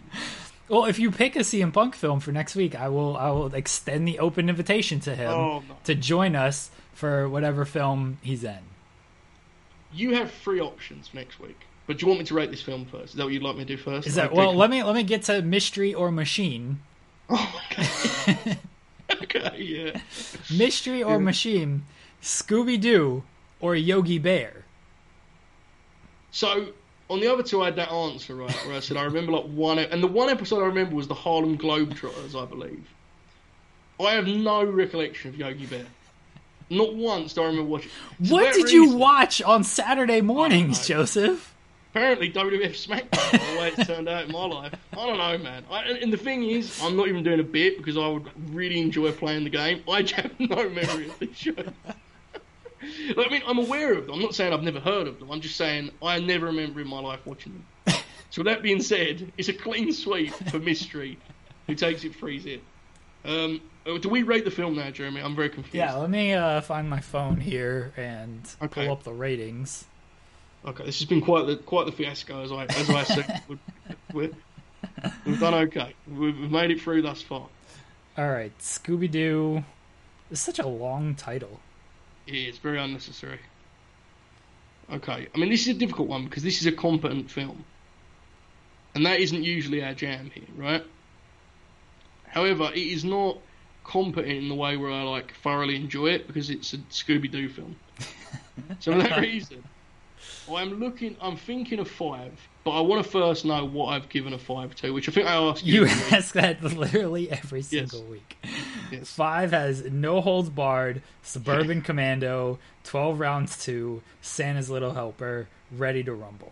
Well, 0.71 0.85
if 0.85 0.99
you 0.99 1.11
pick 1.11 1.35
a 1.35 1.39
CM 1.39 1.73
Punk 1.73 1.95
film 1.95 2.21
for 2.21 2.31
next 2.31 2.55
week, 2.55 2.75
I 2.79 2.87
will 2.87 3.17
I 3.17 3.29
will 3.29 3.53
extend 3.53 4.07
the 4.07 4.19
open 4.19 4.47
invitation 4.47 5.01
to 5.01 5.13
him 5.13 5.29
Oh, 5.29 5.63
no. 5.67 5.75
to 5.83 5.93
join 5.95 6.33
us 6.33 6.71
for 6.93 7.27
whatever 7.27 7.65
film 7.65 8.19
he's 8.21 8.45
in. 8.45 8.59
You 9.93 10.15
have 10.15 10.31
three 10.31 10.61
options 10.61 11.09
next 11.13 11.41
week. 11.41 11.59
But 11.87 11.97
do 11.97 12.05
you 12.05 12.07
want 12.07 12.19
me 12.21 12.25
to 12.27 12.33
rate 12.33 12.51
this 12.51 12.61
film 12.61 12.85
first? 12.85 13.07
Is 13.09 13.13
that 13.15 13.25
what 13.25 13.33
you'd 13.33 13.43
like 13.43 13.57
me 13.57 13.65
to 13.65 13.75
do 13.75 13.75
first? 13.75 14.07
Is 14.07 14.15
that 14.15 14.27
Okay, 14.27 14.37
well? 14.37 14.51
cool. 14.51 14.55
Let 14.59 14.69
me 14.69 14.81
let 14.81 14.95
me 14.95 15.03
get 15.03 15.23
to 15.23 15.41
mystery 15.41 15.93
or 15.93 16.09
machine. 16.09 16.79
Oh 17.29 17.61
my 17.77 18.57
okay, 19.23 19.57
yeah. 19.57 19.99
Mystery 20.55 21.03
or 21.03 21.19
machine. 21.19 21.83
Scooby 22.21 22.79
Doo 22.79 23.23
or 23.59 23.75
Yogi 23.75 24.19
Bear. 24.19 24.63
So 26.31 26.67
on 27.11 27.19
the 27.19 27.27
other 27.27 27.43
two, 27.43 27.61
I 27.61 27.65
had 27.65 27.75
that 27.75 27.91
answer 27.91 28.35
right, 28.35 28.55
where 28.65 28.75
I 28.75 28.79
said 28.79 28.95
I 28.95 29.03
remember 29.03 29.33
like 29.33 29.45
one, 29.45 29.79
and 29.79 30.01
the 30.01 30.07
one 30.07 30.29
episode 30.29 30.61
I 30.61 30.65
remember 30.65 30.95
was 30.95 31.07
the 31.07 31.13
Harlem 31.13 31.57
Globetrotters, 31.57 32.41
I 32.41 32.45
believe. 32.45 32.87
I 33.99 34.13
have 34.13 34.27
no 34.27 34.63
recollection 34.63 35.29
of 35.29 35.37
Yogi 35.37 35.65
Bear. 35.65 35.85
Not 36.69 36.95
once 36.95 37.33
do 37.33 37.43
I 37.43 37.47
remember 37.47 37.69
watching. 37.69 37.91
What 38.29 38.53
did 38.53 38.71
you 38.71 38.95
watch 38.95 39.41
on 39.41 39.63
Saturday 39.63 40.21
mornings. 40.21 40.87
Joseph? 40.87 41.53
Apparently, 41.91 42.31
WWF 42.31 42.87
SmackDown, 42.87 43.31
the 43.31 43.59
way 43.59 43.73
it's 43.75 43.85
turned 43.85 44.07
out 44.07 44.23
in 44.23 44.31
my 44.31 44.45
life. 44.45 44.73
I 44.93 45.05
don't 45.05 45.17
know, 45.17 45.37
man. 45.37 45.65
I, 45.69 45.83
and 45.83 46.13
the 46.13 46.17
thing 46.17 46.43
is, 46.49 46.81
I'm 46.81 46.95
not 46.95 47.09
even 47.09 47.21
doing 47.21 47.41
a 47.41 47.43
bit 47.43 47.77
because 47.77 47.97
I 47.97 48.07
would 48.07 48.29
really 48.55 48.79
enjoy 48.79 49.11
playing 49.11 49.43
the 49.43 49.49
game. 49.49 49.83
I 49.89 50.03
have 50.15 50.39
no 50.39 50.69
memory 50.69 51.09
of 51.09 51.19
these 51.19 51.35
shows. 51.35 51.65
I 52.81 53.29
mean, 53.29 53.41
I'm 53.47 53.57
aware 53.59 53.93
of 53.93 54.05
them. 54.07 54.15
I'm 54.15 54.21
not 54.21 54.35
saying 54.35 54.53
I've 54.53 54.63
never 54.63 54.79
heard 54.79 55.07
of 55.07 55.19
them. 55.19 55.29
I'm 55.31 55.41
just 55.41 55.55
saying 55.55 55.91
I 56.01 56.19
never 56.19 56.47
remember 56.47 56.81
in 56.81 56.87
my 56.87 56.99
life 56.99 57.19
watching 57.25 57.53
them. 57.85 57.95
So 58.31 58.41
with 58.43 58.47
that 58.53 58.61
being 58.63 58.81
said, 58.81 59.29
it's 59.37 59.49
a 59.49 59.53
clean 59.53 59.91
sweep 59.91 60.33
for 60.49 60.57
Mystery, 60.57 61.17
who 61.67 61.75
takes 61.75 62.05
it 62.05 62.15
3 62.15 62.61
Um, 63.25 63.59
oh, 63.85 63.97
do 63.97 64.07
we 64.07 64.23
rate 64.23 64.45
the 64.45 64.51
film 64.51 64.77
now, 64.77 64.89
Jeremy? 64.89 65.19
I'm 65.19 65.35
very 65.35 65.49
confused. 65.49 65.75
Yeah, 65.75 65.95
let 65.95 66.09
me 66.09 66.31
uh, 66.33 66.61
find 66.61 66.89
my 66.89 67.01
phone 67.01 67.41
here 67.41 67.91
and 67.97 68.39
Okay. 68.61 68.85
pull 68.85 68.93
up 68.93 69.03
the 69.03 69.11
ratings. 69.11 69.83
Okay, 70.65 70.85
this 70.85 70.99
has 70.99 71.09
been 71.09 71.19
quite 71.19 71.45
the 71.45 71.57
quite 71.57 71.87
the 71.87 71.91
fiasco, 71.91 72.41
as 72.41 72.53
I 72.53 72.63
as 72.67 72.89
I 72.89 73.03
said. 73.03 73.41
We've, 73.49 73.59
we've, 74.13 74.35
we've 75.25 75.39
done 75.41 75.53
okay. 75.65 75.93
We've, 76.07 76.37
we've 76.39 76.51
made 76.51 76.71
it 76.71 76.79
through 76.81 77.01
thus 77.01 77.21
far. 77.21 77.49
All 78.17 78.29
right, 78.29 78.57
Scooby 78.59 79.11
Doo. 79.11 79.65
It's 80.31 80.39
such 80.39 80.59
a 80.59 80.67
long 80.67 81.15
title. 81.15 81.59
It's 82.27 82.57
very 82.57 82.79
unnecessary. 82.79 83.39
Okay, 84.91 85.27
I 85.33 85.37
mean 85.37 85.49
this 85.49 85.61
is 85.61 85.69
a 85.69 85.73
difficult 85.73 86.07
one 86.07 86.25
because 86.25 86.43
this 86.43 86.59
is 86.59 86.67
a 86.67 86.71
competent 86.71 87.31
film, 87.31 87.63
and 88.93 89.05
that 89.05 89.19
isn't 89.19 89.43
usually 89.43 89.83
our 89.83 89.93
jam 89.93 90.31
here, 90.33 90.43
right? 90.55 90.83
However, 92.27 92.71
it 92.73 92.79
is 92.79 93.03
not 93.03 93.37
competent 93.83 94.37
in 94.37 94.49
the 94.49 94.55
way 94.55 94.77
where 94.77 94.91
I 94.91 95.03
like 95.03 95.33
thoroughly 95.35 95.75
enjoy 95.75 96.07
it 96.07 96.27
because 96.27 96.49
it's 96.49 96.73
a 96.73 96.77
Scooby 96.77 97.29
Doo 97.29 97.49
film. 97.49 97.75
so 98.79 98.93
for 98.93 98.99
that 98.99 99.19
reason, 99.19 99.63
I'm 100.49 100.79
looking, 100.79 101.15
I'm 101.21 101.37
thinking 101.37 101.79
of 101.79 101.89
five, 101.89 102.33
but 102.63 102.71
I 102.71 102.81
want 102.81 103.03
to 103.03 103.09
first 103.09 103.43
know 103.43 103.65
what 103.65 103.87
I've 103.87 104.09
given 104.09 104.33
a 104.33 104.37
five 104.37 104.75
to, 104.77 104.91
which 104.91 105.09
I 105.09 105.11
think 105.11 105.27
I 105.27 105.33
asked 105.33 105.65
you. 105.65 105.81
You 105.81 105.87
ask 106.11 106.33
that 106.35 106.63
literally 106.63 107.31
every 107.31 107.63
single 107.63 108.03
week. 108.03 108.37
Yes. 108.91 109.09
Five 109.09 109.51
has 109.51 109.83
No 109.85 110.21
Holds 110.21 110.49
Barred, 110.49 111.01
Suburban 111.23 111.81
Commando, 111.83 112.59
12 112.83 113.19
Rounds 113.19 113.63
2, 113.63 114.01
Santa's 114.21 114.69
Little 114.69 114.93
Helper, 114.93 115.47
Ready 115.71 116.03
to 116.03 116.13
Rumble. 116.13 116.51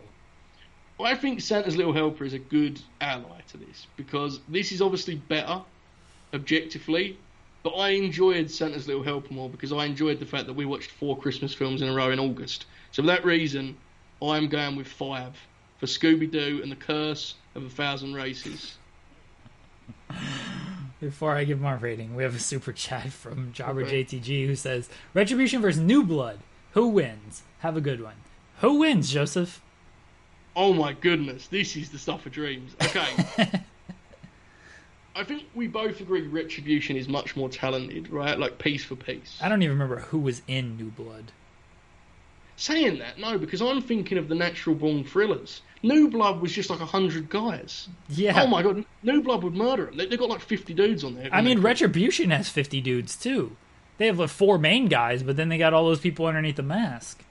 Well, 0.97 1.11
I 1.11 1.15
think 1.15 1.41
Santa's 1.41 1.77
Little 1.77 1.93
Helper 1.93 2.25
is 2.25 2.33
a 2.33 2.39
good 2.39 2.81
ally 2.99 3.41
to 3.49 3.57
this 3.57 3.87
because 3.95 4.39
this 4.49 4.71
is 4.71 4.81
obviously 4.81 5.15
better 5.15 5.61
objectively, 6.33 7.17
but 7.63 7.71
I 7.71 7.89
enjoyed 7.89 8.49
Santa's 8.49 8.87
Little 8.87 9.03
Helper 9.03 9.33
more 9.33 9.49
because 9.49 9.71
I 9.71 9.85
enjoyed 9.85 10.19
the 10.19 10.25
fact 10.25 10.47
that 10.47 10.53
we 10.53 10.65
watched 10.65 10.91
four 10.91 11.17
Christmas 11.17 11.53
films 11.53 11.81
in 11.81 11.89
a 11.89 11.93
row 11.93 12.11
in 12.11 12.19
August. 12.19 12.65
So 12.91 13.03
for 13.03 13.07
that 13.07 13.23
reason, 13.23 13.77
I'm 14.21 14.49
going 14.49 14.75
with 14.75 14.87
five 14.87 15.37
for 15.79 15.85
Scooby 15.85 16.29
Doo 16.29 16.59
and 16.61 16.71
the 16.71 16.75
Curse 16.75 17.35
of 17.55 17.65
a 17.65 17.69
Thousand 17.69 18.13
Races. 18.13 18.77
Before 20.99 21.33
I 21.33 21.45
give 21.45 21.61
my 21.61 21.75
rating, 21.75 22.15
we 22.15 22.23
have 22.23 22.35
a 22.35 22.39
super 22.39 22.73
chat 22.73 23.11
from 23.11 23.53
Jobber 23.53 23.83
Okay. 23.83 24.03
JTG 24.03 24.45
who 24.47 24.55
says 24.55 24.89
Retribution 25.13 25.61
versus 25.61 25.81
New 25.81 26.03
Blood. 26.03 26.39
Who 26.73 26.89
wins? 26.89 27.43
Have 27.59 27.77
a 27.77 27.81
good 27.81 28.01
one. 28.03 28.15
Who 28.59 28.79
wins, 28.79 29.09
Joseph? 29.09 29.61
Oh 30.55 30.73
my 30.73 30.91
goodness, 30.91 31.47
this 31.47 31.77
is 31.77 31.89
the 31.89 31.97
stuff 31.97 32.25
of 32.25 32.33
dreams. 32.33 32.75
Okay. 32.83 33.07
I 35.15 35.23
think 35.23 35.43
we 35.55 35.67
both 35.67 36.01
agree 36.01 36.27
Retribution 36.27 36.97
is 36.97 37.07
much 37.07 37.35
more 37.35 37.49
talented, 37.49 38.09
right? 38.09 38.37
Like 38.37 38.57
piece 38.57 38.83
for 38.83 38.95
piece. 38.95 39.37
I 39.41 39.47
don't 39.47 39.61
even 39.61 39.77
remember 39.77 40.01
who 40.01 40.19
was 40.19 40.41
in 40.47 40.75
New 40.77 40.91
Blood. 40.91 41.31
Saying 42.59 42.99
that, 42.99 43.17
no, 43.17 43.37
because 43.37 43.61
I'm 43.61 43.81
thinking 43.81 44.17
of 44.17 44.27
the 44.27 44.35
natural 44.35 44.75
born 44.75 45.05
thrillers. 45.05 45.61
New 45.81 46.09
Blood 46.09 46.41
was 46.41 46.51
just 46.51 46.69
like 46.69 46.81
a 46.81 46.85
hundred 46.85 47.29
guys. 47.29 47.87
Yeah. 48.09 48.43
Oh 48.43 48.47
my 48.47 48.61
god, 48.61 48.83
New 49.01 49.21
Blood 49.21 49.43
would 49.43 49.55
murder 49.55 49.85
them. 49.85 49.95
They, 49.95 50.07
they've 50.07 50.19
got 50.19 50.27
like 50.27 50.41
50 50.41 50.73
dudes 50.73 51.05
on 51.05 51.15
there. 51.15 51.29
I 51.31 51.39
mean, 51.41 51.61
Retribution 51.61 52.31
has 52.31 52.49
50 52.49 52.81
dudes 52.81 53.15
too. 53.15 53.55
They 53.97 54.07
have 54.07 54.19
like 54.19 54.27
four 54.29 54.57
main 54.57 54.87
guys, 54.87 55.23
but 55.23 55.37
then 55.37 55.47
they 55.47 55.57
got 55.57 55.73
all 55.73 55.85
those 55.85 56.01
people 56.01 56.25
underneath 56.25 56.57
the 56.57 56.63
mask. 56.63 57.23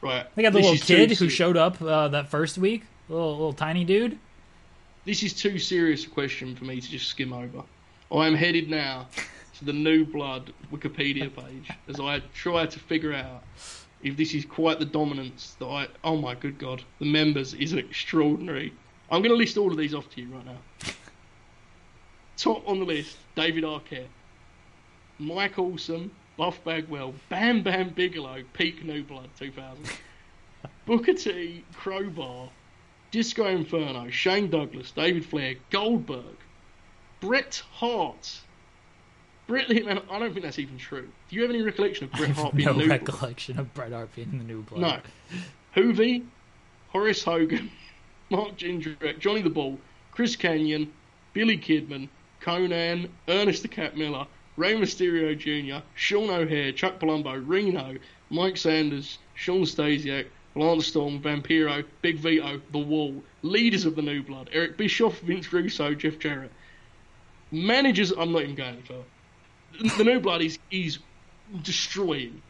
right. 0.00 0.26
They 0.34 0.42
got 0.42 0.54
the 0.54 0.60
this 0.60 0.70
little 0.70 0.86
kid 0.86 1.18
who 1.18 1.28
showed 1.28 1.58
up 1.58 1.82
uh, 1.82 2.08
that 2.08 2.30
first 2.30 2.56
week, 2.56 2.84
little 3.10 3.32
little 3.32 3.52
tiny 3.52 3.84
dude. 3.84 4.18
This 5.04 5.22
is 5.22 5.34
too 5.34 5.58
serious 5.58 6.06
a 6.06 6.08
question 6.08 6.56
for 6.56 6.64
me 6.64 6.80
to 6.80 6.90
just 6.90 7.08
skim 7.10 7.34
over. 7.34 7.62
I 8.10 8.26
am 8.26 8.34
headed 8.34 8.70
now 8.70 9.08
to 9.58 9.66
the 9.66 9.74
New 9.74 10.06
Blood 10.06 10.54
Wikipedia 10.72 11.30
page 11.36 11.68
as 11.88 12.00
I 12.00 12.20
try 12.32 12.64
to 12.64 12.78
figure 12.78 13.12
out 13.12 13.42
if 14.02 14.16
this 14.16 14.34
is 14.34 14.44
quite 14.44 14.78
the 14.78 14.84
dominance 14.84 15.56
that 15.58 15.66
I. 15.66 15.88
Oh 16.04 16.16
my 16.16 16.34
good 16.34 16.58
god, 16.58 16.82
the 16.98 17.06
members 17.06 17.54
is 17.54 17.72
extraordinary. 17.72 18.72
I'm 19.10 19.22
going 19.22 19.30
to 19.30 19.36
list 19.36 19.56
all 19.56 19.70
of 19.70 19.78
these 19.78 19.94
off 19.94 20.08
to 20.10 20.20
you 20.20 20.28
right 20.28 20.44
now. 20.44 20.58
Top 22.36 22.68
on 22.68 22.78
the 22.78 22.84
list: 22.84 23.16
David 23.34 23.64
Arquette, 23.64 24.08
Mike 25.18 25.58
Awesome, 25.58 26.10
Buff 26.36 26.62
Bagwell, 26.64 27.14
Bam 27.28 27.62
Bam 27.62 27.90
Bigelow, 27.90 28.42
peak 28.52 28.84
New 28.84 29.02
Blood 29.02 29.30
2000, 29.38 29.84
Booker 30.86 31.14
T, 31.14 31.64
Crowbar, 31.74 32.50
Disco 33.10 33.46
Inferno, 33.46 34.10
Shane 34.10 34.50
Douglas, 34.50 34.90
David 34.90 35.24
Flair, 35.24 35.54
Goldberg, 35.70 36.36
Bret 37.20 37.62
Hart. 37.72 38.40
Bret 39.46 39.68
the 39.68 39.74
Hitman, 39.80 40.02
I 40.10 40.18
don't 40.18 40.32
think 40.32 40.44
that's 40.44 40.58
even 40.58 40.78
true. 40.78 41.08
Do 41.28 41.36
you 41.36 41.42
have 41.42 41.50
any 41.50 41.62
recollection 41.62 42.04
of 42.06 42.12
Bret 42.12 42.30
Hart 42.30 42.54
being 42.54 42.66
no 42.66 42.72
New 42.72 42.86
Blood? 42.86 43.00
recollection 43.00 43.58
of 43.58 43.74
Bret 43.74 43.92
Hart 43.92 44.14
being 44.14 44.30
in 44.32 44.38
the 44.38 44.44
New 44.44 44.62
Blood. 44.62 44.80
No. 44.80 45.00
Hoovy, 45.80 46.24
Horace 46.88 47.22
Hogan, 47.22 47.70
Mark 48.30 48.56
Jindrak, 48.56 49.18
Johnny 49.18 49.42
the 49.42 49.50
Bull, 49.50 49.78
Chris 50.12 50.36
Kanyon, 50.36 50.90
Billy 51.32 51.58
Kidman, 51.58 52.08
Konnan, 52.40 53.08
Ernest 53.28 53.62
the 53.62 53.68
Cat 53.68 53.96
Miller, 53.96 54.26
Rey 54.56 54.74
Mysterio 54.74 55.36
Jr., 55.36 55.84
Sean 55.94 56.30
O'Haire, 56.30 56.72
Chuck 56.72 56.98
Palumbo, 56.98 57.42
Reno, 57.46 57.96
Mike 58.30 58.56
Sanders, 58.56 59.18
Shawn 59.34 59.62
Stasiak, 59.62 60.26
Lance 60.54 60.86
Storm, 60.86 61.20
Vampiro, 61.20 61.84
Big 62.00 62.16
Vito, 62.16 62.60
The 62.72 62.78
Wall, 62.78 63.22
leaders 63.42 63.84
of 63.84 63.94
the 63.94 64.02
New 64.02 64.22
Blood, 64.22 64.48
Eric 64.52 64.78
Bischoff, 64.78 65.20
Vince 65.20 65.52
Russo, 65.52 65.94
Jeff 65.94 66.18
Jarrett. 66.18 66.50
Managers, 67.52 68.12
I'm 68.12 68.32
not 68.32 68.42
even 68.42 68.54
going 68.54 68.74
any 68.74 68.82
further. 68.82 69.04
The 69.96 70.04
New 70.04 70.20
Blood 70.20 70.42
is, 70.42 70.58
is 70.70 70.98
destroying. 71.62 72.42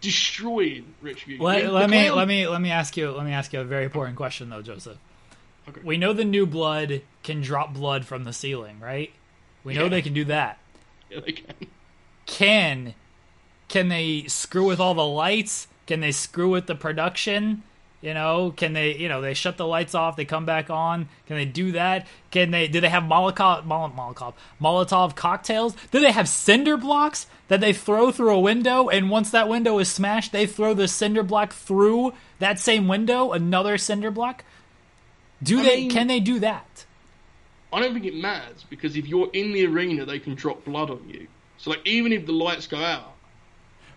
Destroying 0.00 0.94
Retribution. 1.00 1.44
Let, 1.44 1.62
The 1.64 1.70
let 1.70 1.88
me 1.90 2.04
Clown- 2.06 2.16
let 2.18 2.28
me 2.28 2.48
let 2.48 2.60
me 2.60 2.70
ask 2.70 2.96
you 2.96 3.10
let 3.12 3.24
me 3.24 3.32
ask 3.32 3.52
you 3.52 3.60
a 3.60 3.64
very 3.64 3.84
important 3.84 4.16
question 4.16 4.50
though, 4.50 4.62
Joseph. 4.62 4.98
Okay. 5.68 5.80
We 5.84 5.96
know 5.96 6.12
the 6.12 6.24
New 6.24 6.44
Blood 6.44 7.02
can 7.22 7.40
drop 7.40 7.72
blood 7.72 8.04
from 8.04 8.24
the 8.24 8.32
ceiling, 8.32 8.80
right? 8.80 9.12
We 9.62 9.74
know 9.74 9.84
Yeah. 9.84 9.88
they 9.90 10.02
can 10.02 10.12
do 10.12 10.24
that. 10.24 10.58
Yeah, 11.08 11.20
they 11.20 11.32
can. 11.32 11.54
Can 12.26 12.94
can 13.68 13.88
they 13.88 14.24
screw 14.26 14.64
with 14.66 14.80
all 14.80 14.94
the 14.94 15.06
lights? 15.06 15.68
Can 15.86 16.00
they 16.00 16.10
screw 16.12 16.50
with 16.50 16.66
the 16.66 16.74
production? 16.74 17.62
You 18.02 18.14
know, 18.14 18.52
can 18.56 18.72
they? 18.72 18.96
You 18.96 19.08
know, 19.08 19.20
they 19.20 19.32
shut 19.32 19.56
the 19.56 19.66
lights 19.66 19.94
off. 19.94 20.16
They 20.16 20.24
come 20.24 20.44
back 20.44 20.70
on. 20.70 21.08
Can 21.28 21.36
they 21.36 21.44
do 21.44 21.70
that? 21.72 22.06
Can 22.32 22.50
they? 22.50 22.66
Do 22.66 22.80
they 22.80 22.88
have 22.88 23.04
Molotov, 23.04 23.64
Mol- 23.64 23.90
Molotov, 23.90 24.34
Molotov 24.60 25.14
cocktails? 25.14 25.76
Do 25.92 26.00
they 26.00 26.10
have 26.10 26.28
cinder 26.28 26.76
blocks 26.76 27.28
that 27.46 27.60
they 27.60 27.72
throw 27.72 28.10
through 28.10 28.34
a 28.34 28.40
window? 28.40 28.88
And 28.88 29.08
once 29.08 29.30
that 29.30 29.48
window 29.48 29.78
is 29.78 29.88
smashed, 29.88 30.32
they 30.32 30.46
throw 30.46 30.74
the 30.74 30.88
cinder 30.88 31.22
block 31.22 31.52
through 31.52 32.12
that 32.40 32.58
same 32.58 32.88
window. 32.88 33.30
Another 33.30 33.78
cinder 33.78 34.10
block. 34.10 34.44
Do 35.40 35.60
I 35.60 35.62
they? 35.62 35.76
mean- 35.76 35.90
can 35.92 36.08
they 36.08 36.18
do 36.20 36.40
that? 36.40 36.84
I 37.72 37.80
don't 37.80 37.94
think 37.94 38.04
it 38.04 38.16
matters 38.16 38.64
because 38.68 38.96
if 38.96 39.06
you're 39.06 39.30
in 39.32 39.52
the 39.52 39.64
arena, 39.66 40.04
they 40.04 40.18
can 40.18 40.34
drop 40.34 40.64
blood 40.64 40.90
on 40.90 41.08
you. 41.08 41.28
So 41.56 41.70
like, 41.70 41.80
even 41.86 42.12
if 42.12 42.26
the 42.26 42.32
lights 42.32 42.66
go 42.66 42.76
out, 42.76 43.14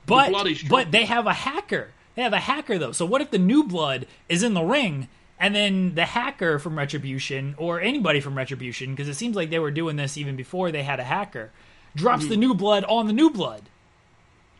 But 0.05 0.29
blood 0.29 0.47
is 0.47 0.63
but 0.63 0.91
they 0.91 1.05
have 1.05 1.25
a 1.27 1.33
hacker. 1.33 1.89
They 2.15 2.21
have 2.23 2.33
a 2.33 2.39
hacker 2.39 2.77
though. 2.77 2.91
So 2.91 3.05
what 3.05 3.21
if 3.21 3.31
the 3.31 3.37
new 3.39 3.63
blood 3.63 4.07
is 4.29 4.41
in 4.43 4.53
the 4.53 4.63
ring 4.63 5.07
and 5.39 5.53
then 5.55 5.95
the 5.95 6.05
hacker 6.05 6.59
from 6.59 6.77
Retribution 6.77 7.55
or 7.57 7.81
anybody 7.81 8.19
from 8.21 8.35
Retribution 8.37 8.91
because 8.91 9.09
it 9.09 9.15
seems 9.15 9.35
like 9.35 9.49
they 9.49 9.59
were 9.59 9.71
doing 9.71 9.95
this 9.97 10.17
even 10.17 10.35
before 10.35 10.71
they 10.71 10.83
had 10.83 10.99
a 10.99 11.03
hacker 11.03 11.51
drops 11.95 12.23
Mm-hmm. 12.23 12.29
the 12.31 12.37
new 12.37 12.53
blood 12.53 12.83
on 12.85 13.07
the 13.07 13.13
new 13.13 13.29
blood. 13.29 13.63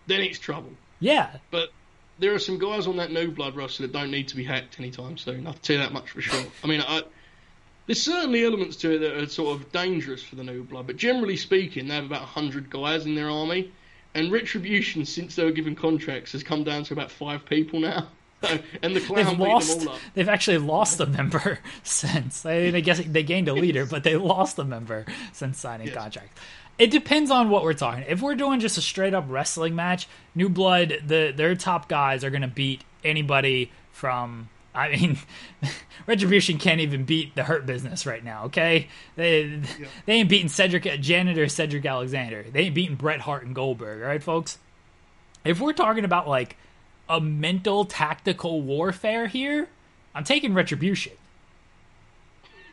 then 0.08 0.22
it's 0.22 0.38
trouble. 0.40 0.72
Yeah. 1.00 1.38
But 1.52 1.70
there 2.20 2.34
are 2.34 2.40
some 2.40 2.58
guys 2.60 2.88
on 2.88 2.98
that 2.98 3.12
new 3.12 3.32
blood 3.32 3.56
roster 3.56 3.84
that 3.84 3.92
don't 3.94 4.12
need 4.12 4.28
to 4.30 4.36
be 4.36 4.44
hacked 4.44 4.80
anytime 4.80 5.18
soon. 5.18 5.46
I'll 5.48 5.54
tell 5.54 5.76
you 5.78 5.82
that 5.82 5.92
much 5.94 6.10
for 6.12 6.22
sure. 6.22 6.46
I 6.64 6.68
mean, 6.68 6.82
I, 6.88 7.04
there's 7.88 8.02
certainly 8.02 8.44
elements 8.46 8.78
to 8.78 8.96
it 8.96 9.00
that 9.00 9.16
are 9.18 9.28
sort 9.28 9.60
of 9.60 9.72
dangerous 9.72 10.24
for 10.24 10.36
the 10.36 10.44
new 10.44 10.64
blood, 10.64 10.88
but 10.88 10.96
generally 10.98 11.36
speaking, 11.38 11.88
they 11.88 11.96
have 11.96 12.06
about 12.06 12.22
100 12.22 12.70
guys 12.70 13.06
in 13.06 13.16
their 13.16 13.30
army. 13.30 13.72
And 14.16 14.32
Retribution, 14.32 15.06
since 15.06 15.36
they 15.36 15.44
were 15.44 15.52
given 15.52 15.76
contracts, 15.76 16.32
has 16.32 16.42
come 16.42 16.64
down 16.64 16.84
to 16.86 16.94
about 16.94 17.12
five 17.12 17.46
people 17.46 17.80
now. 17.80 18.08
and 18.82 18.96
the 18.96 19.02
clown 19.02 19.26
They've 19.26 19.38
beat 19.38 19.40
lost. 19.40 19.80
them 19.80 19.88
all 19.90 19.96
up. 19.96 20.02
They've 20.14 20.30
actually 20.30 20.58
lost 20.60 21.00
a 21.00 21.06
member 21.06 21.60
since. 21.84 22.42
They, 22.42 22.70
they 22.72 22.82
guess 22.82 23.00
they 23.06 23.24
gained 23.24 23.48
a 23.48 23.54
leader, 23.54 23.86
but 23.86 24.04
they 24.04 24.16
lost 24.18 24.58
a 24.60 24.64
member 24.64 25.06
since 25.34 25.60
signing 25.60 25.88
Yes. 25.88 25.96
contract. 25.96 26.38
It 26.78 26.92
depends 26.92 27.32
on 27.32 27.50
what 27.50 27.64
we're 27.64 27.74
talking. 27.74 28.04
If 28.08 28.22
we're 28.22 28.36
doing 28.36 28.60
just 28.60 28.78
a 28.78 28.82
straight 28.82 29.14
up 29.14 29.26
wrestling 29.30 29.76
match, 29.76 30.08
New 30.36 30.50
Blood, 30.50 31.00
the 31.08 31.34
their 31.36 31.56
top 31.56 31.88
guys 31.88 32.24
are 32.24 32.30
going 32.30 32.42
to 32.42 32.48
beat 32.50 32.84
anybody 33.04 33.72
from 33.94 34.50
I 34.76 34.96
mean, 34.96 35.18
Retribution 36.08 36.58
can't 36.58 36.82
even 36.82 37.06
beat 37.06 37.36
the 37.36 37.44
Hurt 37.44 37.66
Business 37.66 38.06
right 38.06 38.24
now. 38.24 38.46
Okay, 38.46 38.90
they 39.16 39.62
they 40.06 40.14
ain't 40.14 40.30
beating 40.30 40.50
Cedric 40.50 40.84
janitor 41.02 41.48
Cedric 41.48 41.86
Alexander. 41.86 42.46
They 42.52 42.62
ain't 42.62 42.76
beating 42.76 42.96
Bret 42.96 43.22
Hart 43.22 43.46
and 43.46 43.56
Goldberg. 43.56 44.02
All 44.02 44.08
right, 44.08 44.22
folks. 44.22 44.58
If 45.44 45.60
we're 45.60 45.74
talking 45.74 46.06
about 46.06 46.28
like 46.28 46.58
a 47.08 47.22
mental 47.22 47.86
tactical 47.86 48.62
warfare 48.62 49.28
here, 49.28 49.70
I'm 50.14 50.24
taking 50.24 50.54
Retribution. 50.54 51.14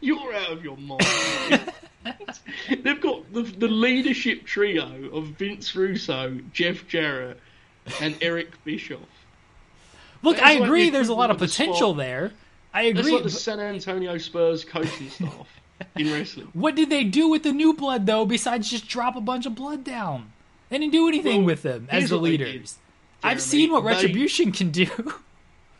You're 0.00 0.34
out 0.34 0.53
of 0.53 0.64
your 0.64 0.76
mind. 0.76 1.07
They've 2.68 3.00
got 3.00 3.32
the, 3.32 3.42
the 3.42 3.68
leadership 3.68 4.44
trio 4.44 5.09
of 5.12 5.26
Vince 5.26 5.76
Russo, 5.76 6.38
Jeff 6.53 6.88
Jarrett, 6.88 7.38
and 8.00 8.16
Eric 8.20 8.53
Bischoff. 8.64 8.98
Look, 10.22 10.40
I 10.42 10.52
agree. 10.52 10.86
the 10.86 10.92
There's 10.92 11.08
a 11.08 11.14
lot 11.14 11.30
of 11.30 11.36
of 11.36 11.40
the 11.40 11.46
potential 11.46 11.94
there. 11.94 12.32
I 12.74 12.92
That's 12.92 13.00
agree. 13.00 13.12
like 13.14 13.22
the 13.24 13.30
San 13.30 13.60
Antonio 13.60 14.16
Spurs 14.18 14.64
coaching 14.64 15.10
staff 15.10 15.46
in 15.96 16.12
wrestling. 16.12 16.48
what 16.54 16.74
did 16.74 16.88
they 16.90 17.04
do 17.04 17.28
with 17.28 17.42
the 17.42 17.52
new 17.52 17.74
blood 17.74 18.06
though? 18.06 18.24
Besides 18.24 18.70
just 18.70 18.88
drop 18.88 19.14
a 19.16 19.20
bunch 19.20 19.44
of 19.46 19.54
blood 19.54 19.84
down, 19.84 20.32
they 20.70 20.78
didn't 20.78 20.92
do 20.92 21.06
anything 21.08 21.38
Well, 21.38 21.46
with 21.46 21.62
them 21.62 21.86
as 21.90 22.08
the 22.10 22.18
they 22.20 22.36
did, 22.36 22.48
leaders. 22.48 22.78
I've 23.22 23.42
seen 23.42 23.70
what 23.72 23.82
They- 23.84 23.88
Retribution 23.90 24.52
can 24.52 24.70
do. 24.70 24.86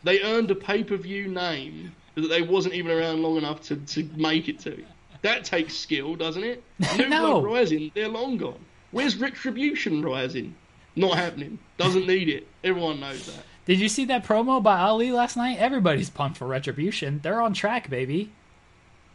They 0.03 0.21
earned 0.21 0.51
a 0.51 0.55
pay 0.55 0.83
per 0.83 0.97
view 0.97 1.27
name 1.29 1.95
that 2.15 2.27
they 2.27 2.41
wasn't 2.41 2.75
even 2.75 2.91
around 2.91 3.21
long 3.23 3.37
enough 3.37 3.61
to, 3.63 3.77
to 3.77 4.07
make 4.17 4.49
it 4.49 4.59
to. 4.59 4.83
That 5.21 5.45
takes 5.45 5.73
skill, 5.75 6.15
doesn't 6.15 6.43
it? 6.43 6.61
New 6.97 7.07
No. 7.09 7.39
Blood 7.39 7.53
Rising, 7.53 7.91
they're 7.95 8.09
long 8.09 8.37
gone. 8.37 8.59
Where's 8.91 9.15
Retribution 9.15 10.01
Rising? 10.03 10.53
Not 10.95 11.15
happening. 11.17 11.57
Doesn't 11.77 12.05
need 12.05 12.27
it. 12.29 12.45
Everyone 12.63 12.99
knows 12.99 13.25
that. 13.27 13.45
Did 13.65 13.79
you 13.79 13.87
see 13.87 14.05
that 14.05 14.25
promo 14.25 14.61
by 14.61 14.79
Ali 14.79 15.11
last 15.11 15.37
night? 15.37 15.57
Everybody's 15.59 16.09
pumped 16.09 16.37
for 16.37 16.47
Retribution. 16.47 17.19
They're 17.23 17.41
on 17.41 17.53
track, 17.53 17.89
baby. 17.89 18.31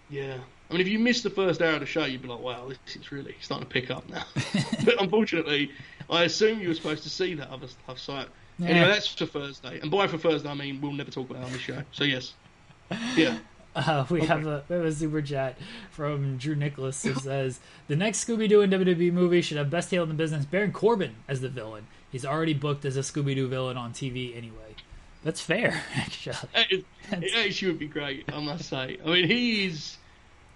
Yeah. 0.08 0.38
I 0.70 0.72
mean, 0.72 0.80
if 0.80 0.88
you 0.88 0.98
missed 0.98 1.22
the 1.22 1.30
first 1.30 1.62
hour 1.62 1.74
of 1.74 1.80
the 1.80 1.86
show, 1.86 2.04
you'd 2.04 2.22
be 2.22 2.28
like, 2.28 2.40
wow, 2.40 2.68
this 2.68 2.96
is 2.96 3.10
really 3.12 3.34
starting 3.40 3.66
to 3.66 3.72
pick 3.72 3.90
up 3.90 4.08
now. 4.08 4.24
but 4.84 5.00
unfortunately, 5.02 5.70
I 6.10 6.24
assume 6.24 6.60
you 6.60 6.68
were 6.68 6.74
supposed 6.74 7.02
to 7.04 7.10
see 7.10 7.34
that 7.34 7.50
other 7.50 7.68
stuff. 7.68 7.98
So, 7.98 8.24
Yeah. 8.58 8.68
anyway, 8.68 8.86
that's 8.88 9.08
for 9.08 9.26
Thursday. 9.26 9.80
And 9.80 9.90
by 9.90 10.06
for 10.06 10.18
Thursday, 10.18 10.48
I 10.48 10.54
mean 10.54 10.80
we'll 10.80 10.92
never 10.92 11.10
talk 11.10 11.28
about 11.30 11.42
it 11.42 11.46
on 11.46 11.52
the 11.52 11.58
show. 11.58 11.82
So, 11.92 12.04
yes. 12.04 12.32
Yeah. 13.16 13.38
Uh, 13.88 14.04
we 14.10 14.26
have 14.26 14.44
a 14.44 14.64
we 14.68 14.74
have 14.74 14.84
a 14.84 14.92
super 14.92 15.22
chat 15.22 15.56
from 15.90 16.36
Drew 16.36 16.56
Nicholas 16.56 17.02
who 17.02 17.14
says 17.20 17.60
the 17.86 17.94
next 17.94 18.26
Scooby 18.26 18.48
Doo 18.48 18.60
and 18.60 18.72
WWE 18.72 19.12
movie 19.12 19.40
should 19.40 19.56
have 19.56 19.70
best 19.70 19.90
heel 19.90 20.02
in 20.02 20.08
the 20.08 20.14
business 20.16 20.44
Baron 20.44 20.72
Corbin 20.72 21.14
as 21.28 21.40
the 21.40 21.48
villain. 21.48 21.86
He's 22.10 22.26
already 22.26 22.54
booked 22.54 22.84
as 22.84 22.96
a 22.96 23.00
Scooby 23.00 23.36
Doo 23.36 23.46
villain 23.46 23.76
on 23.76 23.92
TV 23.92 24.36
anyway. 24.36 24.74
That's 25.22 25.40
fair, 25.40 25.82
actually. 25.94 26.36
It, 26.54 26.84
it 27.12 27.46
actually 27.46 27.68
would 27.68 27.78
be 27.78 27.86
great, 27.86 28.24
I 28.32 28.40
must 28.40 28.68
say. 28.68 28.98
I 29.04 29.08
mean, 29.08 29.28
he's. 29.28 29.96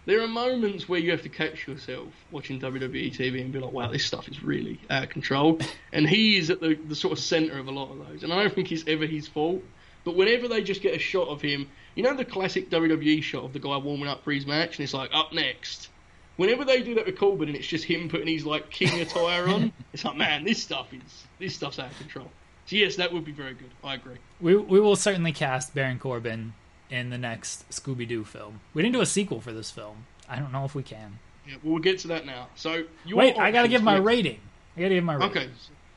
There 0.04 0.20
are 0.20 0.28
moments 0.28 0.88
where 0.88 0.98
you 0.98 1.12
have 1.12 1.22
to 1.22 1.28
catch 1.28 1.68
yourself 1.68 2.08
watching 2.32 2.58
WWE 2.60 3.16
TV 3.16 3.40
and 3.40 3.52
be 3.52 3.60
like, 3.60 3.72
wow, 3.72 3.86
this 3.86 4.04
stuff 4.04 4.28
is 4.28 4.42
really 4.42 4.80
out 4.90 5.04
of 5.04 5.10
control. 5.10 5.60
And 5.92 6.08
he 6.08 6.38
is 6.38 6.50
at 6.50 6.60
the, 6.60 6.74
the 6.74 6.96
sort 6.96 7.12
of 7.12 7.20
centre 7.20 7.56
of 7.56 7.68
a 7.68 7.70
lot 7.70 7.92
of 7.92 7.98
those. 8.08 8.24
And 8.24 8.32
I 8.32 8.42
don't 8.42 8.52
think 8.52 8.72
it's 8.72 8.82
ever 8.88 9.06
his 9.06 9.28
fault. 9.28 9.62
But 10.02 10.16
whenever 10.16 10.48
they 10.48 10.60
just 10.64 10.82
get 10.82 10.96
a 10.96 10.98
shot 10.98 11.28
of 11.28 11.40
him, 11.40 11.68
you 11.94 12.02
know 12.02 12.14
the 12.14 12.24
classic 12.24 12.70
WWE 12.70 13.22
shot 13.22 13.44
of 13.44 13.52
the 13.52 13.58
guy 13.58 13.76
warming 13.76 14.08
up 14.08 14.24
for 14.24 14.32
his 14.32 14.46
match, 14.46 14.78
and 14.78 14.84
it's 14.84 14.94
like, 14.94 15.10
up 15.12 15.32
next. 15.32 15.88
Whenever 16.36 16.64
they 16.64 16.82
do 16.82 16.94
that 16.94 17.06
with 17.06 17.18
Corbin 17.18 17.48
and 17.48 17.56
it's 17.56 17.66
just 17.66 17.84
him 17.84 18.08
putting 18.08 18.26
his 18.26 18.46
like 18.46 18.70
king 18.70 19.00
attire 19.00 19.48
on, 19.48 19.72
it's 19.92 20.04
like, 20.04 20.16
man, 20.16 20.44
this 20.44 20.62
stuff 20.62 20.92
is 20.92 21.24
this 21.38 21.54
stuff's 21.54 21.78
out 21.78 21.90
of 21.90 21.98
control. 21.98 22.30
So 22.66 22.76
yes, 22.76 22.96
that 22.96 23.12
would 23.12 23.24
be 23.24 23.32
very 23.32 23.54
good. 23.54 23.70
I 23.84 23.94
agree. 23.94 24.16
We 24.40 24.56
we 24.56 24.80
will 24.80 24.96
certainly 24.96 25.32
cast 25.32 25.74
Baron 25.74 25.98
Corbin 25.98 26.54
in 26.90 27.10
the 27.10 27.18
next 27.18 27.68
Scooby 27.70 28.08
Doo 28.08 28.24
film. 28.24 28.60
We 28.72 28.82
didn't 28.82 28.94
do 28.94 29.00
a 29.00 29.06
sequel 29.06 29.40
for 29.40 29.52
this 29.52 29.70
film. 29.70 30.06
I 30.28 30.38
don't 30.38 30.52
know 30.52 30.64
if 30.64 30.74
we 30.74 30.82
can. 30.82 31.18
Yeah, 31.46 31.56
well, 31.62 31.74
we'll 31.74 31.82
get 31.82 31.98
to 32.00 32.08
that 32.08 32.24
now. 32.24 32.48
So 32.54 32.84
Wait, 33.10 33.36
I 33.38 33.50
gotta 33.50 33.68
give 33.68 33.82
my 33.82 33.96
rating. 33.96 34.40
I 34.76 34.80
gotta 34.82 34.94
give 34.94 35.04
my 35.04 35.14
rating. 35.14 35.30
Okay, 35.30 35.48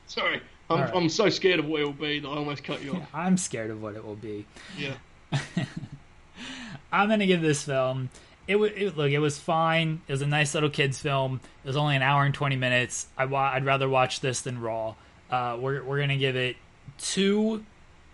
sorry. 0.06 0.42
I'm, 0.68 0.80
Alright. 0.80 0.96
I'm 0.96 1.08
so 1.08 1.28
scared 1.28 1.60
of 1.60 1.66
what 1.66 1.80
it'll 1.80 1.92
be 1.92 2.18
that 2.18 2.28
I 2.28 2.32
almost 2.32 2.64
cut 2.64 2.82
you 2.82 2.92
off. 2.96 3.08
I'm 3.14 3.36
scared 3.36 3.70
of 3.70 3.80
what 3.80 3.94
it 3.94 4.04
will 4.04 4.16
be. 4.16 4.46
Yeah. 4.76 4.94
I'm 6.92 7.08
gonna 7.08 7.26
give 7.26 7.40
this 7.42 7.62
film. 7.64 8.10
It, 8.48 8.56
wa- 8.56 8.66
it 8.66 8.96
look. 8.96 9.10
It 9.10 9.18
was 9.18 9.38
fine. 9.38 10.00
It 10.06 10.12
was 10.12 10.22
a 10.22 10.26
nice 10.26 10.54
little 10.54 10.70
kids 10.70 11.00
film. 11.00 11.40
It 11.64 11.66
was 11.66 11.76
only 11.76 11.96
an 11.96 12.02
hour 12.02 12.24
and 12.24 12.34
twenty 12.34 12.56
minutes. 12.56 13.06
I 13.18 13.24
wa- 13.26 13.50
I'd 13.52 13.64
rather 13.64 13.88
watch 13.88 14.20
this 14.20 14.42
than 14.42 14.60
Raw. 14.60 14.94
Uh, 15.30 15.56
we're 15.60 15.82
we're 15.82 15.98
gonna 16.00 16.16
give 16.16 16.36
it 16.36 16.56
two 16.98 17.64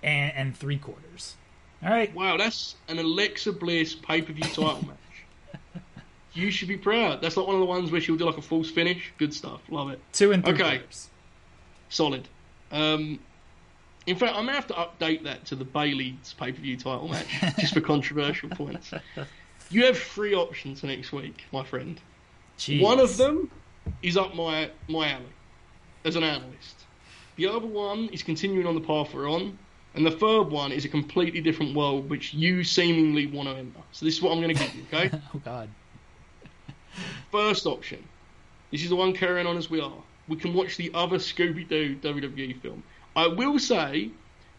and, 0.03 0.33
and 0.35 0.57
three 0.57 0.79
quarters. 0.79 1.37
All 1.85 1.91
right. 1.91 2.15
Wow, 2.15 2.37
that's 2.39 2.77
an 2.89 2.99
Alexa 2.99 3.53
Bliss 3.53 3.95
pay 3.95 4.23
per 4.23 4.33
view 4.33 4.45
title 4.45 4.83
match. 4.87 5.83
You 6.33 6.51
should 6.51 6.69
be 6.69 6.79
proud. 6.79 7.21
That's 7.21 7.37
like 7.37 7.47
one 7.47 7.57
of 7.57 7.61
the 7.61 7.67
ones 7.67 7.91
where 7.91 8.01
she'll 8.01 8.17
do 8.17 8.25
like 8.25 8.39
a 8.39 8.43
false 8.43 8.71
finish. 8.71 9.13
Good 9.19 9.35
stuff. 9.35 9.61
Love 9.69 9.91
it. 9.91 10.01
Two 10.15 10.33
and 10.33 10.43
three 10.43 10.55
Okay. 10.55 10.79
quarters. 10.79 11.11
Solid. 11.91 12.27
Um, 12.71 13.19
in 14.07 14.17
fact, 14.17 14.35
I'm 14.35 14.47
gonna 14.47 14.53
have 14.53 14.67
to 14.69 14.75
update 14.75 15.23
that 15.25 15.45
to 15.47 15.57
the 15.57 15.65
Bayley's 15.65 16.35
pay 16.35 16.53
per 16.53 16.61
view 16.61 16.77
title 16.77 17.09
match 17.09 17.29
just 17.59 17.75
for 17.75 17.81
controversial 17.81 18.49
points. 18.51 18.93
You 19.71 19.85
have 19.87 19.99
three 19.99 20.35
options 20.35 20.81
for 20.81 20.87
next 20.87 21.13
week, 21.13 21.45
my 21.53 21.65
friend. 21.65 22.01
Jeez. 22.59 22.81
One 22.81 23.01
of 23.01 23.17
them 23.17 23.51
is 24.03 24.17
up 24.17 24.35
my 24.35 24.71
my 24.89 25.11
alley 25.11 25.25
as 26.05 26.17
an 26.17 26.25
analyst. 26.25 26.85
The 27.37 27.47
other 27.47 27.67
one 27.67 28.09
is 28.09 28.23
continuing 28.23 28.67
on 28.67 28.75
the 28.75 28.81
path 28.81 29.15
we're 29.15 29.31
on, 29.31 29.59
and 29.95 30.05
the 30.05 30.11
third 30.11 30.45
one 30.51 30.73
is 30.73 30.85
a 30.85 30.89
completely 30.89 31.41
different 31.41 31.75
world 31.75 32.11
which 32.11 32.35
you 32.35 32.63
seemingly 32.65 33.27
want 33.27 33.49
to 33.49 33.55
enter. 33.55 33.81
So 33.93 34.05
this 34.05 34.17
is 34.17 34.23
what 34.23 34.33
I'm 34.33 34.41
going 34.41 34.55
to 34.55 34.63
give 34.63 34.75
you. 34.75 34.85
Okay. 34.93 35.11
Oh 35.35 35.39
God. 35.45 35.69
First 37.31 37.67
option. 37.67 38.05
This 38.71 38.83
is 38.83 38.91
the 38.91 38.97
one 38.97 39.13
carrying 39.15 39.47
on 39.47 39.57
as 39.57 39.71
we 39.71 39.81
are. 39.81 39.93
We 40.29 40.37
can 40.37 40.55
watch 40.55 40.77
the 40.77 40.91
other 40.95 41.17
Scooby 41.17 41.67
Doo 41.69 41.97
WWE 41.97 42.61
film. 42.61 42.83
I 43.15 43.27
will 43.27 43.59
say, 43.59 44.11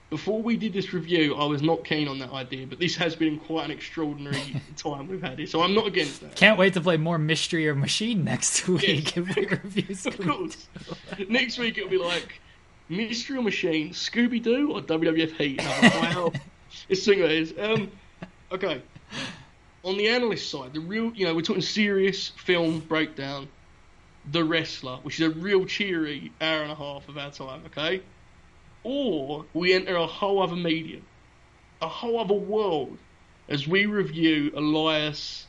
before 0.10 0.42
we 0.42 0.58
did 0.58 0.74
this 0.74 0.94
review, 0.94 1.36
I 1.36 1.46
was 1.46 1.62
not 1.64 1.84
keen 1.84 2.08
on 2.08 2.20
that 2.20 2.32
idea, 2.32 2.68
but 2.68 2.80
this 2.80 2.96
has 2.98 3.16
been 3.16 3.40
quite 3.40 3.66
an 3.66 3.72
extraordinary 3.72 4.62
time 4.78 5.08
we've 5.08 5.22
had 5.24 5.40
here, 5.40 5.48
so 5.48 5.62
I'm 5.62 5.74
not 5.74 5.88
against 5.88 6.22
that. 6.22 6.36
Can't 6.36 6.58
wait 6.60 6.74
to 6.74 6.82
play 6.82 6.98
more 6.98 7.18
Mystery 7.18 7.68
or 7.68 7.76
Machine 7.76 8.24
next 8.24 8.68
week 8.68 9.16
Yes. 9.16 9.18
if 9.18 9.36
we 9.36 9.46
review 9.48 9.96
Of 10.06 10.20
course. 10.20 10.68
Next 11.30 11.58
week 11.58 11.78
it'll 11.78 11.90
be 11.90 11.98
like 11.98 12.40
Mystery 12.90 13.38
or 13.38 13.42
Machine, 13.42 13.90
Scooby 13.90 14.42
Doo, 14.42 14.72
or 14.74 14.82
WWF 14.82 15.32
Heat. 15.38 15.60
And 15.60 15.68
I'm 15.68 16.02
like, 16.02 16.16
wow, 16.16 16.32
it's 16.90 17.06
thing 17.06 17.20
is. 17.20 17.54
Um, 17.60 17.90
okay. 18.52 18.82
On 19.84 19.98
the 19.98 20.08
analyst 20.10 20.50
side, 20.50 20.74
the 20.74 20.80
real, 20.80 21.12
you 21.16 21.26
know, 21.26 21.34
we're 21.36 21.42
talking 21.42 21.62
serious 21.62 22.30
film 22.30 22.80
breakdown. 22.82 23.48
The 24.32 24.44
Wrestler, 24.44 24.98
which 25.04 25.20
is 25.20 25.28
a 25.28 25.30
real 25.32 25.66
cheery 25.66 26.32
hour 26.40 26.62
and 26.62 26.72
a 26.72 26.76
half 26.76 27.10
of 27.10 27.18
our 27.18 27.30
time, 27.32 27.64
okay? 27.66 28.02
Or 28.84 29.46
we 29.54 29.74
enter 29.74 29.96
a 29.96 30.06
whole 30.08 30.42
other 30.42 30.56
medium, 30.56 31.06
a 31.82 31.88
whole 31.88 32.20
other 32.20 32.34
world, 32.34 32.98
as 33.50 33.68
we 33.68 33.86
review 33.86 34.52
Elias' 34.56 35.48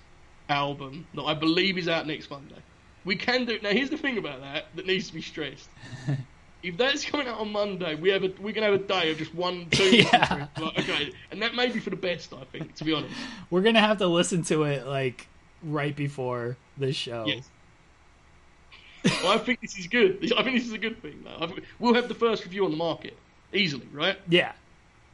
album 0.48 1.06
that 1.14 1.22
I 1.22 1.34
believe 1.34 1.78
is 1.78 1.88
out 1.88 2.06
next 2.06 2.30
Monday. 2.30 2.56
We 3.04 3.16
can 3.16 3.44
do 3.44 3.58
now. 3.62 3.70
Here's 3.70 3.90
the 3.90 3.98
thing 3.98 4.18
about 4.18 4.40
that 4.40 4.66
that 4.76 4.86
needs 4.86 5.08
to 5.08 5.14
be 5.14 5.20
stressed. 5.22 5.68
if 6.62 6.76
that's 6.76 7.04
coming 7.04 7.28
out 7.28 7.38
on 7.38 7.52
Monday, 7.52 7.94
we 7.96 8.08
have 8.10 8.24
a 8.24 8.32
we 8.40 8.52
can 8.52 8.62
have 8.62 8.72
a 8.74 8.78
day 8.78 9.10
of 9.10 9.18
just 9.18 9.34
one, 9.34 9.66
two, 9.70 9.96
Yeah. 9.96 10.46
three. 10.46 10.64
Like, 10.64 10.78
okay, 10.78 11.12
and 11.30 11.42
that 11.42 11.54
may 11.54 11.68
be 11.68 11.80
for 11.80 11.90
the 11.90 11.96
best. 11.96 12.32
I 12.32 12.44
think, 12.44 12.74
to 12.76 12.84
be 12.84 12.92
honest. 12.94 13.14
We're 13.50 13.62
gonna 13.62 13.80
have 13.80 13.98
to 13.98 14.06
listen 14.06 14.42
to 14.44 14.62
it 14.64 14.86
like 14.86 15.26
right 15.62 15.94
before 15.94 16.56
the 16.78 16.92
show. 16.92 17.24
Yes. 17.26 17.50
Well, 19.22 19.32
I 19.32 19.38
think 19.38 19.60
this 19.60 19.78
is 19.78 19.86
good. 19.86 20.32
I 20.36 20.42
think 20.42 20.56
this 20.56 20.66
is 20.66 20.72
a 20.72 20.78
good 20.78 21.02
thing. 21.02 21.24
Though. 21.24 21.52
We'll 21.78 21.92
have 21.94 22.08
the 22.08 22.14
first 22.14 22.44
review 22.44 22.64
on 22.64 22.70
the 22.70 22.76
market 22.78 23.14
easily, 23.54 23.88
right? 23.92 24.18
Yeah. 24.28 24.52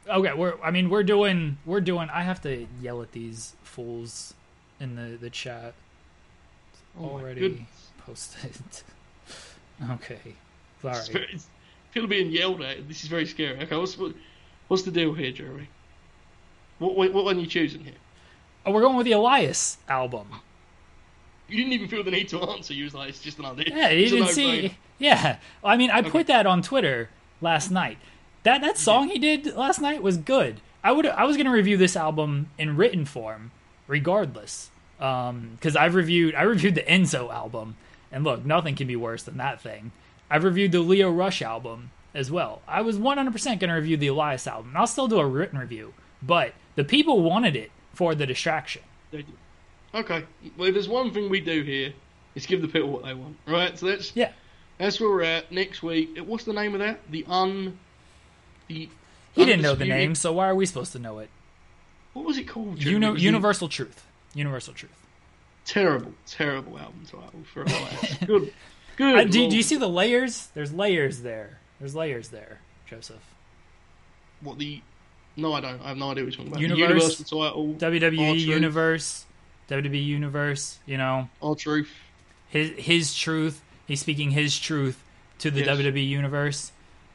Okay, 0.09 0.33
we're 0.33 0.55
I 0.63 0.71
mean 0.71 0.89
we're 0.89 1.03
doing 1.03 1.57
we're 1.65 1.81
doing 1.81 2.09
I 2.09 2.21
have 2.23 2.41
to 2.41 2.67
yell 2.81 3.01
at 3.01 3.11
these 3.11 3.55
fools 3.63 4.33
in 4.79 4.95
the 4.95 5.17
the 5.17 5.29
chat 5.29 5.73
Oh 6.99 7.05
already 7.11 7.67
posted. 8.05 8.51
okay. 9.91 10.19
It's 10.25 10.81
Sorry. 10.81 11.13
very- 11.13 11.25
it's- 11.25 11.47
People 11.93 12.07
being 12.07 12.31
yelled 12.31 12.61
at. 12.61 12.87
This 12.87 13.03
is 13.03 13.09
very 13.09 13.25
scary. 13.25 13.59
Okay, 13.63 13.75
what's 13.75 13.97
what, 13.97 14.13
what's 14.69 14.83
the 14.83 14.91
deal 14.91 15.13
here, 15.13 15.29
Jeremy? 15.33 15.67
What 16.79 16.95
what, 16.95 17.11
what 17.11 17.25
one 17.25 17.35
are 17.37 17.39
you 17.41 17.47
choosing 17.47 17.83
here? 17.83 17.95
Oh, 18.65 18.71
we're 18.71 18.79
going 18.79 18.95
with 18.95 19.05
the 19.05 19.11
Elias 19.11 19.77
album. 19.89 20.27
You 21.49 21.57
didn't 21.57 21.73
even 21.73 21.89
feel 21.89 22.01
the 22.01 22.11
need 22.11 22.29
to 22.29 22.41
answer. 22.43 22.73
You 22.73 22.85
was 22.85 22.93
like, 22.93 23.09
it's 23.09 23.19
just 23.21 23.39
an 23.39 23.45
idea. 23.45 23.65
Yeah, 23.75 23.89
you 23.89 24.03
It's 24.03 24.11
didn't 24.13 24.29
see. 24.29 24.77
Yeah, 24.99 25.39
I 25.65 25.75
mean, 25.75 25.91
I 25.91 26.01
put 26.01 26.27
that 26.27 26.45
on 26.47 26.61
Twitter 26.61 27.09
last 27.41 27.71
night. 27.71 27.97
That 28.43 28.61
that 28.61 28.77
song 28.77 29.09
he 29.09 29.19
did 29.19 29.55
last 29.55 29.79
night 29.81 30.01
was 30.01 30.17
good. 30.17 30.61
I 30.83 30.91
would 30.91 31.05
I 31.05 31.25
was 31.25 31.37
gonna 31.37 31.51
review 31.51 31.77
this 31.77 31.95
album 31.95 32.49
in 32.57 32.75
written 32.75 33.05
form, 33.05 33.51
regardless, 33.87 34.71
um, 34.99 35.51
because 35.55 35.75
I've 35.75 35.95
reviewed 35.95 36.33
I 36.35 36.41
reviewed 36.43 36.75
the 36.75 36.81
Enzo 36.83 37.31
album, 37.31 37.75
and 38.11 38.23
look, 38.23 38.43
nothing 38.45 38.75
can 38.75 38.87
be 38.87 38.95
worse 38.95 39.23
than 39.23 39.37
that 39.37 39.61
thing. 39.61 39.91
I've 40.29 40.43
reviewed 40.43 40.71
the 40.71 40.79
Lio 40.79 41.11
Rush 41.11 41.41
album 41.41 41.91
as 42.13 42.31
well. 42.31 42.61
I 42.67 42.81
was 42.81 42.97
100% 42.97 43.59
gonna 43.59 43.75
review 43.75 43.97
the 43.97 44.07
Elias 44.07 44.47
album. 44.47 44.69
and 44.69 44.77
I'll 44.77 44.87
still 44.87 45.07
do 45.07 45.19
a 45.19 45.25
written 45.25 45.59
review, 45.59 45.93
but 46.21 46.53
The 46.77 46.85
people 46.85 47.21
wanted 47.21 47.57
it 47.57 47.69
for 47.93 48.15
the 48.15 48.25
distraction. 48.25 48.81
They 49.11 49.23
did. 49.23 49.35
Okay. 49.93 50.23
Well, 50.57 50.69
if 50.69 50.73
there's 50.73 50.87
one 50.87 51.11
thing 51.13 51.29
we 51.29 51.41
do 51.41 51.63
here, 51.63 51.91
is 52.33 52.45
give 52.45 52.61
the 52.61 52.69
people 52.69 52.89
what 52.89 53.03
they 53.03 53.13
want. 53.13 53.35
Right. 53.45 53.77
So 53.77 53.87
that's 53.87 54.15
Yeah. 54.15 54.31
that's 54.77 54.99
where 55.01 55.09
we're 55.09 55.23
at 55.23 55.51
next 55.51 55.83
week. 55.83 56.17
What's 56.25 56.45
the 56.45 56.53
name 56.53 56.73
of 56.73 56.79
that? 56.79 57.01
The 57.11 57.25
un. 57.27 57.77
The. 58.73 58.89
He 59.33 59.45
didn't 59.45 59.61
know 59.61 59.75
the 59.75 59.85
name, 59.85 60.15
so 60.15 60.33
why 60.33 60.47
are 60.49 60.55
we 60.55 60.65
supposed 60.65 60.91
to 60.93 60.99
know 60.99 61.19
it? 61.19 61.29
What 62.13 62.25
was 62.25 62.37
it 62.37 62.47
called? 62.47 62.77
Jim? 62.77 62.93
Uni- 62.93 63.07
It 63.07 63.11
was 63.11 63.21
the 63.21 63.25
Universal 63.25 63.69
Truth. 63.69 64.05
Universal 64.35 64.73
Truth. 64.73 64.91
Terrible, 65.65 66.13
terrible 66.27 66.77
album 66.77 67.03
title 67.05 67.31
for 67.53 67.61
Elias. 67.63 68.17
good. 68.25 68.53
Good. 68.97 69.31
Do, 69.31 69.49
do 69.49 69.55
you 69.55 69.63
see 69.63 69.77
the 69.77 69.87
layers? 69.87 70.47
There's 70.53 70.73
layers 70.73 71.21
there. 71.21 71.59
There's 71.79 71.95
layers 71.95 72.29
there, 72.29 72.59
Joseph. 72.87 73.21
what 74.41 74.57
the? 74.59 74.81
No, 75.37 75.53
I 75.53 75.61
don't. 75.61 75.81
I 75.81 75.89
have 75.89 75.97
no 75.97 76.11
idea 76.11 76.25
what 76.25 76.33
you're 76.35 76.45
talking 76.45 76.47
about. 76.51 76.61
Universe, 76.61 76.79
Universal 77.19 77.25
title. 77.25 77.73
WWE 77.75 78.39
Universe, 78.39 79.25
WWE 79.69 80.03
Universe. 80.05 80.79
You 80.85 80.97
know, 80.97 81.29
R 81.41 81.55
Truth. 81.55 81.89
his 82.49 82.71
his 82.77 83.15
truth. 83.15 83.61
He's 83.87 84.01
speaking 84.01 84.31
his 84.31 84.59
truth 84.59 85.01
to 85.39 85.49
the 85.51 85.61
Yes. 85.61 85.69
WWE 85.69 86.05
Universe. 86.07 86.71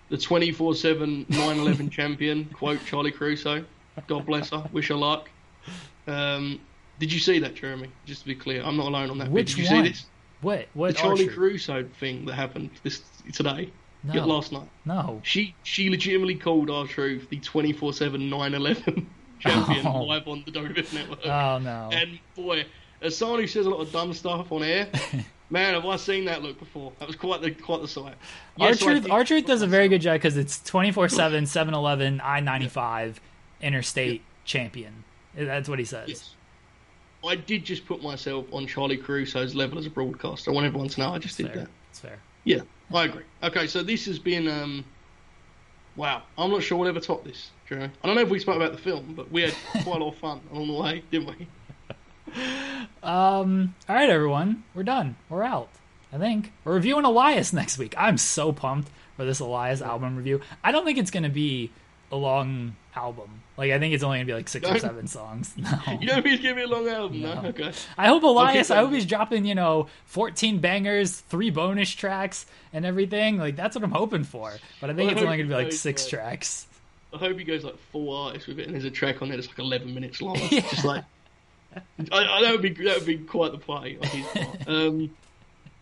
The 0.09 0.17
24 0.19 0.75
7 0.75 1.27
9 1.29 1.59
11 1.59 1.91
champion. 1.91 2.45
Quote 2.47 2.79
Charly 2.87 3.11
Caruso. 3.13 3.65
God 4.07 4.27
bless 4.27 4.51
her. 4.51 4.65
Wish 4.73 4.89
her 4.89 4.95
luck. 4.95 5.29
Um, 6.07 6.61
did 6.99 7.13
you 7.13 7.19
see 7.19 7.39
that, 7.41 7.55
Jeremy? 7.55 7.89
Just 8.05 8.23
to 8.23 8.27
be 8.29 8.35
clear, 8.35 8.63
I'm 8.63 8.77
not 8.77 8.87
alone 8.87 9.11
on 9.11 9.19
that. 9.19 9.25
bit. 9.25 9.33
Which 9.33 9.55
Did 9.57 9.65
you 9.69 9.75
one? 9.77 9.85
see 9.85 9.91
this? 9.91 10.07
What? 10.43 10.69
What? 10.75 10.89
The 10.95 11.01
Charly 11.01 11.23
R-Truth? 11.25 11.35
Caruso 11.35 11.89
thing 11.99 12.25
that 12.27 12.35
happened 12.35 12.71
this 12.83 13.03
today. 13.33 13.71
No. 14.05 14.25
Last 14.25 14.53
night. 14.53 14.69
No. 14.85 15.21
She 15.25 15.55
she 15.65 15.91
legitimately 15.91 16.37
called 16.37 16.71
R-Truth 16.71 17.29
the 17.29 17.41
24 17.41 17.93
7 17.93 18.31
9 18.31 18.55
11 18.55 19.11
champion 19.41 19.87
Oh. 19.87 20.03
live 20.05 20.29
on 20.29 20.45
the 20.47 20.53
WWF 20.53 20.93
network. 20.95 21.27
Oh 21.27 21.59
no. 21.59 21.91
And 21.93 22.19
boy, 22.37 22.65
as 23.03 23.17
someone 23.17 23.41
who 23.41 23.47
says 23.49 23.67
a 23.67 23.71
lot 23.71 23.81
of 23.81 23.91
dumb 23.91 24.13
stuff 24.13 24.53
on 24.53 24.63
air, 24.63 24.89
man, 25.51 25.75
have 25.75 25.87
I 25.87 25.97
seen 25.97 26.25
that 26.27 26.43
look 26.43 26.59
before? 26.59 26.93
That 26.99 27.07
was 27.07 27.17
quite 27.17 27.41
the 27.41 27.51
quite 27.51 27.83
the 27.83 27.89
sight. 27.89 28.15
I 28.59 28.73
truth, 28.73 29.09
R-Truth 29.11 29.47
does 29.47 29.63
a 29.63 29.67
very 29.67 29.89
good 29.89 30.01
job 30.01 30.15
because 30.15 30.37
it's 30.37 30.63
24 30.63 31.09
7, 31.09 31.47
7 31.47 31.75
Eleven, 31.75 32.21
I 32.23 32.41
95 32.41 33.21
interstate 33.61 34.23
champion. 34.45 35.05
That's 35.35 35.69
what 35.69 35.79
he 35.79 35.85
says. 35.85 36.09
Yes. 36.09 36.35
I 37.25 37.35
did 37.35 37.65
just 37.65 37.87
put 37.87 38.03
myself 38.03 38.47
on 38.53 38.67
Charly 38.67 38.97
Caruso's 39.03 39.55
level 39.55 39.79
as 39.79 39.87
a 39.87 39.91
broadcaster. 39.91 40.51
I 40.51 40.55
want 40.55 40.67
everyone 40.67 40.89
to 40.89 41.01
know 41.01 41.13
I 41.13 41.19
just 41.19 41.37
did 41.37 41.47
Fair. 41.47 41.57
that. 41.57 41.69
That's 41.89 42.01
fair. 42.01 42.19
Yeah, 42.45 42.61
I 42.95 43.05
agree. 43.07 43.25
Okay, 43.43 43.67
so 43.67 43.83
this 43.83 44.07
has 44.07 44.19
been 44.19 44.47
um, 44.47 44.85
wow. 45.97 46.23
I'm 46.39 46.51
not 46.51 46.63
sure 46.63 46.79
we'll 46.79 46.89
ever 46.89 47.01
top 47.01 47.25
this. 47.25 47.51
Jeremy. 47.69 47.91
I 48.03 48.07
don't 48.07 48.15
know 48.15 48.23
if 48.23 48.29
we 48.29 48.39
spoke 48.39 48.57
about 48.57 48.73
the 48.73 48.79
film, 48.79 49.15
but 49.17 49.31
we 49.33 49.43
had 49.43 49.55
quite 49.83 50.01
a 50.01 50.05
lot 50.05 50.13
of 50.13 50.19
fun 50.19 50.41
along 50.53 50.69
the 50.69 50.75
way, 50.75 51.03
didn't 51.11 51.29
we? 51.29 51.49
Um, 53.03 53.75
all 53.89 53.95
right, 53.97 54.11
everyone. 54.11 54.65
We're 54.75 54.83
done. 54.83 55.17
We're 55.29 55.43
out. 55.45 55.69
I 56.13 56.19
think. 56.19 56.53
We're 56.65 56.75
reviewing 56.75 57.05
Elias 57.05 57.53
next 57.53 57.79
week. 57.79 57.95
I'm 57.97 58.19
so 58.19 58.53
pumped 58.53 58.91
for 59.17 59.25
this 59.25 59.41
Elias 59.41 59.83
album 59.83 60.17
review. 60.17 60.41
I 60.63 60.73
don't 60.73 60.85
think 60.85 60.99
it's 60.99 61.11
going 61.11 61.23
to 61.23 61.29
be 61.29 61.71
a 62.13 62.17
long 62.17 62.77
album. 62.95 63.43
Like, 63.57 63.73
I 63.73 63.79
think 63.79 63.95
it's 63.95 64.03
only 64.03 64.19
going 64.19 64.27
to 64.27 64.31
be 64.31 64.35
like 64.35 64.49
six 64.49 64.69
or 64.69 64.79
seven 64.81 65.07
songs. 65.07 65.55
No. 65.57 65.99
You 66.01 66.07
don't 66.07 66.25
mean 66.25 66.37
to 66.37 66.43
give 66.43 66.57
me 66.57 66.63
a 66.63 66.69
long 66.69 66.89
album, 66.89 67.21
no? 67.23 67.41
No. 67.43 67.49
Okay. 67.49 67.73
I 67.99 68.07
hope 68.09 68.23
Elias. 68.23 68.71
Okay, 68.71 68.79
I 68.79 68.83
hope 68.83 68.93
he's 68.93 69.07
dropping, 69.07 69.45
you 69.45 69.55
know, 69.55 69.89
14 70.07 70.59
bangers, 70.59 71.21
three 71.21 71.51
bonus 71.51 71.91
tracks, 71.91 72.47
and 72.73 72.85
everything. 72.85 73.39
Like 73.39 73.57
that's 73.57 73.75
what 73.75 73.85
I'm 73.85 73.91
hoping 73.93 74.25
for. 74.25 74.53
But 74.81 74.91
I 74.91 74.95
think 74.95 75.09
Well, 75.09 75.09
I 75.09 75.13
it's 75.13 75.23
only 75.23 75.37
gonna 75.39 75.49
be 75.49 75.55
like 75.55 75.73
six 75.73 76.07
uh, 76.07 76.11
tracks. 76.11 76.67
I 77.15 77.19
hope 77.19 77.39
he 77.39 77.45
goes 77.45 77.65
like 77.65 77.79
full 77.93 78.15
artist 78.15 78.47
with 78.47 78.59
it, 78.59 78.67
and 78.67 78.75
there's 78.75 78.85
a 78.85 78.91
track 78.91 79.23
on 79.23 79.29
there 79.29 79.37
that's 79.39 79.49
like 79.49 79.59
11 79.59 79.95
minutes 79.95 80.21
long. 80.21 80.37
Just 80.37 80.85
like, 80.85 81.05
I, 82.13 82.25
I, 82.25 82.43
that 82.43 82.53
would 82.53 82.63
be 82.63 82.71
that 82.85 82.99
would 82.99 83.07
be 83.07 83.19
quite 83.19 83.53
the 83.53 83.59
play 83.59 83.99
on 84.01 84.09
his 84.09 84.27
part. 84.27 84.59
Um, 84.69 85.11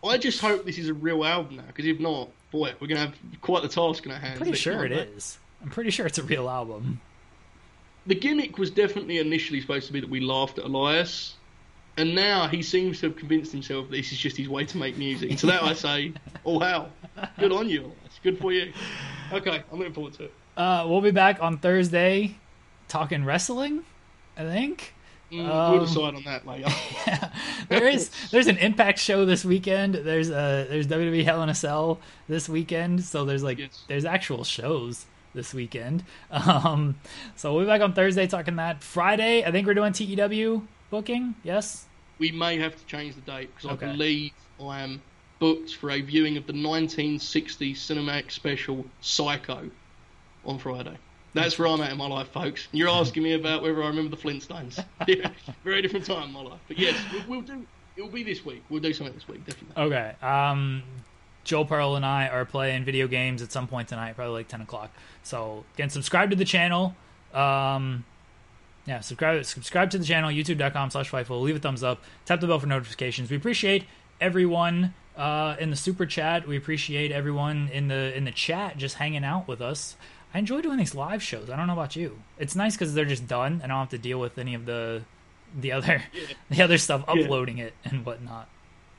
I 0.03 0.17
just 0.17 0.39
hope 0.39 0.65
this 0.65 0.77
is 0.77 0.89
a 0.89 0.93
real 0.93 1.25
album 1.25 1.57
now, 1.57 1.63
because 1.67 1.85
if 1.85 1.99
not, 1.99 2.29
boy, 2.51 2.73
we're 2.79 2.87
gonna 2.87 2.99
have 2.99 3.15
quite 3.41 3.63
the 3.63 3.69
task 3.69 4.05
in 4.05 4.11
our 4.11 4.19
hands. 4.19 4.37
Pretty 4.37 4.51
next 4.51 4.61
sure 4.61 4.85
it 4.85 4.91
is. 4.91 5.39
I'm 5.61 5.69
pretty 5.69 5.89
sure 5.89 6.05
it's 6.05 6.17
a 6.19 6.23
real 6.23 6.47
album. 6.49 7.01
The 8.05 8.15
gimmick 8.15 8.57
was 8.59 8.69
definitely 8.69 9.17
initially 9.17 9.61
supposed 9.61 9.87
to 9.87 9.93
be 9.93 9.99
that 9.99 10.09
we 10.09 10.19
laughed 10.19 10.59
at 10.59 10.65
Elias, 10.65 11.35
and 11.97 12.13
now 12.13 12.47
he 12.47 12.61
seems 12.61 12.99
to 12.99 13.07
have 13.07 13.17
convinced 13.17 13.51
himself 13.51 13.89
that 13.89 13.95
this 13.95 14.11
is 14.11 14.19
just 14.19 14.37
his 14.37 14.47
way 14.47 14.65
to 14.65 14.77
make 14.77 14.97
music. 14.97 15.37
To 15.39 15.47
that 15.47 15.63
I 15.63 15.73
say, 15.85 16.13
oh 16.45 16.59
wow, 16.59 16.89
good 17.39 17.51
on 17.51 17.67
you, 17.69 17.81
Elias. 17.81 18.19
Good 18.21 18.37
for 18.37 18.51
you. 18.51 18.73
Okay, 19.31 19.63
I'm 19.71 19.79
looking 19.79 19.93
forward 19.93 20.13
to 20.13 20.25
it. 20.25 20.33
Uh, 20.55 20.85
we'll 20.87 21.01
be 21.01 21.11
back 21.11 21.41
on 21.41 21.57
Thursday, 21.57 22.35
talking 22.87 23.25
wrestling. 23.25 23.83
I 24.37 24.43
think. 24.43 24.94
Mm, 25.31 25.49
Um, 25.49 25.71
we'll 25.71 25.85
decide 25.85 26.15
on 26.15 26.23
that 26.25 26.45
later. 26.45 26.69
there 27.69 27.87
is 27.87 28.09
there's 28.31 28.47
an 28.47 28.57
Impact 28.57 28.99
show 28.99 29.25
this 29.25 29.43
weekend. 29.43 29.95
There's 29.95 30.29
a 30.29 30.67
there's 30.69 30.87
WWE 30.87 31.23
Hell 31.23 31.41
in 31.43 31.49
a 31.49 31.55
Cell 31.55 31.99
this 32.27 32.47
weekend. 32.47 33.03
So 33.03 33.25
there's 33.25 33.43
like 33.43 33.57
Yes. 33.57 33.83
there's 33.87 34.05
actual 34.05 34.43
shows 34.43 35.05
this 35.33 35.53
weekend. 35.53 36.03
Um, 36.31 36.95
so 37.35 37.53
we'll 37.53 37.63
be 37.65 37.67
back 37.67 37.81
on 37.81 37.93
Thursday 37.93 38.27
talking 38.27 38.55
that. 38.57 38.83
Friday, 38.83 39.43
I 39.43 39.51
think 39.51 39.65
we're 39.67 39.73
doing 39.73 39.93
TEW 39.93 40.67
booking. 40.91 41.35
Yes. 41.43 41.85
we 42.19 42.31
may 42.31 42.57
have 42.59 42.75
to 42.77 42.85
change 42.85 43.15
the 43.15 43.21
date 43.21 43.49
because 43.55 43.71
Okay. 43.71 43.87
I 43.87 43.91
believe 43.91 44.31
I 44.61 44.81
am 44.81 45.01
booked 45.39 45.75
for 45.75 45.89
a 45.91 45.99
viewing 46.01 46.37
of 46.37 46.45
the 46.47 46.53
1960 46.53 47.73
cinematic 47.73 48.31
special 48.31 48.85
Psycho 49.01 49.69
on 50.45 50.59
Friday. 50.59 50.97
That's 51.35 51.59
where 51.59 51.67
I'm 51.67 51.81
at 51.81 51.91
in 51.91 51.97
my 51.97 52.07
life, 52.07 52.29
folks. 52.29 52.69
You're 52.71 52.87
asking 52.87 53.21
me 53.21 53.33
about 53.33 53.61
whether 53.61 53.83
I 53.83 53.87
remember 53.87 54.15
the 54.15 54.21
Flintstones. 54.21 54.83
Yeah, 55.07 55.29
very 55.65 55.81
different 55.81 56.05
time 56.05 56.29
in 56.29 56.33
my 56.33 56.41
life. 56.41 56.61
But 56.67 56.79
yes, 56.79 56.95
we'll, 57.11 57.23
we'll 57.27 57.41
do. 57.41 57.65
It'll 57.97 58.09
be 58.09 58.23
this 58.23 58.45
week. 58.45 58.63
We'll 58.69 58.81
do 58.81 58.93
something 58.93 59.13
this 59.13 59.27
week, 59.27 59.45
definitely. 59.45 59.83
Okay. 59.83 60.15
Um, 60.21 60.83
Joel 61.43 61.65
Pearl 61.65 61.95
and 61.97 62.05
I 62.05 62.29
are 62.29 62.45
playing 62.45 62.85
video 62.85 63.07
games 63.07 63.41
at 63.41 63.51
some 63.51 63.67
point 63.67 63.89
tonight, 63.89 64.15
probably 64.15 64.33
like 64.33 64.47
ten 64.47 64.61
o'clock. 64.61 64.91
So 65.23 65.65
again, 65.75 65.89
subscribe 65.89 66.29
to 66.29 66.37
the 66.37 66.45
channel. 66.45 66.95
Um, 67.33 68.05
yeah, 68.87 69.01
subscribe 69.01 69.43
subscribe 69.43 69.89
to 69.91 69.97
the 69.97 70.05
channel, 70.05 70.31
youtube.com 70.31 70.89
slash 70.89 71.11
Fightful. 71.11 71.41
Leave 71.41 71.57
a 71.57 71.59
thumbs 71.59 71.83
up. 71.83 72.01
Tap 72.25 72.39
the 72.39 72.47
bell 72.47 72.59
for 72.59 72.67
notifications. 72.67 73.29
We 73.29 73.35
appreciate 73.35 73.83
everyone 74.21 74.93
uh, 75.17 75.55
in 75.59 75.69
the 75.69 75.75
super 75.75 76.05
chat. 76.05 76.47
We 76.47 76.55
appreciate 76.55 77.11
everyone 77.11 77.69
in 77.73 77.89
the 77.89 78.15
in 78.15 78.23
the 78.23 78.31
chat 78.31 78.77
just 78.77 78.95
hanging 78.95 79.25
out 79.25 79.47
with 79.47 79.61
us. 79.61 79.97
I 80.35 80.39
enjoy 80.39 80.59
doing 80.59 80.77
these 80.77 80.93
live 80.93 81.23
shows. 81.23 81.49
I 81.49 81.55
don't 81.55 81.65
know 81.67 81.71
about 81.71 81.95
you. 81.95 82.19
It's 82.37 82.57
nice 82.57 82.73
because 82.75 82.93
they're 82.93 83.05
just 83.05 83.25
done, 83.25 83.61
and 83.63 83.71
I 83.71 83.75
don't 83.75 83.79
have 83.79 83.89
to 83.91 83.97
deal 83.97 84.19
with 84.19 84.37
any 84.37 84.53
of 84.53 84.65
the 84.65 85.03
the 85.57 85.71
other 85.71 86.03
the 86.49 86.61
other 86.61 86.77
stuff, 86.77 87.05
uploading 87.07 87.59
it 87.59 87.73
and 87.85 88.05
whatnot. 88.05 88.49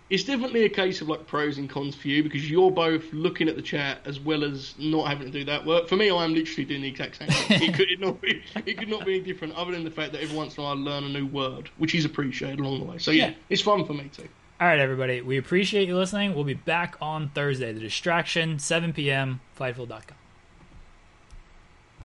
It's 0.09 0.25
definitely 0.25 0.65
a 0.65 0.71
case 0.71 1.03
of 1.03 1.09
like 1.11 1.27
pros 1.27 1.59
and 1.59 1.69
cons 1.69 1.95
for 1.95 2.09
you 2.09 2.23
because 2.23 2.51
you're 2.51 2.71
both 2.71 3.13
looking 3.13 3.51
at 3.51 3.57
the 3.57 3.61
chat 3.61 3.99
as 4.07 4.19
well 4.19 4.45
as 4.45 4.75
not 4.79 5.09
having 5.09 5.27
to 5.31 5.31
do 5.31 5.45
that 5.45 5.67
work. 5.67 5.89
For 5.89 5.97
me, 5.97 6.09
I 6.11 6.25
am 6.25 6.33
literally 6.33 6.65
doing 6.65 6.81
the 6.81 6.89
exact 6.89 7.17
same 7.17 7.29
thing. 7.29 7.69
it 7.69 7.75
could 7.75 7.91
it 7.91 8.01
not 8.01 8.19
be 8.23 8.43
it 8.65 8.79
could 8.79 8.89
not 8.89 9.05
be 9.05 9.17
any 9.17 9.25
different 9.25 9.55
other 9.57 9.73
than 9.73 9.85
the 9.85 9.91
fact 9.91 10.13
that 10.13 10.23
every 10.23 10.35
once 10.35 10.57
in 10.57 10.63
a 10.63 10.65
while 10.67 10.73
I 10.75 10.81
learn 10.81 11.05
a 11.05 11.11
new 11.11 11.27
word, 11.27 11.69
which 11.77 11.95
is 11.95 12.07
appreciated 12.07 12.61
along 12.61 12.79
the 12.79 12.87
way. 12.87 12.97
So 12.97 13.11
yeah, 13.11 13.27
Yeah. 13.27 13.35
it's 13.51 13.61
fun 13.61 13.85
for 13.85 13.93
me 13.93 14.09
too. 14.09 14.27
All 14.59 14.67
right, 14.67 14.79
everybody. 14.79 15.21
We 15.21 15.37
appreciate 15.37 15.87
you 15.87 15.99
listening. 15.99 16.35
We'll 16.35 16.45
be 16.45 16.55
back 16.55 16.97
on 17.03 17.29
Thursday. 17.35 17.75
The 17.75 17.81
Distraction, 17.81 18.59
7 18.59 18.95
p.m. 18.95 19.41
Fightful.com. 19.61 20.17